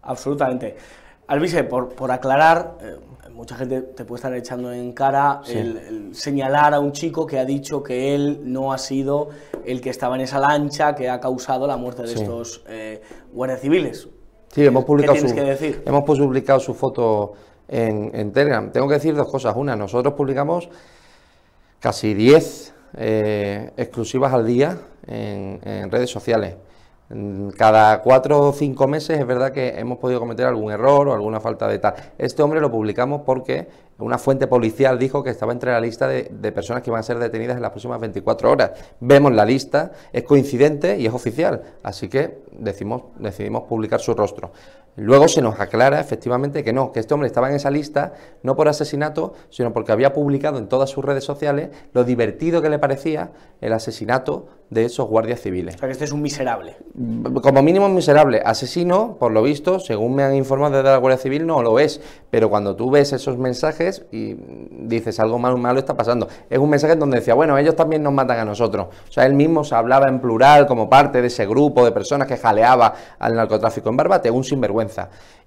Absolutamente. 0.03 0.77
Alvise, 1.31 1.63
por, 1.63 1.91
por 1.91 2.11
aclarar, 2.11 2.77
eh, 2.81 2.97
mucha 3.33 3.55
gente 3.55 3.83
te 3.83 4.05
puede 4.05 4.19
estar 4.19 4.35
echando 4.35 4.73
en 4.73 4.91
cara 4.91 5.43
el, 5.47 6.13
señalar 6.13 6.75
a 6.75 6.81
un 6.81 6.91
chico 6.91 7.25
que 7.25 7.39
ha 7.39 7.45
dicho 7.45 7.85
que 7.85 8.17
él 8.17 8.41
no 8.47 8.73
ha 8.73 8.79
sido 8.79 9.29
el 9.65 9.81
que 9.81 9.91
estaba 9.91 10.17
en 10.17 10.23
esa 10.23 10.41
lancha 10.41 10.93
que 10.97 11.09
ha 11.09 11.21
causado 11.21 11.69
la 11.69 11.77
muerte 11.77 12.03
de 12.03 12.15
estos 12.15 12.65
eh, 12.69 13.01
guardias 13.33 13.61
civiles. 13.61 14.09
Sí, 14.49 14.65
hemos 14.65 14.85
publicado, 14.85 15.15
¿Qué 15.15 15.29
su, 15.29 15.33
que 15.33 15.43
decir? 15.43 15.83
hemos 15.87 16.03
publicado 16.03 16.59
su 16.59 16.75
foto 16.75 17.35
en, 17.69 18.33
Telegram. 18.33 18.73
Tengo 18.73 18.89
que 18.89 18.95
decir 18.95 19.15
dos 19.15 19.31
cosas. 19.31 19.55
Una, 19.55 19.77
nosotros 19.77 20.15
publicamos 20.15 20.69
casi 21.79 22.13
10 22.13 22.75
eh, 22.97 23.71
exclusivas 23.77 24.33
al 24.33 24.45
día 24.45 24.77
en 25.07 25.93
redes 25.93 26.11
sociales. 26.11 26.57
Cada 27.57 28.03
cuatro 28.03 28.39
o 28.41 28.53
cinco 28.53 28.87
meses 28.87 29.19
es 29.19 29.27
verdad 29.27 29.51
que 29.51 29.81
hemos 29.81 29.99
podido 29.99 30.21
cometer 30.21 30.47
algún 30.47 30.71
error 30.71 31.09
o 31.09 31.13
alguna 31.13 31.41
falta 31.41 31.67
de 31.67 31.81
tal. 31.81 31.95
Este 32.17 32.41
hombre 32.41 32.61
lo 32.61 32.71
publicamos 32.71 33.23
porque 33.23 33.67
una 33.99 34.17
fuente 34.17 34.47
policial 34.47 34.97
dijo 34.97 35.25
que 35.25 35.31
estaba 35.31 35.53
entre 35.53 35.73
la 35.73 35.81
lista 35.81 36.07
de, 36.07 36.53
personas 36.53 36.85
que 36.85 36.91
van 36.93 37.01
a 37.01 37.03
ser 37.03 37.19
detenidas 37.19 37.57
en 37.57 37.63
las 37.63 37.73
próximas 37.73 38.01
24 38.01 38.49
horas. 38.49 38.71
Vemos 39.01 39.33
la 39.33 39.45
lista, 39.45 39.91
es 40.13 40.23
coincidente 40.23 41.01
y 41.01 41.07
es 41.07 41.13
oficial, 41.13 41.63
así 41.83 42.09
que 42.09 42.45
decidimos, 42.53 43.03
decidimos 43.19 43.65
publicar 43.65 43.99
su 43.99 44.15
rostro. 44.15 44.53
Luego 45.01 45.29
se 45.29 45.41
nos 45.41 45.59
aclara 45.59 45.99
efectivamente 45.99 46.63
que 46.63 46.75
no, 46.75 46.93
que 46.93 47.01
este 47.01 47.15
hombre 47.15 47.27
estaba 47.27 47.49
en 47.49 47.57
esa 47.57 47.71
lista 47.71 48.13
no 48.43 48.55
por 48.55 48.69
asesinato, 48.69 49.33
sino 49.49 49.73
porque 49.73 49.93
había 49.93 50.13
publicado 50.13 50.59
en 50.59 50.69
todas 50.69 50.91
sus 50.91 51.03
redes 51.03 51.25
sociales 51.25 51.71
lo 51.95 52.05
divertido 52.05 52.61
que 52.61 52.69
le 52.69 52.79
parecía 52.79 53.31
el 53.63 53.73
asesinato 53.73 54.49
de 54.69 54.85
esos 54.85 55.09
guardias 55.09 55.41
civiles. 55.41 55.75
O 55.75 55.79
sea 55.79 55.89
que 55.89 55.93
este 55.93 56.05
es 56.05 56.13
un 56.13 56.21
miserable. 56.21 56.77
Como 57.43 57.63
mínimo 57.63 57.87
un 57.87 57.95
miserable. 57.95 58.43
Asesino, 58.45 59.17
por 59.19 59.33
lo 59.33 59.43
visto, 59.43 59.81
según 59.81 60.15
me 60.15 60.23
han 60.23 60.35
informado 60.35 60.77
desde 60.77 60.91
la 60.91 60.99
Guardia 60.99 61.19
Civil, 61.19 61.47
no 61.47 61.63
lo 61.63 61.79
es. 61.81 62.01
Pero 62.31 62.51
cuando 62.51 62.77
tú 62.77 62.91
ves 62.91 63.13
esos 63.13 63.37
mensajes 63.39 64.05
y 64.13 64.37
dices 64.87 65.19
algo 65.19 65.39
malo, 65.39 65.57
malo 65.57 65.81
está 65.81 65.97
pasando. 65.97 66.29
Es 66.49 66.59
un 66.59 66.71
mensaje 66.71 66.93
en 66.93 67.01
donde 67.01 67.19
decía, 67.19 67.35
bueno, 67.35 67.57
ellos 67.59 67.75
también 67.75 68.03
nos 68.03 68.13
matan 68.13 68.39
a 68.39 68.45
nosotros. 68.45 68.87
O 69.09 69.13
sea, 69.13 69.27
él 69.27 69.35
mismo 69.35 69.65
se 69.65 69.75
hablaba 69.75 70.09
en 70.09 70.21
plural 70.21 70.67
como 70.67 70.89
parte 70.89 71.21
de 71.21 71.29
ese 71.29 71.47
grupo 71.47 71.85
de 71.85 71.91
personas 71.91 72.29
que 72.29 72.37
jaleaba 72.37 72.95
al 73.19 73.35
narcotráfico 73.35 73.89
en 73.89 73.97
Barbate, 73.97 74.31
un 74.31 74.45
sinvergüenza. 74.45 74.90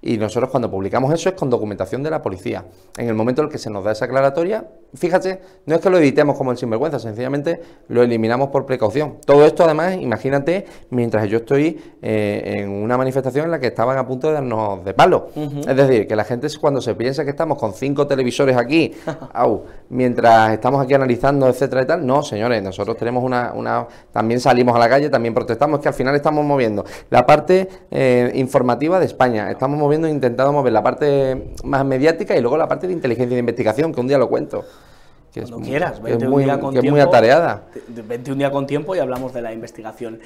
Y 0.06 0.18
nosotros 0.18 0.50
cuando 0.50 0.70
publicamos 0.70 1.12
eso 1.14 1.30
es 1.30 1.34
con 1.34 1.48
documentación 1.48 2.02
de 2.02 2.10
la 2.10 2.20
policía. 2.20 2.66
En 2.98 3.08
el 3.08 3.14
momento 3.14 3.40
en 3.40 3.46
el 3.46 3.52
que 3.52 3.56
se 3.56 3.70
nos 3.70 3.84
da 3.84 3.92
esa 3.92 4.04
aclaratoria, 4.04 4.66
fíjate, 4.94 5.40
no 5.64 5.76
es 5.76 5.80
que 5.80 5.88
lo 5.88 5.96
editemos 5.96 6.36
como 6.36 6.52
el 6.52 6.58
sinvergüenza, 6.58 6.98
sencillamente 6.98 7.62
lo 7.88 8.02
eliminamos 8.02 8.50
por 8.50 8.66
precaución. 8.66 9.16
Todo 9.24 9.46
esto 9.46 9.64
además, 9.64 9.96
imagínate, 9.98 10.66
mientras 10.90 11.26
yo 11.30 11.38
estoy 11.38 11.80
eh, 12.02 12.58
en 12.58 12.70
una 12.70 12.98
manifestación 12.98 13.46
en 13.46 13.50
la 13.50 13.58
que 13.58 13.68
estaban 13.68 13.96
a 13.96 14.06
punto 14.06 14.28
de 14.28 14.34
darnos 14.34 14.84
de 14.84 14.92
palo. 14.92 15.28
Es 15.34 15.74
decir, 15.74 16.06
que 16.06 16.14
la 16.14 16.24
gente 16.24 16.48
cuando 16.60 16.82
se 16.82 16.94
piensa 16.94 17.24
que 17.24 17.30
estamos 17.30 17.58
con 17.58 17.72
cinco 17.72 18.06
televisores 18.06 18.56
aquí, 18.56 18.92
mientras 19.88 20.52
estamos 20.52 20.82
aquí 20.82 20.92
analizando, 20.92 21.48
etcétera 21.48 21.82
y 21.82 21.86
tal, 21.86 22.06
no, 22.06 22.22
señores, 22.22 22.62
nosotros 22.62 22.96
tenemos 22.98 23.24
una, 23.24 23.52
una, 23.54 23.86
también 24.12 24.38
salimos 24.38 24.76
a 24.76 24.78
la 24.78 24.88
calle, 24.88 25.08
también 25.08 25.32
protestamos, 25.32 25.80
que 25.80 25.88
al 25.88 25.94
final 25.94 26.14
estamos 26.14 26.44
moviendo 26.44 26.84
la 27.08 27.24
parte 27.24 27.68
eh, 27.90 28.32
informativa 28.34 29.00
de 29.00 29.06
España, 29.06 29.23
estamos 29.26 29.78
moviendo, 29.78 30.08
intentando 30.08 30.52
mover 30.52 30.72
la 30.72 30.82
parte 30.82 31.52
más 31.64 31.84
mediática 31.84 32.36
y 32.36 32.40
luego 32.40 32.56
la 32.56 32.68
parte 32.68 32.86
de 32.86 32.92
inteligencia 32.92 33.32
y 33.32 33.36
de 33.36 33.40
investigación, 33.40 33.92
que 33.92 34.00
un 34.00 34.08
día 34.08 34.18
lo 34.18 34.28
cuento. 34.28 34.64
Que 35.32 35.40
Cuando 35.40 35.60
quieras, 35.60 36.00
vente 36.00 36.28
un 36.28 36.44
día 36.44 36.60
con 36.60 36.72
tiempo, 36.72 36.90
muy 36.90 37.00
atareada. 37.00 37.64
Vente 37.88 38.30
un 38.30 38.38
día 38.38 38.50
con 38.52 38.66
tiempo 38.66 38.94
y 38.94 39.00
hablamos 39.00 39.32
de 39.32 39.42
la 39.42 39.52
investigación. 39.52 40.20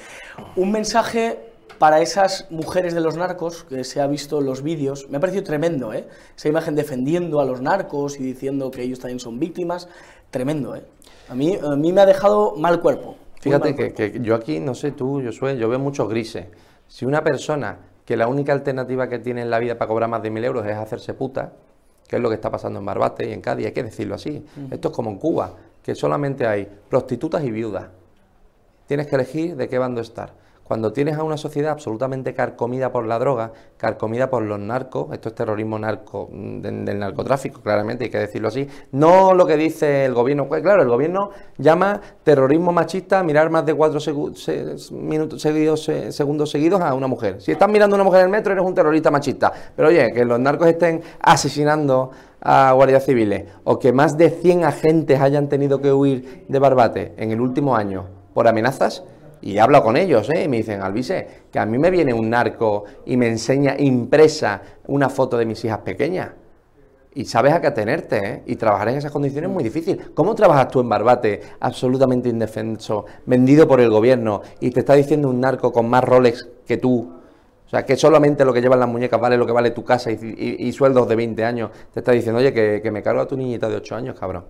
Un 0.55 0.71
mensaje 0.71 1.39
para 1.79 2.01
esas 2.01 2.45
mujeres 2.51 2.93
de 2.93 3.01
los 3.01 3.15
narcos, 3.15 3.63
que 3.63 3.83
se 3.83 4.01
ha 4.01 4.07
visto 4.07 4.39
en 4.39 4.45
los 4.45 4.61
vídeos, 4.61 5.07
me 5.09 5.17
ha 5.17 5.19
parecido 5.19 5.43
tremendo, 5.43 5.93
¿eh? 5.93 6.07
Esa 6.37 6.49
imagen 6.49 6.75
defendiendo 6.75 7.39
a 7.39 7.45
los 7.45 7.61
narcos 7.61 8.19
y 8.19 8.23
diciendo 8.23 8.69
que 8.69 8.83
ellos 8.83 8.99
también 8.99 9.19
son 9.19 9.39
víctimas, 9.39 9.87
tremendo, 10.29 10.75
¿eh? 10.75 10.83
A 11.29 11.35
mí, 11.35 11.57
a 11.61 11.75
mí 11.75 11.93
me 11.93 12.01
ha 12.01 12.05
dejado 12.05 12.55
mal 12.57 12.81
cuerpo. 12.81 13.15
Fíjate 13.39 13.75
que, 13.75 13.93
que, 13.93 14.19
yo 14.21 14.35
aquí, 14.35 14.59
no 14.59 14.75
sé 14.75 14.91
tú, 14.91 15.21
yo, 15.21 15.31
soy, 15.31 15.57
yo 15.57 15.69
veo 15.69 15.79
muchos 15.79 16.09
grises. 16.09 16.47
Si 16.87 17.05
una 17.05 17.23
persona 17.23 17.77
que 18.09 18.17
la 18.17 18.27
única 18.27 18.53
alternativa 18.53 19.07
que 19.07 19.19
tiene 19.19 19.43
en 19.43 19.51
la 19.51 19.59
vida 19.59 19.77
para 19.77 19.87
cobrar 19.87 20.09
más 20.09 20.23
de 20.23 20.31
mil 20.31 20.43
euros 20.43 20.65
es 20.65 20.75
hacerse 20.75 21.13
puta, 21.13 21.53
que 22.07 22.15
es 22.15 22.21
lo 22.23 22.27
que 22.27 22.33
está 22.33 22.49
pasando 22.49 22.79
en 22.79 22.85
Barbate 22.85 23.29
y 23.29 23.33
en 23.33 23.39
Cádiz, 23.39 23.67
hay 23.67 23.71
que 23.71 23.83
decirlo 23.83 24.15
así. 24.15 24.43
Esto 24.71 24.87
es 24.87 24.95
como 24.95 25.11
en 25.11 25.17
Cuba, 25.17 25.53
que 25.83 25.93
solamente 25.93 26.47
hay 26.47 26.67
prostitutas 26.89 27.43
y 27.43 27.51
viudas. 27.51 27.85
Tienes 28.87 29.05
que 29.05 29.13
elegir 29.13 29.55
de 29.55 29.69
qué 29.69 29.77
bando 29.77 30.01
estar. 30.01 30.33
Cuando 30.69 30.93
tienes 30.93 31.17
a 31.17 31.23
una 31.23 31.35
sociedad 31.35 31.71
absolutamente 31.71 32.35
carcomida 32.35 32.91
por 32.91 33.03
la 33.07 33.17
droga, 33.17 33.53
carcomida 33.75 34.29
por 34.29 34.43
los 34.43 34.59
narcos, 34.59 35.11
esto 35.11 35.29
es 35.29 35.33
terrorismo 35.33 35.79
narco, 35.79 36.29
mm, 36.31 36.61
del, 36.61 36.99
narcotráfico, 36.99 37.61
claramente 37.61 38.03
hay 38.03 38.11
que 38.11 38.19
decirlo 38.19 38.49
así, 38.49 38.67
no 38.91 39.33
lo 39.33 39.47
que 39.47 39.57
dice 39.57 40.05
el 40.05 40.13
gobierno, 40.13 40.47
pues 40.47 40.61
claro, 40.61 40.83
el 40.83 40.87
gobierno 40.87 41.31
llama 41.57 41.99
terrorismo 42.23 42.71
machista 42.71 43.23
mirar 43.23 43.49
más 43.49 43.65
de 43.65 43.73
cuatro 43.73 43.99
minutos 44.91 45.41
seguidos, 45.41 45.89
segundos 46.11 46.51
seguidos 46.51 46.81
a 46.81 46.93
una 46.93 47.07
mujer. 47.07 47.41
Si 47.41 47.51
estás 47.51 47.67
mirando 47.67 47.95
a 47.95 47.97
una 47.97 48.03
mujer 48.03 48.19
en 48.19 48.25
el 48.27 48.31
metro, 48.31 48.53
eres 48.53 48.63
un 48.63 48.75
terrorista 48.75 49.09
machista. 49.09 49.51
Pero 49.75 49.87
oye, 49.87 50.11
que 50.13 50.23
los 50.23 50.39
narcos 50.39 50.67
estén 50.67 51.01
asesinando 51.19 52.11
a 52.41 52.73
guardias 52.73 53.05
civiles 53.05 53.45
o 53.63 53.79
que 53.79 53.91
más 53.91 54.19
de 54.19 54.29
100 54.29 54.65
agentes 54.65 55.19
hayan 55.19 55.49
tenido 55.49 55.81
que 55.81 55.91
huir 55.91 56.45
de 56.47 56.59
Barbate 56.59 57.15
en 57.17 57.31
el 57.31 57.41
último 57.41 57.75
año 57.75 58.05
por 58.35 58.47
amenazas, 58.47 59.03
y 59.41 59.57
hablo 59.57 59.81
con 59.81 59.95
ellos, 59.95 60.29
¿eh? 60.29 60.43
y 60.43 60.47
me 60.47 60.57
dicen, 60.57 60.81
Alvise, 60.81 61.27
que 61.51 61.59
a 61.59 61.65
mí 61.65 61.77
me 61.77 61.89
viene 61.89 62.13
un 62.13 62.29
narco 62.29 62.83
y 63.05 63.15
me 63.15 63.27
enseña 63.27 63.75
impresa 63.77 64.61
una 64.87 65.09
foto 65.09 65.37
de 65.37 65.45
mis 65.45 65.63
hijas 65.63 65.79
pequeñas. 65.79 66.31
Y 67.13 67.25
sabes 67.25 67.53
a 67.53 67.61
qué 67.61 67.67
atenerte, 67.67 68.17
¿eh? 68.17 68.43
Y 68.45 68.55
trabajar 68.55 68.89
en 68.89 68.97
esas 68.97 69.11
condiciones 69.11 69.49
es 69.49 69.53
muy 69.53 69.63
difícil. 69.63 70.13
¿Cómo 70.13 70.35
trabajas 70.35 70.67
tú 70.67 70.79
en 70.79 70.89
Barbate, 70.89 71.41
absolutamente 71.59 72.29
indefenso, 72.29 73.05
vendido 73.25 73.67
por 73.67 73.81
el 73.81 73.89
gobierno, 73.89 74.41
y 74.59 74.69
te 74.69 74.81
está 74.81 74.93
diciendo 74.93 75.29
un 75.29 75.39
narco 75.39 75.71
con 75.71 75.89
más 75.89 76.03
Rolex 76.03 76.47
que 76.67 76.77
tú? 76.77 77.11
O 77.65 77.69
sea, 77.69 77.85
que 77.85 77.95
solamente 77.95 78.45
lo 78.45 78.53
que 78.53 78.61
llevan 78.61 78.79
las 78.79 78.89
muñecas 78.89 79.19
vale 79.19 79.37
lo 79.37 79.45
que 79.45 79.51
vale 79.51 79.71
tu 79.71 79.83
casa 79.83 80.11
y, 80.11 80.71
sueldos 80.71 81.07
de 81.07 81.15
20 81.15 81.43
años. 81.43 81.71
Te 81.93 81.99
está 81.99 82.11
diciendo, 82.11 82.39
oye, 82.39 82.53
que, 82.53 82.79
que 82.81 82.91
me 82.91 83.01
cargo 83.01 83.21
a 83.21 83.27
tu 83.27 83.37
niñita 83.37 83.69
de 83.69 83.75
8 83.75 83.95
años, 83.95 84.19
cabrón. 84.19 84.45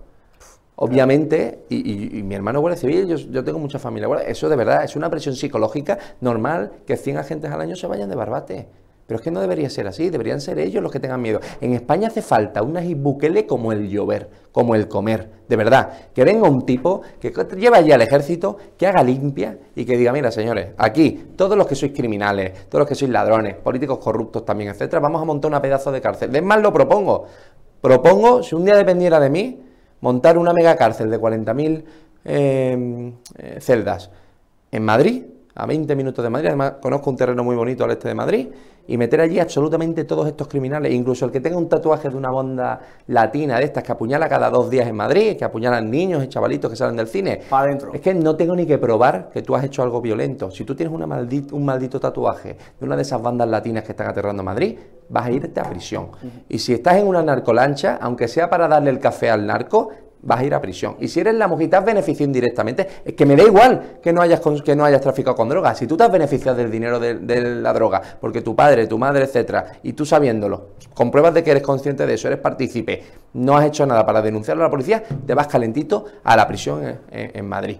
Obviamente, 0.82 1.66
y, 1.68 2.22
mi 2.22 2.34
hermano 2.34 2.60
Guardia 2.60 2.80
Civil, 2.80 3.06
yo, 3.06 3.16
yo 3.16 3.44
tengo 3.44 3.58
mucha 3.58 3.78
familia. 3.78 4.08
eso 4.26 4.48
de 4.48 4.56
verdad 4.56 4.82
es 4.82 4.96
una 4.96 5.10
presión 5.10 5.36
psicológica 5.36 5.98
normal 6.22 6.72
que 6.86 6.96
100 6.96 7.18
agentes 7.18 7.50
al 7.50 7.60
año 7.60 7.76
se 7.76 7.86
vayan 7.86 8.08
de 8.08 8.16
barbate. 8.16 8.66
Pero 9.06 9.18
es 9.18 9.22
que 9.22 9.30
no 9.30 9.42
debería 9.42 9.68
ser 9.68 9.86
así, 9.86 10.08
deberían 10.08 10.40
ser 10.40 10.58
ellos 10.58 10.82
los 10.82 10.90
que 10.90 10.98
tengan 10.98 11.20
miedo. 11.20 11.40
En 11.60 11.74
España 11.74 12.08
hace 12.08 12.22
falta 12.22 12.62
una 12.62 12.80
Bukele 12.96 13.44
como 13.44 13.72
el 13.72 13.90
llover, 13.90 14.30
como 14.52 14.74
el 14.74 14.88
comer, 14.88 15.28
de 15.46 15.56
verdad. 15.56 15.90
Que 16.14 16.24
venga 16.24 16.48
un 16.48 16.64
tipo 16.64 17.02
que 17.20 17.30
lleve 17.58 17.76
allí 17.76 17.92
al 17.92 18.00
ejército, 18.00 18.56
que 18.78 18.86
haga 18.86 19.02
limpia 19.02 19.58
y 19.76 19.84
que 19.84 19.98
diga, 19.98 20.14
mira 20.14 20.30
señores, 20.30 20.70
aquí 20.78 21.32
todos 21.36 21.58
los 21.58 21.66
que 21.66 21.74
sois 21.74 21.92
criminales, 21.92 22.68
todos 22.70 22.80
los 22.80 22.88
que 22.88 22.94
sois 22.94 23.10
ladrones, 23.10 23.56
políticos 23.56 23.98
corruptos 23.98 24.46
también, 24.46 24.70
etcétera, 24.70 25.00
vamos 25.00 25.20
a 25.20 25.26
montar 25.26 25.50
una 25.50 25.60
pedazo 25.60 25.92
de 25.92 26.00
cárcel. 26.00 26.34
Es 26.34 26.42
más, 26.42 26.62
lo 26.62 26.72
propongo. 26.72 27.26
Propongo, 27.82 28.42
si 28.42 28.54
un 28.54 28.64
día 28.64 28.76
dependiera 28.76 29.20
de 29.20 29.28
mí, 29.28 29.60
montar 30.00 30.38
una 30.38 30.52
mega 30.52 30.76
cárcel 30.76 31.10
de 31.10 31.20
40.000 31.20 31.84
em, 32.24 33.12
eh, 33.38 33.58
celdas 33.60 34.10
en 34.72 34.84
Madrid, 34.84 35.24
a 35.54 35.66
20 35.66 35.94
minutos 35.96 36.22
de 36.22 36.30
Madrid, 36.30 36.48
además 36.48 36.74
conozco 36.80 37.10
un 37.10 37.16
terreno 37.16 37.44
muy 37.44 37.56
bonito 37.56 37.84
al 37.84 37.90
este 37.90 38.08
de 38.08 38.14
Madrid, 38.14 38.48
y 38.86 38.96
meter 38.96 39.20
allí 39.20 39.38
absolutamente 39.38 40.04
todos 40.04 40.26
estos 40.26 40.48
criminales, 40.48 40.92
incluso 40.92 41.24
el 41.24 41.30
que 41.30 41.40
tenga 41.40 41.56
un 41.56 41.68
tatuaje 41.68 42.08
de 42.08 42.16
una 42.16 42.30
banda 42.30 42.80
latina 43.06 43.58
de 43.58 43.64
estas 43.64 43.84
que 43.84 43.92
apuñala 43.92 44.28
cada 44.28 44.50
dos 44.50 44.68
días 44.68 44.88
en 44.88 44.96
Madrid, 44.96 45.36
que 45.36 45.44
apuñalan 45.44 45.88
niños 45.88 46.24
y 46.24 46.28
chavalitos 46.28 46.70
que 46.70 46.76
salen 46.76 46.96
del 46.96 47.06
cine. 47.06 47.40
Es 47.92 48.00
que 48.00 48.14
no 48.14 48.34
tengo 48.34 48.56
ni 48.56 48.66
que 48.66 48.78
probar 48.78 49.30
que 49.30 49.42
tú 49.42 49.54
has 49.54 49.62
hecho 49.62 49.84
algo 49.84 50.00
violento. 50.00 50.50
Si 50.50 50.64
tú 50.64 50.74
tienes 50.74 50.92
una 50.92 51.06
un 51.06 51.64
maldito 51.64 52.00
tatuaje 52.00 52.56
de 52.78 52.86
una 52.86 52.96
de 52.96 53.02
esas 53.02 53.22
bandas 53.22 53.48
latinas 53.48 53.84
que 53.84 53.92
están 53.92 54.08
aterrando 54.08 54.40
a 54.40 54.44
Madrid, 54.44 54.76
vas 55.08 55.26
a 55.26 55.30
irte 55.30 55.60
a 55.60 55.64
prisión. 55.64 56.08
Y 56.48 56.58
si 56.58 56.72
estás 56.72 56.96
en 56.96 57.06
una 57.06 57.22
narcolancha, 57.22 57.98
aunque 58.00 58.26
sea 58.26 58.50
para 58.50 58.66
darle 58.66 58.90
el 58.90 58.98
café 58.98 59.30
al 59.30 59.46
narco, 59.46 59.90
vas 60.22 60.40
a 60.40 60.44
ir 60.44 60.54
a 60.54 60.60
prisión. 60.60 60.96
Y 61.00 61.08
si 61.08 61.20
eres 61.20 61.34
la 61.34 61.48
mujer 61.48 61.66
y 61.66 61.70
te 61.70 61.76
has 61.76 61.84
beneficiado 61.84 62.26
indirectamente, 62.26 62.88
es 63.04 63.14
que 63.14 63.24
me 63.24 63.36
da 63.36 63.44
igual 63.44 63.98
que 64.02 64.12
no 64.12 64.20
hayas, 64.20 64.40
que 64.64 64.76
no 64.76 64.84
hayas 64.84 65.00
traficado 65.00 65.36
con 65.36 65.48
drogas. 65.48 65.78
Si 65.78 65.86
tú 65.86 65.96
te 65.96 66.04
has 66.04 66.12
beneficiado 66.12 66.56
del 66.56 66.70
dinero 66.70 66.98
de, 66.98 67.40
la 67.40 67.72
droga, 67.72 68.02
porque 68.20 68.42
tu 68.42 68.54
padre, 68.54 68.86
tu 68.86 68.98
madre, 68.98 69.24
etcétera, 69.24 69.78
y 69.82 69.92
tú 69.92 70.04
sabiéndolo, 70.04 70.70
compruebas 70.94 71.34
de 71.34 71.42
que 71.42 71.50
eres 71.50 71.62
consciente 71.62 72.06
de 72.06 72.14
eso, 72.14 72.28
eres 72.28 72.40
partícipe, 72.40 73.02
no 73.34 73.56
has 73.56 73.66
hecho 73.66 73.86
nada 73.86 74.04
para 74.04 74.20
denunciarlo 74.20 74.62
a 74.62 74.66
la 74.66 74.70
policía, 74.70 75.02
te 75.26 75.34
vas 75.34 75.46
calentito 75.46 76.04
a 76.24 76.36
la 76.36 76.46
prisión 76.46 76.98
en, 77.10 77.48
Madrid. 77.48 77.78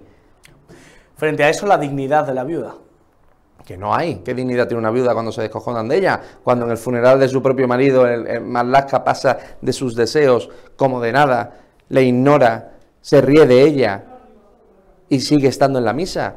Frente 1.16 1.44
a 1.44 1.50
eso, 1.50 1.66
la 1.66 1.76
dignidad 1.76 2.26
de 2.26 2.34
la 2.34 2.44
viuda 2.44 2.74
que 3.64 3.76
no 3.76 3.94
hay. 3.94 4.16
¿Qué 4.24 4.34
dignidad 4.34 4.66
tiene 4.66 4.80
una 4.80 4.90
viuda 4.90 5.12
cuando 5.12 5.30
se 5.30 5.42
descojonan 5.42 5.86
de 5.86 5.98
ella? 5.98 6.20
Cuando 6.42 6.64
en 6.64 6.72
el 6.72 6.78
funeral 6.78 7.20
de 7.20 7.28
su 7.28 7.40
propio 7.40 7.68
marido 7.68 8.04
el, 8.04 8.26
el 8.26 8.40
Marlaska 8.40 9.04
pasa 9.04 9.38
de 9.60 9.72
sus 9.72 9.94
deseos 9.94 10.48
como 10.76 11.00
de 11.00 11.12
nada 11.12 11.69
le 11.90 12.02
ignora, 12.04 12.72
se 13.00 13.20
ríe 13.20 13.46
de 13.46 13.62
ella 13.62 14.04
y 15.08 15.20
sigue 15.20 15.48
estando 15.48 15.78
en 15.78 15.84
la 15.84 15.92
misa. 15.92 16.36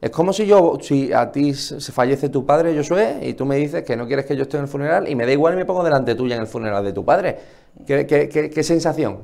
Es 0.00 0.10
como 0.10 0.32
si 0.32 0.46
yo, 0.46 0.78
si 0.80 1.12
a 1.12 1.30
ti 1.30 1.54
se 1.54 1.92
fallece 1.92 2.28
tu 2.28 2.46
padre, 2.46 2.76
Josué, 2.76 3.20
y 3.22 3.34
tú 3.34 3.44
me 3.44 3.56
dices 3.56 3.82
que 3.84 3.96
no 3.96 4.06
quieres 4.06 4.24
que 4.26 4.34
yo 4.34 4.42
esté 4.42 4.56
en 4.56 4.64
el 4.64 4.68
funeral, 4.68 5.08
y 5.08 5.14
me 5.14 5.26
da 5.26 5.32
igual 5.32 5.54
y 5.54 5.56
me 5.56 5.64
pongo 5.64 5.84
delante 5.84 6.14
tuya 6.14 6.36
en 6.36 6.42
el 6.42 6.46
funeral 6.46 6.82
de 6.84 6.92
tu 6.92 7.04
padre. 7.04 7.38
¿Qué, 7.86 8.06
qué, 8.06 8.28
qué, 8.28 8.50
qué 8.50 8.62
sensación? 8.62 9.18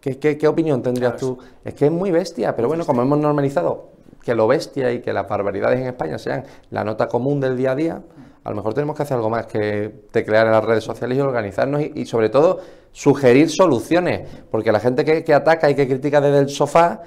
¿Qué, 0.00 0.18
¿Qué, 0.18 0.38
qué, 0.38 0.48
opinión 0.48 0.82
tendrías 0.82 1.16
tú? 1.16 1.38
Es 1.64 1.74
que 1.74 1.86
es 1.86 1.92
muy 1.92 2.12
bestia, 2.12 2.54
pero 2.54 2.68
bueno, 2.68 2.86
como 2.86 3.02
hemos 3.02 3.18
normalizado 3.18 3.90
que 4.24 4.34
lo 4.34 4.46
bestia 4.46 4.92
y 4.92 5.00
que 5.00 5.12
las 5.12 5.28
barbaridades 5.28 5.80
en 5.80 5.88
España 5.88 6.18
sean 6.18 6.44
la 6.70 6.84
nota 6.84 7.08
común 7.08 7.40
del 7.40 7.56
día 7.56 7.72
a 7.72 7.74
día, 7.74 8.02
a 8.46 8.50
lo 8.50 8.54
mejor 8.54 8.74
tenemos 8.74 8.96
que 8.96 9.02
hacer 9.02 9.16
algo 9.16 9.28
más 9.28 9.46
que 9.46 9.92
teclear 10.12 10.46
en 10.46 10.52
las 10.52 10.64
redes 10.64 10.84
sociales 10.84 11.18
y 11.18 11.20
organizarnos 11.20 11.82
y, 11.82 12.06
sobre 12.06 12.28
todo 12.28 12.60
sugerir 12.92 13.50
soluciones, 13.50 14.20
porque 14.52 14.70
la 14.70 14.78
gente 14.78 15.04
que, 15.04 15.34
ataca 15.34 15.68
y 15.68 15.74
que 15.74 15.88
critica 15.88 16.20
desde 16.20 16.38
el 16.38 16.48
sofá, 16.48 17.02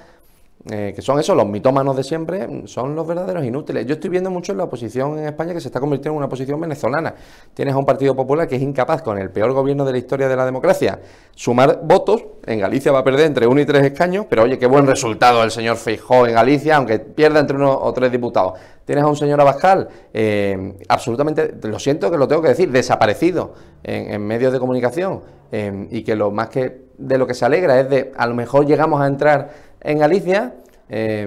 eh, 0.68 0.92
que 0.94 1.00
son 1.00 1.18
esos, 1.18 1.34
los 1.34 1.46
mitómanos 1.46 1.96
de 1.96 2.04
siempre, 2.04 2.46
son 2.66 2.94
los 2.94 3.06
verdaderos 3.06 3.42
inútiles. 3.46 3.86
Yo 3.86 3.94
estoy 3.94 4.10
viendo 4.10 4.30
mucho 4.30 4.52
en 4.52 4.58
la 4.58 4.64
oposición 4.64 5.18
en 5.18 5.24
España 5.24 5.54
que 5.54 5.60
se 5.60 5.68
está 5.68 5.80
convirtiendo 5.80 6.10
en 6.12 6.16
una 6.18 6.26
oposición 6.26 6.60
venezolana. 6.60 7.14
Tienes 7.54 7.74
a 7.74 7.78
un 7.78 7.86
Partido 7.86 8.14
Popular 8.14 8.46
que 8.46 8.56
es 8.56 8.62
incapaz, 8.62 9.00
con 9.00 9.16
el 9.16 9.30
peor 9.30 9.52
gobierno 9.52 9.86
de 9.86 9.92
la 9.92 9.98
historia 9.98 10.28
de 10.28 10.36
la 10.36 10.44
democracia, 10.44 11.00
sumar 11.34 11.80
votos. 11.82 12.22
En 12.44 12.60
Galicia 12.60 12.92
va 12.92 12.98
a 12.98 13.04
perder 13.04 13.26
entre 13.26 13.46
uno 13.46 13.58
y 13.58 13.64
tres 13.64 13.84
escaños, 13.84 14.26
pero 14.28 14.42
oye, 14.42 14.58
qué 14.58 14.66
buen 14.66 14.86
resultado 14.86 15.42
el 15.42 15.50
señor 15.50 15.76
Feijó 15.76 16.26
en 16.26 16.34
Galicia, 16.34 16.76
aunque 16.76 16.98
pierda 16.98 17.40
entre 17.40 17.56
uno 17.56 17.72
o 17.72 17.90
tres 17.94 18.12
diputados. 18.12 18.52
Tienes 18.84 19.04
a 19.04 19.06
un 19.06 19.16
señor 19.16 19.40
Abascal, 19.40 19.88
eh, 20.12 20.74
absolutamente, 20.88 21.54
lo 21.62 21.78
siento 21.78 22.10
que 22.10 22.18
lo 22.18 22.28
tengo 22.28 22.42
que 22.42 22.48
decir, 22.48 22.70
desaparecido 22.70 23.54
en, 23.82 24.26
medios 24.26 24.52
de 24.52 24.58
comunicación, 24.58 25.22
eh, 25.52 25.88
y 25.90 26.02
que 26.02 26.14
lo 26.16 26.30
más 26.30 26.50
que 26.50 26.90
de 27.00 27.16
lo 27.16 27.26
que 27.26 27.34
se 27.34 27.44
alegra 27.44 27.80
es 27.80 27.88
de 27.88 28.12
a 28.14 28.26
lo 28.26 28.34
mejor 28.34 28.66
llegamos 28.66 29.00
a 29.00 29.06
entrar 29.06 29.69
en 29.82 29.98
Galicia 29.98 30.54
eh, 30.88 31.26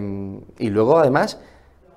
y 0.60 0.70
luego 0.70 0.98
además 0.98 1.40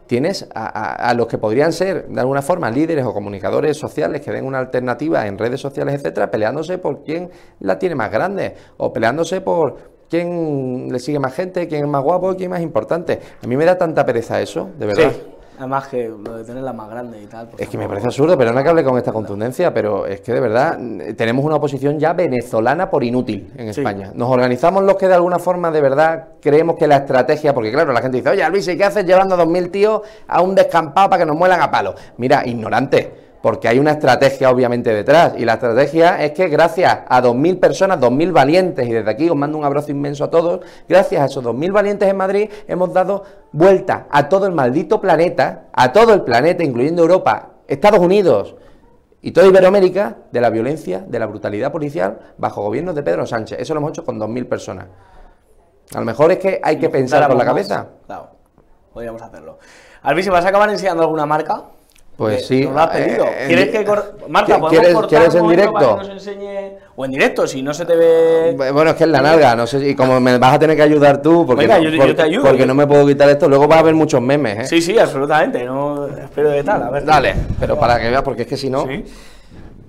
tienes 0.07 0.49
a, 0.55 0.67
a, 0.67 1.11
a, 1.11 1.15
los 1.15 1.27
que 1.27 1.39
podrían 1.39 1.73
ser 1.73 2.07
de 2.07 2.21
alguna 2.21 2.43
forma 2.43 2.71
líderes 2.71 3.05
o 3.05 3.13
comunicadores 3.13 3.77
sociales 3.77 4.21
que 4.21 4.31
den 4.31 4.45
una 4.45 4.59
alternativa 4.59 5.27
en 5.27 5.37
redes 5.37 5.61
sociales, 5.61 5.95
etcétera, 5.95 6.31
peleándose 6.31 6.79
por 6.79 7.03
quién 7.03 7.31
la 7.61 7.79
tiene 7.79 7.97
más 7.97 8.11
grande 8.11 8.55
o 8.77 8.93
peleándose 8.93 9.41
por 9.41 9.97
quién 10.09 10.89
le 10.91 10.99
sigue 10.99 11.19
más 11.19 11.35
gente, 11.35 11.67
quién 11.67 11.85
es 11.85 11.91
más 11.91 12.03
guapo, 12.03 12.35
quién 12.37 12.45
es 12.45 12.51
más 12.51 12.63
importante. 12.63 13.21
A 13.43 13.47
mí 13.47 13.57
me 13.57 13.65
da 13.65 13.77
tanta 13.77 14.05
pereza 14.07 14.41
eso, 14.41 14.71
de 14.79 14.87
verdad. 14.87 15.11
Sí. 15.13 15.36
Además 15.59 15.89
que 15.89 16.09
lo 16.09 16.37
de 16.37 16.45
tenerla 16.45 16.73
más 16.73 16.91
grande 16.91 17.23
y 17.23 17.27
tal. 17.27 17.49
Pues 17.49 17.63
es 17.63 17.69
que 17.69 17.79
me 17.79 17.89
parece 17.89 18.07
absurdo, 18.07 18.37
pero 18.37 18.53
no 18.53 18.63
que 18.63 18.69
hable 18.69 18.85
con 18.85 18.99
esta 18.99 19.13
contundencia, 19.13 19.73
pero 19.73 20.07
es 20.07 20.21
que 20.21 20.33
de 20.33 20.41
verdad 20.41 20.79
tenemos 21.17 21.45
una 21.45 21.57
oposición 21.57 21.99
ya 21.99 22.13
venezolana 22.13 22.91
por 22.91 23.05
inútil 23.05 23.53
en 23.57 23.73
sí. 23.73 23.81
España. 23.81 24.13
Nos 24.15 24.31
organizamos 24.31 24.83
los 24.83 24.97
que 24.97 25.09
de 25.09 25.15
alguna 25.15 25.39
forma 25.39 25.71
de 25.71 25.81
verdad 25.81 26.29
creemos 26.41 26.77
que 26.77 26.87
la 26.87 26.97
estrategia, 26.97 27.55
porque 27.55 27.73
claro, 27.73 27.93
la 27.93 28.03
gente 28.03 28.19
dice, 28.19 28.31
oye 28.31 28.49
Luis, 28.51 28.69
¿y 28.69 28.77
qué 28.77 28.85
haces 28.85 29.05
llevando 29.05 29.35
a 29.35 29.45
2.000 29.45 29.71
tíos 29.71 30.03
a 30.27 30.41
un 30.43 30.55
descampado 30.55 31.11
para 31.11 31.23
que 31.23 31.27
nos 31.27 31.37
muelan 31.37 31.61
a 31.61 31.71
palo? 31.71 31.95
Mira, 32.19 32.47
ignorante 32.47 33.26
porque 33.47 33.69
hay 33.69 33.79
una 33.79 33.93
estrategia 33.93 34.51
obviamente 34.51 34.93
detrás. 34.93 35.35
Y 35.37 35.45
la 35.45 35.53
estrategia 35.53 36.21
es 36.21 36.33
que 36.33 36.49
gracias 36.49 37.03
a 37.07 37.23
2.000 37.23 37.61
personas, 37.61 38.01
2.000 38.01 38.33
valientes, 38.33 38.89
y 38.89 38.91
desde 38.91 39.09
aquí 39.09 39.31
os 39.31 39.37
mando 39.37 39.57
un 39.57 39.65
abrazo 39.65 39.93
inmenso 39.93 40.25
a 40.25 40.31
todos, 40.31 40.63
gracias 40.89 41.23
a 41.23 41.27
esos 41.27 41.45
2.000 41.45 41.71
valientes 41.71 42.09
en 42.09 42.17
Madrid 42.17 42.51
hemos 42.67 42.93
dado 42.93 43.23
vuelta 43.53 44.09
a 44.11 44.29
todo 44.29 44.49
el 44.49 44.53
maldito 44.53 45.01
planeta, 45.01 45.67
a 45.73 45.93
todo 45.93 46.13
el 46.13 46.23
planeta, 46.23 46.65
incluyendo 46.65 47.03
Europa, 47.03 47.51
Estados 47.69 48.01
Unidos 48.01 48.57
y 49.23 49.31
toda 49.31 49.47
Iberoamérica, 49.47 50.17
de 50.33 50.41
la 50.41 50.51
violencia, 50.51 51.05
de 51.07 51.19
la 51.21 51.27
brutalidad 51.27 51.71
policial 51.71 52.19
bajo 52.39 52.65
gobierno 52.65 52.95
de 52.95 53.05
Pedro 53.05 53.27
Sánchez. 53.27 53.61
Eso 53.61 53.75
lo 53.75 53.79
hemos 53.79 53.91
hecho 53.91 54.05
con 54.05 54.19
2.000 54.19 54.49
personas. 54.49 54.87
A 55.95 56.01
lo 56.01 56.05
mejor 56.05 56.33
es 56.33 56.39
que 56.39 56.61
hay 56.65 56.81
que 56.81 56.89
pensar 56.89 57.29
con 57.29 57.39
la 57.39 57.45
cabeza. 57.45 57.91
Claro, 58.07 58.29
podríamos 58.93 59.23
hacerlo. 59.23 59.61
Albi, 60.03 60.25
¿se 60.25 60.31
vas 60.31 60.45
a 60.45 60.49
acabar 60.49 60.69
enseñando 60.69 61.05
alguna 61.05 61.27
marca? 61.27 61.76
Pues 62.17 62.43
eh, 62.43 62.45
sí. 62.47 62.65
Nos 62.65 62.73
lo 62.75 62.81
has 62.81 62.89
pedido. 62.97 63.25
Eh, 63.27 63.45
¿Quieres 63.47 63.69
que 63.69 63.85
cor... 63.85 64.19
Marca, 64.29 64.59
podemos 64.59 64.71
¿quieres, 64.71 64.95
cortar 64.95 65.09
¿quieres 65.11 65.35
en 65.35 65.49
directo? 65.49 65.73
Para 65.75 65.91
que 66.03 66.09
nos 66.09 66.09
enseñe... 66.11 66.79
O 66.97 67.05
en 67.05 67.11
directo, 67.11 67.47
si 67.47 67.63
no 67.63 67.75
se 67.75 67.85
te 67.85 67.95
ve. 67.95 68.55
Bueno, 68.73 68.91
es 68.91 68.97
que 68.97 69.05
es 69.05 69.11
la 69.11 69.21
nalga, 69.21 69.55
no 69.55 69.67
sé 69.67 69.81
si 69.81 69.95
como 69.95 70.19
me 70.19 70.39
vas 70.39 70.55
a 70.55 70.59
tener 70.59 70.77
que 70.77 70.83
ayudar 70.83 71.21
tú, 71.21 71.45
porque, 71.47 71.67
Venga, 71.67 71.77
no, 71.79 71.85
yo, 71.91 71.99
por, 71.99 72.07
yo 72.09 72.17
te 72.17 72.23
ayudo. 72.23 72.43
porque 72.45 72.65
no 72.65 72.75
me 72.75 72.87
puedo 72.87 73.07
quitar 73.07 73.29
esto. 73.29 73.47
Luego 73.51 73.69
va 73.69 73.77
a 73.77 73.79
haber 73.81 73.95
muchos 73.95 74.23
memes, 74.23 74.61
¿eh? 74.61 74.65
Sí, 74.65 74.81
sí, 74.81 74.99
absolutamente. 74.99 75.63
No 75.65 76.07
espero 76.07 76.49
de 76.49 76.65
tal. 76.65 76.83
A 76.85 76.91
ver. 76.91 77.05
Dale, 77.05 77.35
pero 77.61 77.79
para 77.79 78.01
que 78.01 78.09
veas, 78.09 78.23
porque 78.23 78.43
es 78.43 78.49
que 78.49 78.57
si 78.57 78.71
no. 78.71 78.87
Sí. 78.87 79.05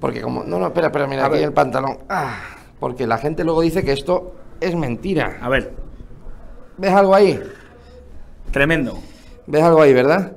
Porque 0.01 0.19
como. 0.21 0.43
No, 0.43 0.59
no, 0.59 0.67
espera, 0.67 0.87
espera, 0.87 1.07
mira, 1.07 1.23
A 1.23 1.27
aquí 1.27 1.35
ver. 1.35 1.45
el 1.45 1.53
pantalón. 1.53 1.99
Ah, 2.09 2.35
porque 2.77 3.07
la 3.07 3.17
gente 3.19 3.45
luego 3.45 3.61
dice 3.61 3.85
que 3.85 3.93
esto 3.93 4.33
es 4.59 4.75
mentira. 4.75 5.37
A 5.41 5.47
ver, 5.47 5.71
¿Ves 6.77 6.91
algo 6.91 7.15
ahí? 7.15 7.41
tremendo. 8.51 8.97
¿Ves 9.45 9.63
algo 9.63 9.81
ahí, 9.81 9.93
verdad? 9.93 10.33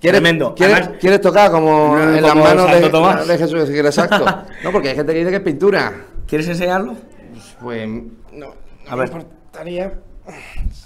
¿Quieres, 0.00 0.20
Tremendo. 0.20 0.54
¿quieres, 0.54 0.88
Además- 0.88 1.20
tocar 1.20 1.50
como 1.50 1.98
en 1.98 2.22
las 2.22 2.34
manos 2.36 2.66
de, 2.66 2.72
Santo 2.74 2.90
Tomás. 2.90 3.26
de 3.26 3.38
Jesús? 3.38 3.68
Exacto. 3.70 4.24
No, 4.62 4.70
porque 4.72 4.90
hay 4.90 4.94
gente 4.96 5.12
que 5.12 5.18
dice 5.18 5.30
que 5.30 5.36
es 5.38 5.42
pintura. 5.42 5.92
¿Quieres 6.26 6.46
enseñarlo? 6.48 6.94
Pues 7.60 7.88
no, 7.88 8.04
no 8.32 8.54
A 8.88 8.96
me 8.96 8.96
ver. 9.04 9.08
importaría. 9.08 9.92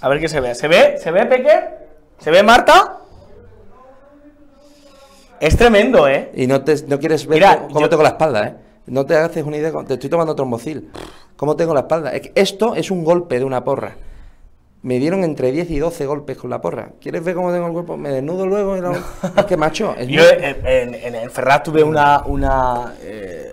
A 0.01 0.09
ver 0.09 0.19
qué 0.19 0.27
se 0.29 0.39
ve. 0.39 0.55
¿Se 0.55 0.67
ve? 0.67 0.97
¿Se 0.97 1.11
ve, 1.11 1.25
Peque? 1.27 1.59
¿Se 2.19 2.31
ve, 2.31 2.41
Marta? 2.41 2.97
Es 5.39 5.57
tremendo, 5.57 6.07
¿eh? 6.07 6.31
Y 6.35 6.47
no, 6.47 6.63
te, 6.63 6.75
no 6.87 6.97
quieres 6.99 7.27
ver 7.27 7.35
Mira, 7.37 7.67
cómo, 7.67 7.81
yo- 7.81 7.89
tengo 7.89 8.03
la 8.03 8.09
espalda, 8.09 8.47
¿eh? 8.47 8.55
No 8.87 9.05
te 9.05 9.15
haces 9.15 9.43
una 9.43 9.57
idea, 9.57 9.71
te 9.87 9.93
estoy 9.93 10.09
tomando 10.09 10.35
trombocil. 10.35 10.89
¿Cómo 11.37 11.55
tengo 11.55 11.73
la 11.73 11.81
espalda? 11.81 12.11
Es 12.11 12.21
que 12.21 12.31
esto 12.35 12.75
es 12.75 12.91
un 12.91 13.03
golpe 13.03 13.39
de 13.39 13.45
una 13.45 13.63
porra. 13.63 13.95
Me 14.83 14.99
dieron 14.99 15.23
entre 15.23 15.51
10 15.51 15.71
y 15.71 15.79
12 15.79 16.05
golpes 16.05 16.37
con 16.37 16.49
la 16.49 16.59
porra. 16.61 16.91
¿Quieres 16.99 17.23
ver 17.23 17.33
cómo 17.35 17.51
tengo 17.53 17.67
el 17.67 17.73
cuerpo? 17.73 17.95
Me 17.97 18.09
desnudo 18.09 18.45
luego 18.45 18.77
y 18.77 18.81
lo- 18.81 18.91
Es 19.37 19.45
que, 19.47 19.55
macho, 19.57 19.95
es 19.97 20.07
Yo 20.07 20.21
muy- 20.21 20.43
en, 20.43 20.65
en, 20.67 20.95
en 20.95 21.15
el 21.15 21.29
Ferraz 21.29 21.63
tuve 21.63 21.83
una, 21.83 22.21
una 22.25 22.93
eh, 23.01 23.49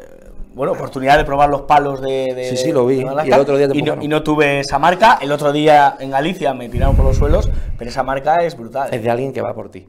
bueno, 0.55 0.73
oportunidad 0.73 1.17
de 1.19 1.25
probar 1.25 1.49
los 1.49 1.63
palos 1.63 2.01
de, 2.03 2.35
de- 2.35 2.51
Sí, 2.51 2.57
sí, 2.57 2.73
lo 2.73 2.85
vi. 2.85 2.97
Y 2.97 3.29
el 3.29 3.33
otro 3.35 3.57
día 3.57 3.69
te 3.69 3.79
y 3.79 3.83
no, 3.83 4.03
y 4.03 4.09
no 4.09 4.23
tuve 4.25 4.59
esa 4.61 4.81
marca. 4.81 5.19
El 5.23 5.31
otro 5.31 5.53
día 5.53 5.97
en 6.01 6.11
Galicia 6.11 6.53
me 6.53 6.69
tiraron 6.69 6.97
por 6.97 7.05
los 7.07 7.17
suelos, 7.17 7.49
pero 7.79 7.89
esa 7.91 8.03
marca 8.03 8.45
es 8.45 8.57
brutal. 8.57 8.89
es 8.93 9.01
de 9.03 9.09
alguien 9.11 9.33
que 9.33 9.41
va 9.41 9.55
por 9.55 9.71
ti. 9.71 9.87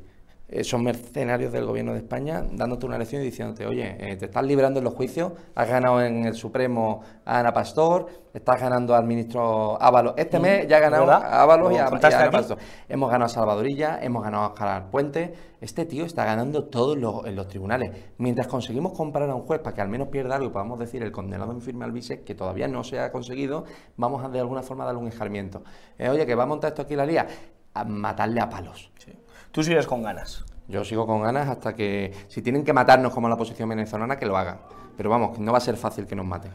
Eh, 0.52 0.66
son 0.66 0.84
mercenarios 0.84 1.54
del 1.54 1.66
gobierno 1.66 1.94
de 1.94 2.00
España 2.00 2.44
dándote 2.52 2.86
una 2.86 2.98
lección 2.98 3.22
y 3.22 3.26
diciéndote, 3.26 3.66
oye, 3.66 3.96
eh, 3.98 4.18
te 4.18 4.26
estás 4.26 4.44
librando 4.44 4.80
en 4.80 4.84
los 4.84 4.94
juicios, 4.94 5.32
has 5.56 5.70
ganado 5.70 6.02
en 6.02 6.26
el 6.26 6.36
Supremo 6.36 7.02
a 7.24 7.40
Ana 7.40 7.54
Pastor, 7.54 8.08
estás 8.34 8.60
ganando 8.60 8.94
al 8.94 9.06
ministro 9.06 9.82
Ábalos. 9.82 10.14
Este 10.18 10.40
mes 10.40 10.68
ya 10.68 10.78
ha 10.78 10.80
ganado 10.82 11.06
¿verdad? 11.06 11.24
a 11.24 11.42
Ábalos 11.44 11.72
y 11.72 11.76
¿Lo 11.76 11.80
a, 11.80 12.00
y 12.02 12.14
a 12.14 12.20
Ana? 12.20 12.32
Pastor. 12.32 12.58
Hemos 12.90 13.10
ganado 13.10 13.28
a 13.28 13.30
Salvadorilla, 13.30 14.00
hemos 14.02 14.22
ganado 14.24 14.44
a 14.44 14.54
Jalar 14.58 14.90
Puente. 14.90 15.34
Este 15.62 15.86
tío 15.86 16.04
está 16.04 16.26
ganando 16.26 16.66
todos 16.66 16.98
los, 16.98 17.26
en 17.26 17.38
los 17.38 17.48
tribunales. 17.48 17.92
Mientras 18.18 18.48
conseguimos 18.48 18.92
comprar 18.92 19.30
a 19.30 19.36
un 19.36 19.44
juez 19.44 19.62
para 19.62 19.74
que 19.74 19.82
al 19.82 19.88
menos 19.88 20.10
pierda 20.10 20.36
algo 20.36 20.48
y 20.48 20.52
podamos 20.52 20.80
decir 20.80 21.02
el 21.02 21.14
condenado 21.14 21.54
en 21.54 21.62
firme 21.62 21.86
al 21.86 21.94
bise, 21.94 22.24
que 22.24 22.36
todavía 22.36 22.68
no 22.68 22.84
se 22.84 23.00
ha 23.00 23.10
conseguido, 23.10 23.64
vamos 23.96 24.22
a 24.26 24.28
de 24.28 24.42
alguna 24.42 24.64
forma 24.64 24.84
darle 24.84 25.00
un 25.00 25.08
escarmiento. 25.08 25.64
Eh, 25.98 26.10
oye, 26.10 26.26
que 26.26 26.36
va 26.36 26.44
a 26.44 26.48
montar 26.48 26.72
esto 26.72 26.82
aquí 26.82 26.98
la 26.98 27.06
lía, 27.06 27.26
a 27.74 27.86
matarle 27.86 28.42
a 28.42 28.50
palos. 28.50 28.92
Sí. 28.98 29.14
Tú 29.52 29.64
sigues 29.64 29.86
con 29.86 30.02
ganas. 30.02 30.46
Yo 30.70 30.86
sigo 30.86 31.06
con 31.06 31.22
ganas 31.22 31.50
hasta 31.50 31.76
que, 31.76 32.14
si 32.30 32.42
tienen 32.42 32.64
que 32.64 32.72
matarnos 32.72 33.14
como 33.14 33.28
la 33.28 33.36
oposición 33.36 33.68
venezolana, 33.68 34.18
que 34.18 34.26
lo 34.26 34.38
hagan. 34.38 34.62
Pero 34.96 35.10
vamos, 35.10 35.38
no 35.40 35.52
va 35.52 35.58
a 35.58 35.62
ser 35.62 35.76
fácil 35.76 36.08
que 36.08 36.16
nos 36.16 36.26
maten. 36.26 36.54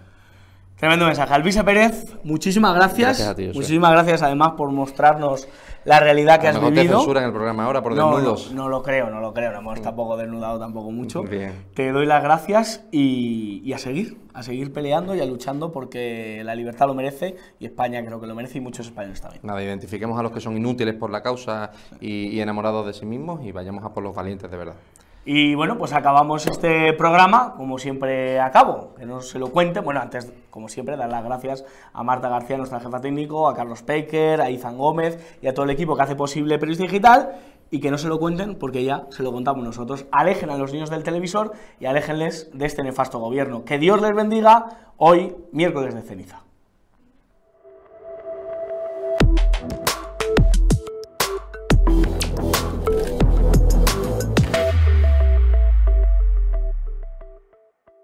Tremendo 0.76 1.06
mensaje. 1.06 1.32
Alvise 1.32 1.64
Pérez, 1.64 2.06
muchísimas 2.22 2.74
gracias. 2.74 3.18
Gracias 3.18 3.28
a 3.28 3.34
ti, 3.34 3.46
muchísimas 3.46 3.92
gracias 3.92 4.22
además 4.22 4.52
por 4.58 4.70
mostrarnos 4.72 5.48
la 5.86 6.00
realidad 6.00 6.38
que 6.38 6.48
A 6.48 6.50
has 6.50 6.56
mejor 6.56 6.74
te 6.74 6.80
vivido. 6.80 6.98
censuran 6.98 7.24
el 7.24 7.32
programa 7.32 7.64
ahora 7.64 7.82
por 7.82 7.94
No, 7.94 8.14
desnudos. 8.16 8.52
No, 8.52 8.64
no 8.64 8.68
lo 8.68 8.82
creo, 8.82 9.08
no 9.08 9.20
lo 9.20 9.32
creo. 9.32 9.52
No 9.52 9.58
hemos 9.60 9.80
tampoco 9.80 10.18
desnudado 10.18 10.58
tampoco 10.58 10.90
mucho. 10.90 11.22
Bien. 11.22 11.64
Te 11.74 11.92
doy 11.92 12.04
las 12.04 12.22
gracias 12.22 12.84
y, 12.92 13.62
y 13.64 13.72
a 13.72 13.78
seguir, 13.78 14.18
a 14.34 14.42
seguir 14.42 14.70
peleando 14.72 15.14
y 15.14 15.20
a 15.20 15.24
luchando 15.24 15.72
porque 15.72 16.42
la 16.44 16.54
libertad 16.54 16.88
lo 16.88 16.94
merece 16.94 17.36
y 17.58 17.64
España 17.64 18.04
creo 18.04 18.20
que 18.20 18.26
lo 18.26 18.34
merece 18.34 18.58
y 18.58 18.60
muchos 18.60 18.86
españoles 18.86 19.22
también. 19.22 19.40
Nada, 19.44 19.62
identifiquemos 19.62 20.18
a 20.18 20.22
los 20.22 20.32
que 20.32 20.40
son 20.40 20.58
inútiles 20.58 20.94
por 20.94 21.08
la 21.10 21.22
causa 21.22 21.70
y, 22.00 22.26
y 22.26 22.40
enamorados 22.40 22.84
de 22.86 22.92
sí 22.92 23.06
mismos 23.06 23.42
y 23.46 23.52
vayamos 23.52 23.82
a 23.82 23.94
por 23.94 24.02
los 24.02 24.14
valientes 24.14 24.50
de 24.50 24.56
verdad. 24.58 24.74
Y 25.28 25.56
bueno, 25.56 25.76
pues 25.76 25.92
acabamos 25.92 26.46
este 26.46 26.92
programa, 26.92 27.54
como 27.56 27.78
siempre 27.78 28.38
acabo, 28.38 28.94
que 28.94 29.04
no 29.04 29.20
se 29.20 29.40
lo 29.40 29.48
cuente. 29.48 29.80
Bueno, 29.80 30.00
antes, 30.00 30.32
como 30.50 30.68
siempre, 30.68 30.96
dar 30.96 31.10
las 31.10 31.24
gracias 31.24 31.64
a 31.92 32.04
Marta 32.04 32.28
García, 32.28 32.56
nuestra 32.56 32.78
jefa 32.78 33.00
técnico, 33.00 33.48
a 33.48 33.54
Carlos 33.56 33.82
Pecker, 33.82 34.40
a 34.40 34.50
Izan 34.50 34.78
Gómez 34.78 35.36
y 35.42 35.48
a 35.48 35.52
todo 35.52 35.64
el 35.64 35.70
equipo 35.72 35.96
que 35.96 36.02
hace 36.02 36.14
posible 36.14 36.60
Periodista 36.60 36.84
Digital. 36.84 37.40
Y 37.72 37.80
que 37.80 37.90
no 37.90 37.98
se 37.98 38.06
lo 38.06 38.20
cuenten 38.20 38.54
porque 38.54 38.84
ya 38.84 39.06
se 39.10 39.24
lo 39.24 39.32
contamos 39.32 39.64
nosotros. 39.64 40.06
Alejen 40.12 40.50
a 40.50 40.56
los 40.56 40.72
niños 40.72 40.90
del 40.90 41.02
televisor 41.02 41.54
y 41.80 41.86
aléjenles 41.86 42.48
de 42.56 42.64
este 42.64 42.84
nefasto 42.84 43.18
gobierno. 43.18 43.64
Que 43.64 43.78
Dios 43.78 44.00
les 44.00 44.14
bendiga 44.14 44.92
hoy, 44.96 45.34
miércoles 45.50 45.92
de 45.92 46.02
ceniza. 46.02 46.45